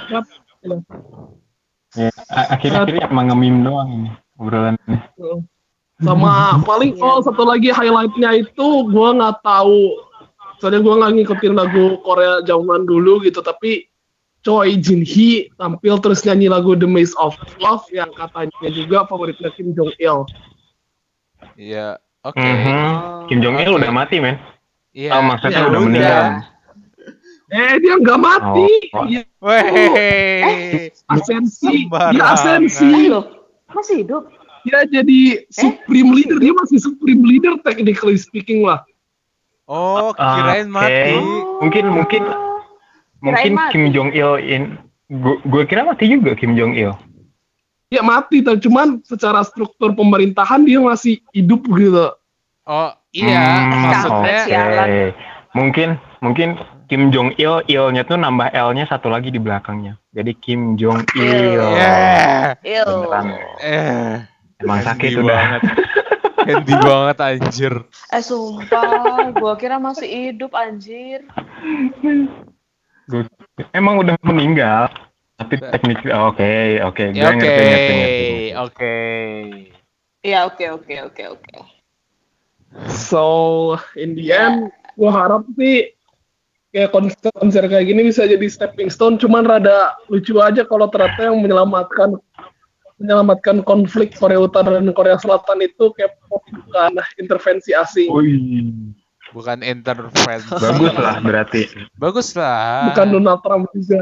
Ya, 1.95 2.11
a- 2.27 2.59
akhir-akhirnya 2.59 3.07
emang 3.07 3.31
nge-meme 3.31 3.61
doang 3.63 3.89
ini 3.89 4.11
obrolan 4.35 4.75
ini. 4.85 4.99
sama 6.03 6.59
paling 6.61 6.99
oh 6.99 7.23
satu 7.23 7.47
lagi 7.47 7.71
highlightnya 7.71 8.43
itu 8.43 8.67
gua 8.91 9.15
nggak 9.15 9.47
tahu 9.47 9.95
soalnya 10.59 10.83
gua 10.83 10.95
nggak 10.99 11.13
ngikutin 11.17 11.55
lagu 11.55 12.03
Korea 12.03 12.43
zaman 12.43 12.83
dulu 12.83 13.23
gitu 13.23 13.39
tapi 13.41 13.87
Choi 14.43 14.77
Jin 14.77 15.07
Hee 15.07 15.49
tampil 15.55 15.97
terus 15.99 16.21
nyanyi 16.21 16.51
lagu 16.51 16.75
The 16.75 16.85
Maze 16.85 17.15
of 17.17 17.33
Love 17.57 17.87
yang 17.89 18.11
katanya 18.13 18.69
juga 18.69 19.07
favoritnya 19.07 19.55
Kim 19.55 19.71
Jong 19.71 19.95
Il 19.97 20.27
Iya. 21.55 22.01
Oke. 22.23 22.41
Mhm. 22.41 22.81
Kim 23.29 23.39
Jong 23.39 23.61
Il 23.61 23.69
Oke. 23.71 23.79
udah 23.79 23.91
mati, 23.93 24.17
men. 24.17 24.41
Iya. 24.91 25.13
Oh, 25.15 25.23
maksudnya 25.23 25.61
Ya 25.61 25.69
udah 25.69 25.71
udah. 25.71 25.83
meninggal. 25.85 26.25
Eh 27.55 27.79
dia 27.79 27.95
nggak 27.97 28.19
mati 28.19 28.69
Oh. 28.91 29.07
dia 29.07 29.23
Weh. 29.39 30.91
asensi 31.07 31.87
dia 31.87 32.25
asensi 32.29 32.89
Hidup. 33.07 33.27
Masih 33.71 34.03
hidup. 34.03 34.23
dia 34.63 34.81
jadi 34.87 35.21
supreme 35.49 36.11
leader 36.13 36.39
dia 36.39 36.53
masih 36.53 36.79
supreme 36.81 37.23
leader 37.23 37.55
technically 37.61 38.17
speaking 38.17 38.63
lah 38.63 38.83
Oh, 39.65 40.13
Ah, 40.15 40.37
kirain 40.37 40.69
oke. 40.69 40.77
mati. 40.77 41.13
Mungkin 41.59 41.85
mungkin 41.89 42.23
mungkin 43.19 43.51
mati. 43.55 43.73
Kim 43.73 43.85
Jong 43.91 44.13
Il 44.13 44.33
in 44.39 44.63
gua, 45.09 45.41
gua 45.43 45.63
kira 45.65 45.83
mati 45.83 46.05
juga 46.07 46.35
Kim 46.35 46.53
Jong 46.53 46.75
Il. 46.75 46.93
dia 47.87 48.03
mati 48.03 48.43
tapi 48.43 48.59
cuman 48.59 49.01
secara 49.01 49.41
struktur 49.41 49.95
pemerintahan 49.95 50.65
dia 50.65 50.83
masih 50.83 51.17
hidup 51.31 51.63
gitu 51.71 52.11
Oh 52.65 52.91
iya, 53.11 53.41
Hmm, 53.63 53.87
maksudnya 53.87 54.39
sialan. 54.43 54.89
Mungkin 55.53 55.89
mungkin 56.19 56.49
Kim 56.85 57.09
Jong 57.09 57.33
Il, 57.35 57.65
Il-nya 57.65 58.03
tuh 58.03 58.15
nambah 58.15 58.51
L-nya 58.51 58.85
satu 58.85 59.09
lagi 59.09 59.29
di 59.29 59.39
belakangnya. 59.39 59.97
Jadi 60.11 60.33
Kim 60.35 60.75
Jong 60.75 61.05
Il. 61.15 61.57
Il. 61.57 61.57
Yeah. 61.57 62.55
Beneran. 62.61 63.27
Eh, 63.59 64.15
Emang 64.59 64.79
Handy 64.79 64.87
sakit 64.87 65.11
udah. 65.17 65.27
banget. 65.27 65.61
Handy 66.47 66.75
banget 66.77 67.17
anjir. 67.19 67.75
Eh 68.11 68.21
sumpah, 68.21 69.33
gua 69.33 69.57
kira 69.57 69.77
masih 69.77 70.05
hidup 70.07 70.53
anjir. 70.53 71.25
Gua- 73.07 73.29
Emang 73.71 74.01
udah 74.01 74.17
meninggal. 74.21 74.93
Tapi 75.35 75.59
teknik 75.59 75.99
oke 76.07 76.53
oke 76.85 77.05
gue 77.11 77.19
Ya 77.19 77.27
oke, 77.27 77.43
ngerti 77.43 77.63
ngerti 77.65 77.93
ngerti. 77.93 78.29
oke. 78.55 78.97
Iya 80.23 80.39
oke 80.47 80.65
oke 80.71 80.95
oke 81.03 81.23
oke. 81.33 81.57
So 82.87 83.25
in 83.95 84.15
the 84.15 84.31
end, 84.31 84.71
gua 84.95 85.11
harap 85.11 85.43
sih 85.55 85.91
kayak 86.75 86.91
konser, 86.91 87.31
konser 87.33 87.63
kayak 87.65 87.87
gini 87.87 88.03
bisa 88.05 88.27
jadi 88.27 88.43
stepping 88.45 88.91
stone. 88.91 89.15
Cuman 89.15 89.47
rada 89.47 89.95
lucu 90.07 90.35
aja 90.37 90.63
kalau 90.63 90.91
ternyata 90.91 91.31
yang 91.31 91.39
menyelamatkan 91.39 92.19
menyelamatkan 92.95 93.63
konflik 93.63 94.15
Korea 94.15 94.39
Utara 94.39 94.75
dan 94.75 94.91
Korea 94.91 95.15
Selatan 95.15 95.59
itu 95.61 95.91
K-pop 95.91 96.43
bukan 96.47 96.91
intervensi 97.17 97.71
asing, 97.71 98.07
Wih, 98.07 98.71
Bukan 99.31 99.63
intervensi. 99.63 100.47
bagus 100.55 100.95
lah 100.95 101.19
berarti. 101.19 101.63
Bagus 101.95 102.29
lah. 102.35 102.91
bukan 102.91 103.07
Donald 103.09 103.41
Trump 103.41 103.67
juga. 103.71 103.99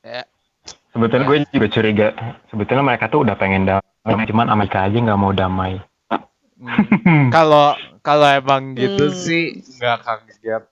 Ya, 0.00 0.24
Sebetulnya 0.90 1.24
gue 1.24 1.36
juga 1.46 1.68
curiga. 1.68 2.06
Sebetulnya 2.48 2.80
mereka 2.82 3.06
tuh 3.06 3.20
udah 3.20 3.36
pengen 3.36 3.68
damai, 3.68 4.24
cuman 4.24 4.48
Amerika 4.48 4.84
aja 4.84 4.96
nggak 4.96 5.20
mau 5.20 5.30
damai. 5.30 5.76
hmm. 6.56 7.28
Kalau 7.30 7.76
kalau 8.00 8.26
emang 8.26 8.72
gitu 8.74 9.06
Hmm. 9.06 9.14
sih 9.14 9.44
nggak 9.76 9.96
kaget. 10.02 10.64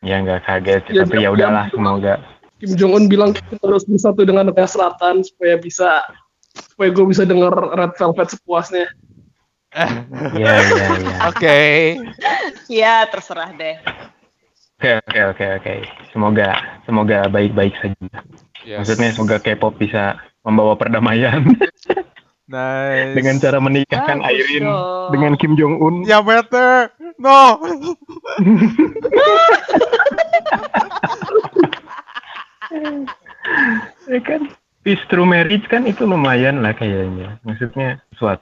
Ya 0.00 0.16
nggak 0.24 0.48
kaget, 0.48 0.82
Ya, 0.88 1.04
tapi 1.04 1.20
ya 1.20 1.28
udahlah 1.32 1.68
semoga. 1.68 2.20
Kim 2.60 2.76
Jong 2.76 2.92
Un 2.92 3.04
bilang 3.08 3.32
kita 3.32 3.56
harus 3.64 3.84
bersatu 3.88 4.24
dengan 4.24 4.48
Korea 4.52 4.68
Selatan 4.68 5.24
supaya 5.24 5.56
bisa 5.56 6.04
supaya 6.52 6.88
gue 6.92 7.04
bisa 7.08 7.24
denger 7.24 7.52
Red 7.52 7.92
Velvet 7.96 8.28
sepuasnya. 8.36 8.86
Iya 10.36 10.52
iya 10.60 10.86
iya. 10.98 11.14
Oke. 11.30 11.58
Ya 12.68 12.94
terserah 13.08 13.54
deh. 13.54 13.76
Oke 14.80 14.98
oke 15.04 15.18
oke 15.36 15.46
oke. 15.60 15.74
Semoga 16.12 16.80
semoga 16.88 17.28
baik-baik 17.28 17.76
saja. 17.80 18.24
Yes. 18.64 18.84
Maksudnya 18.84 19.08
semoga 19.16 19.36
K-pop 19.40 19.76
bisa 19.80 20.16
membawa 20.44 20.76
perdamaian 20.76 21.44
nice. 22.50 23.14
dengan 23.16 23.36
cara 23.40 23.58
menikahkan 23.60 24.20
Airin 24.24 24.64
dong. 24.68 25.12
dengan 25.14 25.32
Kim 25.36 25.56
Jong 25.56 25.80
Un. 25.80 25.94
Ya 26.04 26.20
better. 26.20 26.92
No. 27.20 27.60
Ya 34.10 34.20
kan 34.24 34.40
peace 34.82 35.02
through 35.10 35.26
marriage 35.28 35.66
kan 35.70 35.86
itu 35.86 36.02
lumayan 36.06 36.62
lah 36.64 36.72
kayaknya. 36.74 37.38
Maksudnya. 37.44 38.00
Terus 38.14 38.40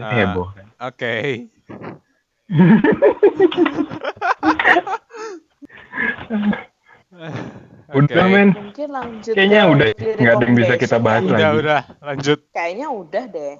Ah. 0.00 0.08
heboh 0.14 0.48
kan. 0.56 0.66
Oke. 0.88 1.46
Udah 7.92 8.24
Oke. 8.24 8.32
men. 8.32 8.48
Mungkin 8.56 8.88
lanjut. 8.88 9.34
Kayaknya 9.36 9.60
udah 9.68 9.86
nggak 9.92 10.32
ada 10.32 10.44
yang 10.48 10.56
bisa 10.56 10.74
kita 10.80 10.96
bahas. 10.96 11.22
Udah 11.28 11.36
lagi. 11.36 11.60
udah 11.60 11.80
lanjut. 12.00 12.38
Kayaknya 12.56 12.86
udah 12.88 13.24
deh. 13.28 13.54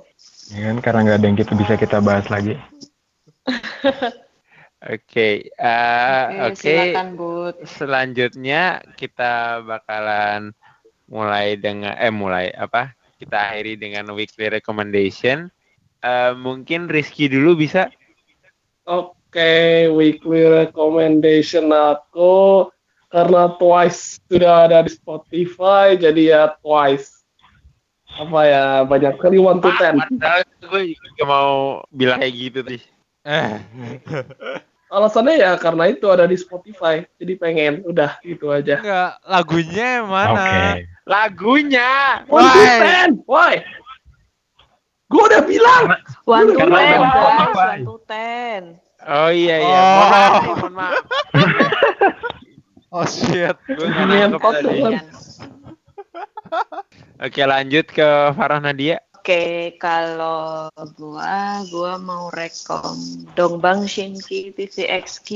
Ya 0.57 0.61
kan 0.73 0.77
karena 0.81 1.01
nggak 1.05 1.17
ada 1.21 1.27
yang 1.29 1.37
kita 1.37 1.53
bisa 1.53 1.75
kita 1.77 2.01
bahas 2.01 2.27
lagi. 2.33 2.57
Oke, 4.83 5.47
eh, 5.47 6.25
Oke, 6.27 6.43
oke. 6.43 6.59
silakan 6.59 7.09
Bud. 7.15 7.55
Selanjutnya 7.71 8.83
kita 8.99 9.63
bakalan 9.63 10.51
mulai 11.07 11.55
dengan 11.55 11.95
eh 11.95 12.11
mulai 12.11 12.51
apa? 12.51 12.91
Kita 13.15 13.55
akhiri 13.55 13.79
dengan 13.79 14.11
weekly 14.11 14.51
recommendation. 14.51 15.47
Eh, 16.03 16.35
mungkin 16.35 16.91
Rizky 16.91 17.31
dulu 17.31 17.63
bisa. 17.63 17.95
Oke, 18.83 19.87
weekly 19.95 20.51
recommendation 20.51 21.71
aku 21.71 22.67
karena 23.07 23.55
Twice 23.63 24.19
sudah 24.27 24.67
ada 24.67 24.83
di 24.83 24.91
Spotify, 24.91 25.95
jadi 25.95 26.23
ya 26.27 26.43
Twice. 26.59 27.23
Apa 28.19 28.41
ya, 28.51 28.65
banyak 28.83 29.15
kali 29.23 29.39
one 29.39 29.63
to 29.63 29.71
ten. 29.79 30.03
Padahal 30.03 30.43
gue 30.43 30.99
juga 30.99 31.23
mau 31.23 31.87
bilang 31.95 32.19
kayak 32.19 32.35
gitu 32.35 32.61
sih. 32.67 32.83
Alasannya 34.93 35.41
ya 35.41 35.57
karena 35.57 35.89
itu 35.89 36.05
ada 36.13 36.29
di 36.29 36.37
Spotify, 36.37 37.01
jadi 37.17 37.41
pengen, 37.41 37.81
udah 37.89 38.21
gitu 38.21 38.53
aja. 38.53 38.77
Enggak, 38.77 39.13
lagunya 39.25 39.91
mana? 40.05 40.37
Oke. 40.37 40.61
Lagunya. 41.09 41.91
Why? 42.29 43.09
why? 43.25 43.55
Gue 45.09 45.23
udah 45.33 45.43
bilang. 45.49 45.97
One 46.29 46.53
to 46.53 46.61
ten. 46.69 46.99
One 47.57 47.81
to 47.89 47.97
ten. 48.05 48.61
Oh 49.03 49.33
iya 49.33 49.57
iya. 49.65 49.81
Oh. 49.81 49.89
Mohon 49.89 50.09
maaf, 50.13 50.33
nih, 50.33 50.53
mohon 50.53 50.73
maaf. 50.77 50.95
Oh 52.93 53.09
shit. 53.09 53.57
Gue 53.73 53.89
tadi. 53.89 54.77
Oke 57.25 57.43
lanjut 57.49 57.89
ke 57.89 58.09
Farah 58.37 58.61
Nadia. 58.61 59.01
Oke, 59.23 59.79
kalau 59.79 60.67
gua, 60.99 61.63
gua 61.71 61.95
mau 61.95 62.27
rekom 62.35 62.99
Dongbang 63.39 63.87
Shinki 63.87 64.51
TVXQ 64.51 65.31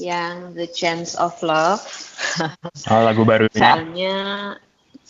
yang 0.00 0.56
The 0.56 0.64
Chance 0.72 1.12
of 1.20 1.36
Love. 1.44 1.84
Oh 2.88 3.04
lagu 3.04 3.28
barunya. 3.28 3.60
Soalnya, 3.60 4.16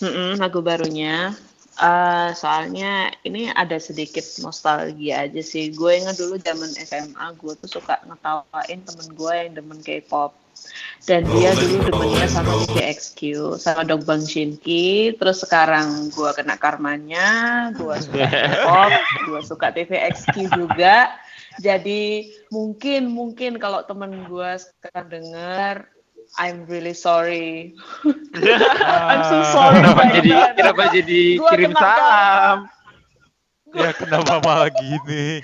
mm-mm, 0.03 0.42
lagu 0.42 0.59
barunya. 0.59 1.38
Eh, 1.75 2.31
soalnya 2.39 3.11
ini 3.27 3.51
ada 3.51 3.75
sedikit 3.83 4.22
nostalgia 4.47 5.27
aja 5.27 5.43
sih. 5.43 5.75
Gue 5.75 5.99
ingat 5.99 6.14
dulu 6.22 6.39
zaman 6.39 6.70
SMA, 6.70 7.27
gue 7.35 7.53
tuh 7.66 7.81
suka 7.83 7.99
ngetawain 8.07 8.79
temen 8.87 9.09
gue 9.11 9.33
yang 9.35 9.53
demen 9.59 9.81
K-pop. 9.83 10.39
Dan 11.03 11.27
dia 11.35 11.51
dulu 11.59 11.91
demennya 11.91 12.31
sama 12.31 12.62
TVXQ, 12.62 13.18
sama 13.59 13.83
Dongbang 13.83 14.22
Shinki. 14.22 15.18
Terus 15.18 15.43
sekarang 15.43 16.14
gue 16.14 16.31
kena 16.39 16.55
karmanya, 16.55 17.27
gue 17.75 17.95
suka 17.99 18.22
K-pop, 18.31 18.93
gue 19.27 19.41
suka 19.43 19.66
TVXQ 19.75 20.35
juga. 20.55 21.11
Jadi 21.59 22.31
mungkin 22.55 23.11
mungkin 23.11 23.59
kalau 23.59 23.83
temen 23.83 24.31
gue 24.31 24.51
sekarang 24.62 25.11
denger, 25.11 25.91
I'm 26.39 26.66
really 26.66 26.95
sorry. 26.95 27.74
I'm 28.05 29.22
so 29.26 29.39
sorry. 29.55 29.78
Kenapa 29.80 30.03
my 30.03 30.11
jadi 30.18 30.30
kenapa 30.59 30.82
jadi 30.91 31.22
Gua 31.39 31.51
kirim 31.55 31.70
kena 31.70 31.80
salam? 31.80 32.59
Ya 33.74 33.91
kenapa 33.95 34.35
malah 34.43 34.70
gini? 34.70 35.43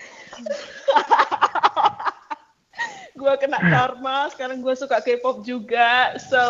gue 3.20 3.34
kena 3.36 3.60
karma 3.60 4.32
sekarang 4.32 4.64
gue 4.64 4.72
suka 4.72 4.96
K-pop 5.04 5.44
juga 5.44 6.16
so 6.16 6.40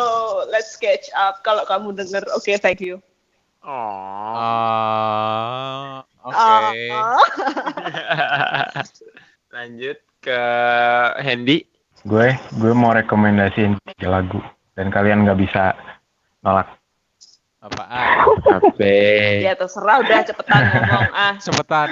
let's 0.55 0.79
catch 0.79 1.11
up 1.19 1.43
kalau 1.43 1.67
kamu 1.67 1.99
denger 1.99 2.23
oke 2.31 2.47
thank 2.63 2.79
you 2.79 3.03
Oh. 3.61 4.41
Ah, 4.41 6.01
oke. 6.25 6.89
Ah. 6.97 7.21
Lanjut 9.55 10.01
ke 10.25 10.43
Hendy. 11.21 11.70
Gue 12.05 12.33
gue 12.57 12.73
mau 12.73 12.97
rekomendasiin 12.97 13.77
tiga 13.93 14.09
lagu 14.09 14.41
dan 14.73 14.89
kalian 14.89 15.29
nggak 15.29 15.41
bisa 15.41 15.77
nolak. 16.41 16.69
Apaan? 17.61 18.09
Apa? 18.57 18.89
ya 19.45 19.53
terserah 19.53 20.01
udah 20.01 20.19
cepetan 20.25 20.63
ngomong 20.65 21.13
ah 21.13 21.35
Cepetan. 21.45 21.89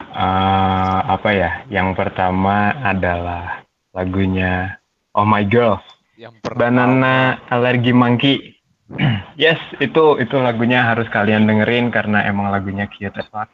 Eh, 0.00 1.00
apa 1.04 1.28
ya? 1.36 1.50
Yang 1.68 2.00
pertama 2.00 2.72
adalah 2.80 3.60
lagunya 3.92 4.80
Oh 5.12 5.28
My 5.28 5.44
Girl, 5.44 5.76
Yang 6.16 6.40
pertama. 6.40 6.60
Banana 6.72 7.14
Allergy 7.52 7.92
Monkey. 7.92 8.56
yes, 9.40 9.60
itu 9.84 10.16
itu 10.16 10.36
lagunya 10.40 10.80
harus 10.84 11.08
kalian 11.12 11.44
dengerin 11.44 11.92
karena 11.92 12.24
emang 12.24 12.48
lagunya 12.48 12.88
cute 12.88 13.20
as 13.20 13.28
fuck. 13.28 13.52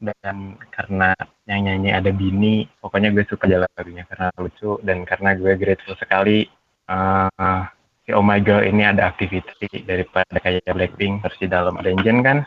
Dan 0.00 0.56
karena 0.72 1.12
yang 1.44 1.68
nyanyi 1.68 1.92
ada 1.92 2.08
Bini, 2.08 2.64
pokoknya 2.80 3.12
gue 3.12 3.28
suka 3.28 3.44
jalan 3.44 3.68
lagunya 3.76 4.08
karena 4.08 4.32
lucu 4.40 4.80
dan 4.80 5.04
karena 5.04 5.36
gue 5.36 5.52
grateful 5.60 5.92
sekali 6.00 6.48
eh, 6.88 7.60
si 8.08 8.10
Oh 8.16 8.24
My 8.24 8.40
Girl 8.40 8.64
ini 8.64 8.80
ada 8.80 9.12
aktiviti 9.12 9.68
daripada 9.84 10.40
kayak 10.40 10.64
Blackpink 10.72 11.20
terus 11.20 11.36
di 11.36 11.48
dalam 11.52 11.76
ada 11.76 11.92
Engine 11.92 12.24
kan. 12.24 12.38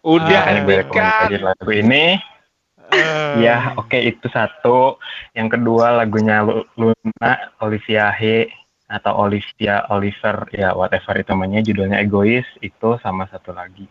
Udah 0.00 0.48
Makanya 0.48 0.60
gue 0.64 0.72
nih 0.72 0.80
rekomendasiin 0.88 1.42
lagu 1.44 1.70
ini. 1.70 2.04
Eh, 2.96 3.44
Ya, 3.44 3.76
oke 3.76 3.98
itu 4.00 4.24
satu. 4.32 4.96
Yang 5.36 5.60
kedua 5.60 6.00
lagunya 6.00 6.40
Lu- 6.40 6.64
Luna 6.80 7.32
Olivia 7.60 8.08
He 8.08 8.48
atau 8.86 9.26
Olivia 9.26 9.84
Oliver 9.90 10.46
ya 10.54 10.70
whatever 10.72 11.18
itu 11.18 11.28
namanya 11.34 11.60
judulnya 11.60 11.98
Egois 11.98 12.46
itu 12.62 12.94
sama 13.02 13.26
satu 13.26 13.50
lagi 13.50 13.90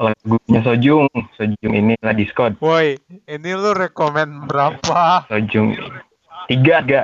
lagunya 0.00 0.60
Sojung, 0.64 1.06
Sojung 1.36 1.72
ini 1.76 1.94
lah 2.00 2.16
Discord. 2.16 2.56
Woi, 2.64 2.96
ini 3.28 3.50
lu 3.52 3.76
rekomen 3.76 4.48
berapa? 4.48 5.28
Sojung 5.28 5.76
tiga 6.48 6.80
tiga. 6.80 7.02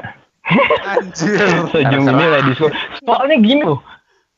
Anjir. 0.97 1.37
Sojung 1.77 2.09
ini 2.09 2.25
lah 2.25 2.41
Discord. 2.49 2.73
Soalnya 3.05 3.37
gini 3.37 3.63
loh, 3.69 3.85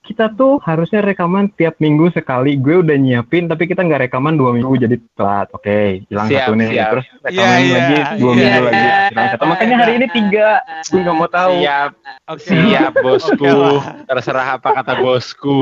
kita 0.09 0.33
tuh 0.33 0.57
harusnya 0.65 1.05
rekaman 1.05 1.53
tiap 1.53 1.77
minggu 1.77 2.09
sekali. 2.17 2.57
Gue 2.57 2.81
udah 2.81 2.97
nyiapin, 2.97 3.45
tapi 3.45 3.69
kita 3.69 3.85
nggak 3.85 4.09
rekaman 4.09 4.41
dua 4.41 4.57
minggu 4.57 4.73
jadi 4.81 4.97
telat. 5.13 5.53
Oke, 5.53 6.09
hilang 6.09 6.33
Siap, 6.33 6.49
satu 6.49 6.53
nih. 6.57 6.69
siap. 6.73 6.89
Terus 6.97 7.07
rekaman 7.21 7.37
Iya, 7.37 7.59
iya, 7.61 7.77
lagi 7.77 7.97
dua 8.17 8.33
iya. 8.33 8.41
minggu 8.41 8.63
lagi. 8.65 8.87
Hilang 9.13 9.29
satu. 9.37 9.45
Makanya 9.45 9.77
hari 9.85 9.93
ini 10.01 10.07
tiga. 10.09 10.49
Gue 10.89 11.01
nggak 11.05 11.17
mau 11.21 11.29
tahu. 11.29 11.55
Siap, 11.61 11.91
Oke. 12.33 12.49
siap 12.49 12.93
bosku. 13.05 13.37
Oke 13.37 13.51
lah. 13.53 13.83
Terserah 14.09 14.49
apa 14.57 14.69
kata 14.81 14.93
bosku. 14.97 15.61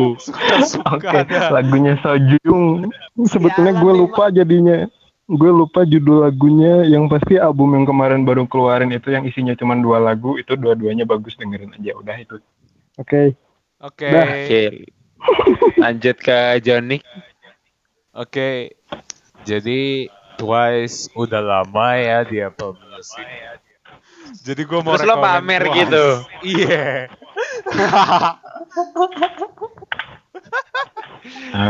Oke, 0.94 1.06
ada. 1.10 1.38
lagunya 1.50 1.98
Sojung. 2.06 2.86
Sebetulnya 3.26 3.74
gue 3.74 3.92
lupa 3.98 4.30
jadinya. 4.30 4.86
Gue 5.26 5.50
lupa 5.50 5.82
judul 5.82 6.22
lagunya. 6.22 6.86
Yang 6.86 7.18
pasti 7.18 7.34
album 7.34 7.74
yang 7.74 7.82
kemarin 7.82 8.22
baru 8.22 8.46
keluarin 8.46 8.94
itu 8.94 9.10
yang 9.10 9.26
isinya 9.26 9.58
cuma 9.58 9.74
dua 9.74 9.98
lagu. 9.98 10.38
Itu 10.38 10.54
dua-duanya 10.54 11.02
bagus 11.02 11.34
dengerin 11.34 11.74
aja. 11.74 11.98
Udah 11.98 12.14
itu. 12.14 12.38
Oke. 12.96 13.34
Oke. 13.82 14.08
Oke. 14.08 14.62
Lanjut 15.76 16.16
ke 16.16 16.60
Jonik. 16.64 17.04
Oke. 18.16 18.72
Jadi 19.44 20.08
Twice 20.36 21.12
udah 21.16 21.40
lama 21.40 21.88
ya 21.96 22.24
di 22.24 22.40
Apple 22.40 22.76
Music. 22.76 23.24
Jadi 24.42 24.62
gue 24.66 24.80
mau 24.80 24.96
Terus 24.96 25.08
lo 25.08 25.16
pamer 25.20 25.62
Twice. 25.64 25.78
gitu? 25.84 26.06
Iya. 26.56 27.08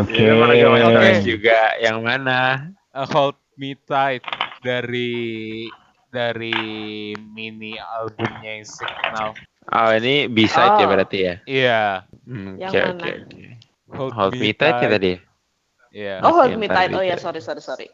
Oke. 0.02 0.24
Oke. 0.30 1.10
Juga. 1.26 1.60
Yang 1.82 1.98
mana? 2.02 2.70
A 2.94 3.04
Hold 3.12 3.36
Me 3.58 3.74
Tight 3.76 4.22
dari 4.64 5.66
dari 6.08 7.12
mini 7.18 7.76
albumnya 7.76 8.62
yang 8.62 8.64
Signal. 8.64 9.36
Oh 9.66 9.90
ini 9.90 10.30
bisa 10.30 10.78
ya 10.78 10.86
Oh. 10.86 10.88
berarti 10.90 11.18
ya. 11.22 11.34
Iya. 11.44 11.82
Hmm, 12.26 12.54
Yang 12.58 12.70
Oke 12.70 12.78
mana? 12.78 12.94
oke 12.94 13.10
oke. 13.26 13.44
Hold, 13.86 14.12
Hold 14.14 14.32
me 14.38 14.50
tight 14.54 14.76
ya 14.82 14.88
tadi. 14.90 15.12
Iya. 15.90 16.14
Oh, 16.22 16.32
hold 16.34 16.54
me 16.58 16.66
tight. 16.68 16.90
Oh 16.94 17.02
ya, 17.02 17.16
sorry, 17.18 17.40
sorry, 17.42 17.62
sorry. 17.62 17.88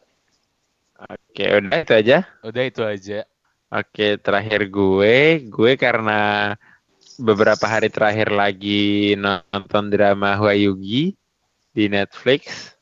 Oke 1.02 1.44
udah 1.48 1.70
itu 1.82 1.92
aja. 1.92 2.18
Udah 2.44 2.62
itu 2.64 2.82
aja. 2.84 3.18
Oke 3.72 4.20
terakhir 4.20 4.68
gue, 4.68 5.16
gue 5.48 5.72
karena 5.80 6.52
beberapa 7.16 7.64
hari 7.64 7.88
terakhir 7.88 8.28
lagi 8.32 9.16
nonton 9.16 9.88
drama 9.88 10.36
Hwayugi 10.36 11.16
di 11.72 11.84
Netflix. 11.88 12.72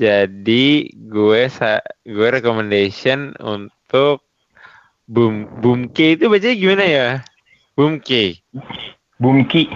Jadi 0.00 0.88
gue 0.96 1.42
sa 1.52 1.84
gue 2.00 2.28
recommendation 2.32 3.36
untuk 3.36 4.24
Boom 5.04 5.60
Boomki 5.60 6.16
itu 6.16 6.30
bacanya 6.30 6.56
gimana 6.56 6.84
ya? 6.86 7.08
Bumki. 7.80 8.36
Boomki, 9.16 9.72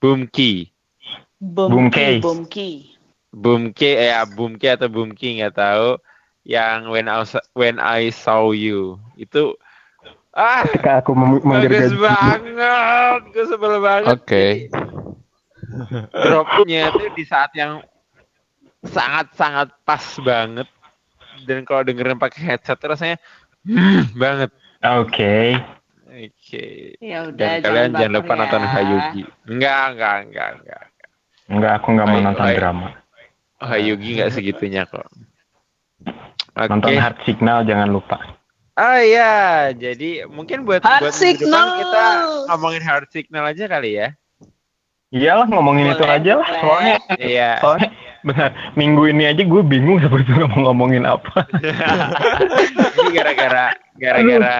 Boomkey. 0.00 0.72
Boomkey. 1.44 2.72
Boomki 3.28 3.90
eh 3.92 4.16
ya 4.16 4.24
Boomki 4.24 4.64
atau 4.64 4.88
Boomki 4.88 5.36
nggak 5.36 5.52
tahu. 5.52 6.00
Yang 6.48 6.80
When 6.88 7.06
I 7.12 7.20
Saw- 7.28 7.48
When 7.52 7.76
I 7.76 8.08
Saw 8.08 8.56
You 8.56 8.96
itu 9.20 9.52
ah 10.32 10.64
Ketika 10.64 11.04
aku 11.04 11.12
bagus 11.44 11.92
banget, 12.00 13.20
gue 13.36 13.44
sebel 13.44 13.76
banget. 13.84 14.08
Oke. 14.08 14.46
Dropnya 16.08 16.96
tuh 16.96 17.12
di 17.12 17.28
saat 17.28 17.52
yang 17.52 17.84
sangat-sangat 18.88 19.68
pas 19.84 20.04
banget. 20.24 20.68
Dan 21.44 21.68
kalau 21.68 21.84
dengerin 21.84 22.16
pakai 22.16 22.56
headset 22.56 22.80
rasanya 22.80 23.20
hmm, 23.68 24.16
banget. 24.16 24.48
Oke. 24.80 25.60
Oke. 26.18 26.98
Ya 26.98 27.18
udah, 27.24 27.62
Dan 27.62 27.62
kalian 27.62 27.90
jangan 27.94 28.12
lupa 28.18 28.26
baper 28.26 28.38
nonton 28.42 28.60
ya. 28.60 28.68
Hayugi. 28.74 29.22
Enggak, 29.46 29.82
enggak, 29.94 30.16
enggak, 30.26 30.48
enggak. 30.58 30.82
Enggak, 31.48 31.72
aku 31.78 31.86
nggak 31.94 32.06
mau 32.06 32.18
nonton 32.20 32.46
drama. 32.52 32.88
Hayugi 33.58 34.08
enggak 34.18 34.30
segitunya 34.34 34.82
kok. 34.84 35.06
Oke. 36.58 36.66
Nonton 36.66 36.98
Hard 36.98 37.18
Signal 37.22 37.62
jangan 37.62 37.88
lupa. 37.88 38.18
Ah 38.74 39.02
iya, 39.02 39.34
jadi 39.74 40.26
mungkin 40.26 40.62
buat 40.62 40.82
Hard 40.82 41.10
buat 41.10 41.14
Signal. 41.14 41.82
kita 41.82 42.04
ngomongin 42.46 42.82
hard 42.82 43.10
signal 43.10 43.42
aja 43.42 43.66
kali 43.66 43.98
ya. 43.98 44.14
Iyalah 45.10 45.50
ngomongin 45.50 45.90
itu 45.90 45.98
Boleh, 45.98 46.14
aja 46.22 46.32
lah. 46.38 46.48
Soalnya, 46.62 46.96
Iya. 47.18 47.50
soalnya 47.58 47.90
benar 48.22 48.50
minggu 48.74 49.08
ini 49.10 49.24
aja 49.26 49.42
gue 49.42 49.62
bingung 49.66 49.98
sebetulnya 49.98 50.46
mau 50.52 50.70
ngomongin 50.70 51.06
apa. 51.06 51.42
Ini 52.98 53.10
gara-gara 53.14 53.74
gara-gara 53.98 54.56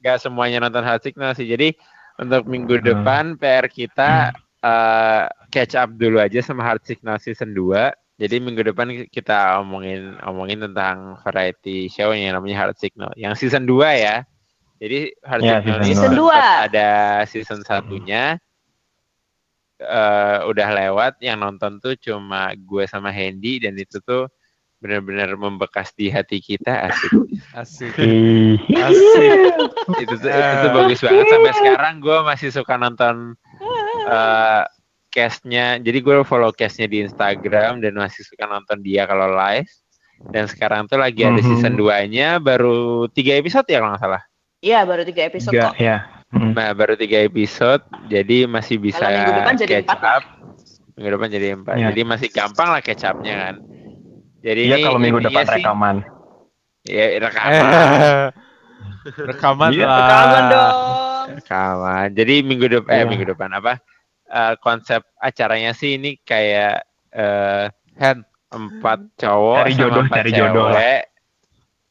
nggak 0.00 0.18
semuanya 0.20 0.58
nonton 0.64 0.84
hard 0.84 1.02
signal 1.04 1.32
sih. 1.36 1.46
Jadi 1.48 1.76
untuk 2.18 2.44
minggu 2.48 2.80
Hmm. 2.80 2.84
depan 2.84 3.24
PR 3.36 3.66
kita 3.68 4.32
eh, 4.60 5.24
catch 5.48 5.74
up 5.76 5.90
dulu 5.96 6.20
aja 6.20 6.40
sama 6.44 6.64
hard 6.64 6.84
signal 6.84 7.16
season 7.20 7.52
2. 7.56 7.92
Jadi 8.20 8.36
minggu 8.36 8.60
depan 8.60 9.08
kita 9.08 9.60
omongin 9.64 10.20
omongin 10.28 10.60
tentang 10.68 11.16
variety 11.24 11.88
show 11.88 12.12
yang 12.12 12.36
namanya 12.36 12.68
Hard 12.68 12.76
Signal. 12.76 13.08
Yang 13.16 13.48
season 13.48 13.64
2 13.64 13.96
ya. 13.96 14.16
Jadi 14.76 15.16
Hard 15.24 15.44
Ya, 15.44 15.56
Signal 15.56 15.80
season 15.80 15.84
ini 15.88 15.88
Season 15.88 16.12
tetap 16.12 16.20
dua. 16.20 16.42
ada 16.68 16.88
season 17.24 17.60
satunya. 17.64 18.36
eh 19.80 20.38
udah 20.44 20.68
lewat 20.76 21.12
yang 21.24 21.40
nonton 21.40 21.80
tuh 21.80 21.96
cuma 21.96 22.52
gue 22.52 22.84
sama 22.84 23.08
Hendy 23.08 23.64
dan 23.64 23.72
itu 23.80 23.96
tuh 24.04 24.28
benar-benar 24.80 25.28
membekas 25.34 25.92
di 25.92 26.08
hati 26.08 26.40
kita 26.40 26.88
asik 26.88 27.12
Asik. 27.52 27.92
Asik. 28.66 29.52
itu 30.00 30.14
tuh, 30.16 30.28
itu 30.28 30.54
tuh 30.58 30.70
bagus 30.72 31.00
banget 31.00 31.26
sampai 31.26 31.52
sekarang 31.54 31.94
gue 31.98 32.16
masih 32.22 32.48
suka 32.48 32.74
nonton 32.74 33.36
eh 34.06 34.62
castnya 35.08 35.76
jadi 35.76 35.98
gue 35.98 36.14
follow 36.22 36.48
castnya 36.50 36.86
di 36.86 37.02
Instagram 37.02 37.78
dan 37.78 37.92
masih 37.92 38.22
suka 38.22 38.46
nonton 38.46 38.78
dia 38.78 39.04
kalau 39.04 39.28
live 39.28 39.68
dan 40.26 40.46
sekarang 40.46 40.86
tuh 40.86 40.96
lagi 40.96 41.22
ada 41.22 41.36
Mhm. 41.36 41.46
season 41.46 41.74
2 41.74 42.06
nya 42.06 42.38
baru 42.38 43.04
tiga 43.06 43.34
episode 43.34 43.66
ya 43.66 43.78
kalau 43.78 43.92
nggak 43.92 44.02
salah 44.02 44.22
Iya, 44.60 44.84
baru 44.84 45.02
tiga 45.02 45.24
episode 45.24 45.56
Enggak, 45.56 45.72
kok. 45.72 45.80
ya. 45.80 45.96
Hmm. 46.30 46.52
nah 46.52 46.70
baru 46.70 46.94
tiga 46.94 47.18
episode 47.20 47.82
jadi 48.06 48.46
masih 48.46 48.78
bisa 48.78 49.00
Kalau 49.00 49.12
minggu 49.12 49.32
depan 49.34 49.54
jadi 49.56 49.72
catch 49.82 49.98
up 49.98 50.22
minggu 50.94 51.10
depan 51.10 51.28
jadi 51.28 51.46
empat 51.54 51.74
Iya. 51.74 51.86
jadi 51.90 52.00
masih 52.06 52.28
gampang 52.30 52.68
lah 52.70 52.80
catch 52.80 53.02
upnya 53.02 53.34
kan 53.36 53.54
jadi 54.40 54.60
ini 54.66 54.82
kalau 54.82 54.98
minggu 54.98 55.20
depan 55.20 55.44
sih- 55.44 55.54
rekaman. 55.56 55.96
ya 56.82 57.04
rekaman 57.18 57.62
Rekaman 59.30 59.70
Iya, 59.72 59.84
lah. 59.84 59.96
Rekaman 59.96 60.42
dong. 60.46 60.76
Kawan. 61.42 62.08
Jadi 62.12 62.34
minggu 62.42 62.66
depan 62.68 62.90
eh 62.90 62.98
Iya. 62.98 63.06
minggu 63.06 63.26
depan 63.26 63.48
apa? 63.50 63.80
Eh, 64.26 64.54
konsep 64.58 65.00
acaranya 65.16 65.72
sih 65.72 65.96
ini 65.96 66.20
kayak 66.20 66.84
eh 67.10 67.66
Hand. 67.96 68.24
empat 68.50 68.98
cowok 69.14 69.62
Cari 69.62 69.70
sama 69.70 69.80
jodoh, 69.80 70.02
empat 70.02 70.16
cari 70.16 70.30
jodoh 70.32 70.68
cewek 70.68 71.02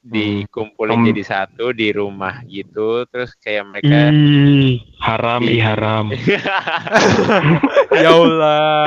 dikumpulin 0.02 0.98
Hmm. 0.98 1.08
jadi 1.08 1.24
satu 1.24 1.66
di 1.72 1.88
rumah 1.90 2.44
gitu 2.46 3.04
terus 3.06 3.32
kayak 3.36 3.64
mereka 3.66 4.12
Ih, 4.12 4.76
haram, 5.00 5.40
Iya. 5.42 5.52
ih 5.52 5.62
haram. 5.62 6.06
Ya 7.96 8.12
Allah. 8.12 8.84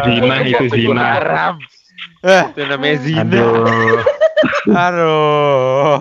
Zina 0.00 0.36
Itu 0.42 0.64
zina. 0.68 1.02
haram. 1.16 1.54
Eh, 2.20 2.42
itu 2.50 2.60
namanya 2.64 2.96
zina 2.98 3.20
Aduh. 3.22 4.00
aduh. 4.66 5.96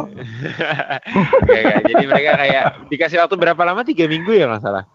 Jadi 1.84 2.04
mereka 2.06 2.32
kayak 2.36 2.64
dikasih 2.88 3.18
waktu 3.20 3.36
berapa 3.36 3.62
lama 3.62 3.82
tiga 3.82 4.06
minggu 4.06 4.32
ya 4.32 4.48
nggak 4.48 4.62
salah 4.62 4.86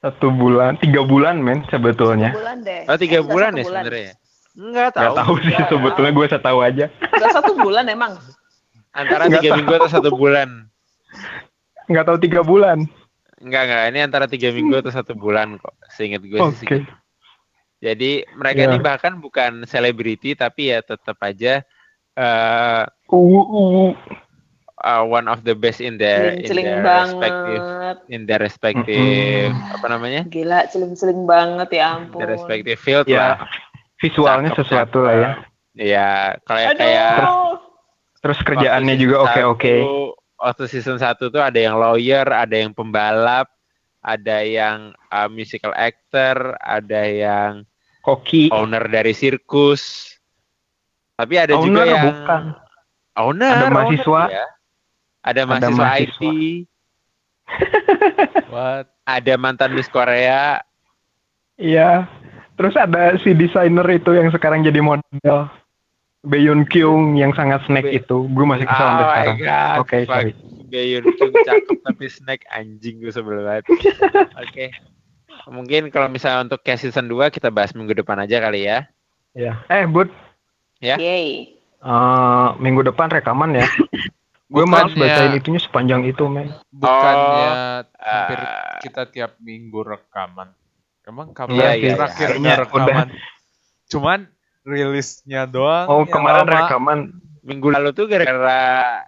Satu 0.00 0.32
bulan, 0.32 0.74
tiga 0.76 1.04
bulan 1.04 1.38
men 1.38 1.60
sebetulnya. 1.68 2.32
Bulan 2.32 2.64
deh. 2.64 2.88
oh 2.88 2.96
tiga 2.96 3.20
Eh, 3.20 3.22
bulan 3.22 3.52
ya 3.52 3.62
sebenarnya 3.62 4.12
Enggak 4.50 4.88
tahu. 4.92 5.04
Gak 5.04 5.16
tahu 5.16 5.34
sih 5.38 5.54
sebetulnya 5.62 6.10
gue 6.10 6.26
setahu 6.26 6.58
aja. 6.60 6.86
Nggak 6.90 7.30
satu 7.32 7.52
bulan 7.54 7.84
emang. 7.86 8.12
Antara 8.90 9.28
Nggak 9.28 9.38
tiga 9.38 9.50
tahu. 9.50 9.58
minggu 9.60 9.72
atau 9.76 9.90
satu 9.90 10.10
bulan. 10.10 10.48
Nggak 11.86 12.04
tahu 12.04 12.16
tiga 12.18 12.40
bulan. 12.42 12.78
Enggak 13.38 13.62
enggak. 13.64 13.82
Ini 13.88 13.98
antara 14.02 14.26
tiga 14.26 14.48
minggu 14.50 14.74
atau 14.76 14.90
satu 14.90 15.12
bulan 15.14 15.54
kok. 15.56 15.72
Seingat 15.94 16.20
gue 16.20 16.34
Oke. 16.36 16.56
sih. 16.56 16.66
segitu. 16.66 16.90
Jadi 17.80 18.10
mereka 18.30 18.60
Ya. 18.60 18.66
ini 18.68 18.78
bahkan 18.78 19.16
bukan 19.16 19.64
selebriti 19.64 20.32
tapi 20.32 20.68
ya 20.68 20.80
tetap 20.80 21.16
aja 21.20 21.64
eh 22.12 22.82
Uh, 23.08 23.42
uh. 23.48 23.90
uh, 24.78 25.02
one 25.02 25.26
of 25.26 25.42
the 25.42 25.52
best 25.52 25.80
in 25.80 25.96
their 25.96 26.36
in 26.36 26.44
Celing-celing 26.44 26.66
their 26.66 26.84
respective 26.84 27.62
banget. 27.62 27.96
in 28.08 28.20
their 28.24 28.40
respective 28.40 29.50
apa 29.70 29.86
namanya? 29.88 30.22
Gila, 30.24 30.68
celing-celing 30.68 31.24
banget 31.24 31.68
ya 31.74 31.96
ampun. 31.96 32.20
Their 32.20 32.30
respective 32.34 32.78
field 32.78 33.06
Ya, 33.06 33.16
lah. 33.16 33.48
visualnya 33.96 34.50
Cakep, 34.50 34.60
sesuatu 34.62 34.98
lah 35.02 35.14
ya. 35.14 35.30
Ya, 35.72 36.10
kayak 36.44 36.76
kayak 36.76 37.16
Terus 38.20 38.38
kerjaannya 38.42 38.94
juga 38.94 39.24
oke-oke. 39.24 39.74
satu- 39.80 40.12
Waktu 40.36 40.64
season 40.68 40.96
1 40.96 41.28
tuh 41.28 41.40
ada 41.40 41.56
yang 41.56 41.76
lawyer, 41.76 42.24
ada 42.24 42.52
yang 42.52 42.72
pembalap, 42.72 43.44
ada 44.00 44.40
yang 44.40 44.92
uh, 45.08 45.28
musical 45.28 45.72
actor, 45.72 46.56
ada 46.56 47.02
yang 47.04 47.50
Hoki. 48.00 48.48
owner 48.48 48.84
dari 48.86 49.12
sirkus. 49.12 50.08
Tapi 51.14 51.36
ada 51.36 51.52
juga 51.54 51.84
Owner 51.84 51.86
yang 51.86 52.04
bukan. 52.06 52.42
owner, 53.14 53.50
Ada 53.50 53.60
owner, 53.60 53.70
mahasiswa. 53.70 54.22
ya. 54.26 54.46
Ada 55.20 55.40
mahasiswa, 55.44 55.76
mahasiswa. 55.76 56.00
IT, 56.00 56.22
What? 58.54 58.86
ada 59.04 59.32
mantan 59.36 59.74
Miss 59.74 59.86
Korea. 59.86 60.64
Iya. 61.54 62.08
Terus 62.54 62.72
ada 62.74 63.16
si 63.18 63.32
desainer 63.32 63.84
itu 63.90 64.10
yang 64.10 64.28
sekarang 64.30 64.62
jadi 64.62 64.80
model. 64.80 65.48
Baehyun 66.20 66.64
Kyung 66.64 67.16
yang 67.16 67.32
sangat 67.32 67.64
snack 67.64 67.84
Be- 67.84 67.96
itu. 67.96 68.28
Gue 68.30 68.44
masih 68.44 68.64
kesel 68.64 68.84
Oh 68.86 68.96
sekarang. 69.02 69.36
Oke, 69.80 69.96
fuck. 70.04 70.12
sorry. 70.14 70.32
Baehyun 70.66 71.04
Kyung 71.10 71.32
cakep 71.34 71.76
tapi 71.82 72.04
snack 72.06 72.40
anjing 72.48 73.00
gue 73.00 73.08
sebel 73.08 73.40
banget. 73.40 73.64
Oke. 74.44 74.72
Mungkin 75.46 75.88
kalau 75.88 76.06
misalnya 76.06 76.44
untuk 76.44 76.60
case 76.60 76.84
season 76.84 77.06
2 77.06 77.30
kita 77.30 77.48
bahas 77.48 77.72
minggu 77.72 77.94
depan 77.94 78.18
aja 78.18 78.36
kali 78.38 78.66
ya. 78.66 78.84
Iya. 79.32 79.62
Eh, 79.66 79.86
Bud, 79.86 80.10
Ya. 80.78 80.96
Yay. 80.96 81.56
eh, 81.76 82.48
minggu 82.56 82.82
depan 82.82 83.08
rekaman 83.08 83.54
ya. 83.54 83.64
Gue 84.50 84.66
malas 84.66 84.90
bacain 84.92 85.30
itunya 85.32 85.62
sepanjang 85.62 86.02
itu, 86.02 86.26
men. 86.26 86.50
Bukannya 86.68 87.50
Oh, 87.86 88.02
hampir 88.02 88.38
eh, 88.42 88.78
kita 88.82 89.02
tiap 89.06 89.38
minggu 89.38 89.78
rekaman. 89.78 90.50
Emang 91.06 91.30
kapan 91.30 91.54
Iya, 91.54 91.70
iya, 91.72 91.90
terakhirnya 91.94 92.26
kayaknya 92.26 92.52
rekaman? 92.58 93.06
Cuman 93.86 94.18
rilisnya 94.62 95.46
doang 95.46 95.86
Oh, 95.86 96.02
kemarin 96.02 96.44
lama. 96.44 96.66
rekaman. 96.66 96.98
Minggu 97.40 97.70
lalu 97.70 97.94
tuh 97.94 98.04
gara-gara 98.04 99.06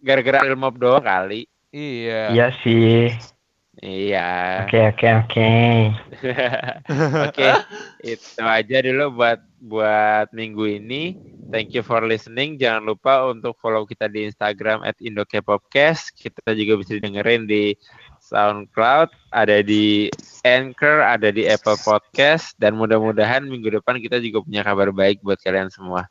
gara-gara 0.00 0.38
film 0.42 0.60
mob 0.60 0.76
doang 0.76 1.00
kali. 1.00 1.46
Iya. 1.70 2.34
Iya 2.34 2.46
sih. 2.60 3.14
Iya. 3.80 4.68
Oke, 4.68 4.92
oke, 4.92 5.08
oke. 5.24 5.50
Oke, 7.24 7.48
itu 8.04 8.44
aja 8.44 8.76
dulu 8.84 9.16
buat 9.16 9.40
buat 9.56 10.28
minggu 10.36 10.84
ini. 10.84 11.16
Thank 11.48 11.72
you 11.72 11.80
for 11.80 12.04
listening. 12.04 12.60
Jangan 12.60 12.84
lupa 12.84 13.32
untuk 13.32 13.56
follow 13.56 13.88
kita 13.88 14.12
di 14.12 14.28
Instagram 14.28 14.84
at 14.84 15.00
indokepopcast. 15.00 16.12
Kita 16.12 16.52
juga 16.52 16.76
bisa 16.76 17.00
dengerin 17.00 17.48
di 17.48 17.72
SoundCloud, 18.20 19.32
ada 19.32 19.64
di 19.64 20.12
Anchor, 20.44 21.00
ada 21.00 21.32
di 21.32 21.48
Apple 21.48 21.80
Podcast, 21.80 22.52
dan 22.60 22.76
mudah-mudahan 22.76 23.48
minggu 23.48 23.80
depan 23.80 23.96
kita 23.96 24.20
juga 24.20 24.44
punya 24.44 24.60
kabar 24.60 24.92
baik 24.92 25.24
buat 25.24 25.40
kalian 25.40 25.72
semua. 25.72 26.04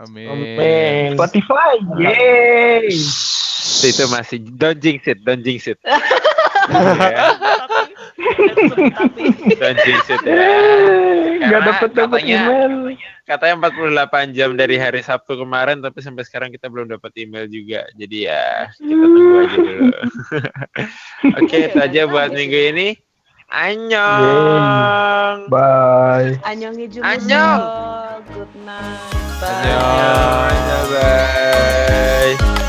Amin. 0.00 0.28
Amin. 0.28 1.08
Spotify, 1.14 1.76
yeay. 2.00 2.88
Itu 3.82 4.04
masih 4.08 4.38
don't 4.56 4.80
jinx 4.80 5.04
it, 5.04 5.20
don't 5.22 5.44
jinx 5.44 5.68
it. 5.68 5.76
Ya, 5.82 7.34
tapi, 7.58 7.82
tapi 8.94 9.22
don't 9.58 9.78
jinx 9.82 10.02
it 10.08 10.22
ya. 10.22 10.34
Dapet 11.42 11.90
dapet 11.92 12.20
katanya- 12.22 12.46
email. 12.48 12.74
katanya 13.22 13.54
48 13.70 14.34
jam 14.34 14.50
dari 14.54 14.76
hari 14.78 15.00
Sabtu 15.00 15.38
kemarin 15.38 15.78
tapi 15.78 16.02
sampai 16.02 16.26
sekarang 16.26 16.50
kita 16.50 16.66
belum 16.66 16.90
dapat 16.90 17.14
email 17.18 17.46
juga 17.46 17.86
jadi 17.94 18.18
ya 18.28 18.44
kita 18.82 18.94
tunggu 18.98 19.34
aja 19.38 19.58
dulu 19.62 19.94
oke 21.38 21.56
itu 21.70 21.78
aja 21.78 22.00
buat 22.10 22.30
minggu 22.34 22.58
ini 22.74 22.88
annyeong 23.46 25.46
Bye. 25.46 26.34
Annyeonghi 26.42 26.98
Annyeong. 26.98 27.62
Good 28.32 28.52
night. 28.66 29.21
Bye. 29.42 29.48
Annyeong. 29.48 30.62
annyeong 30.68 30.82
bye 32.46 32.61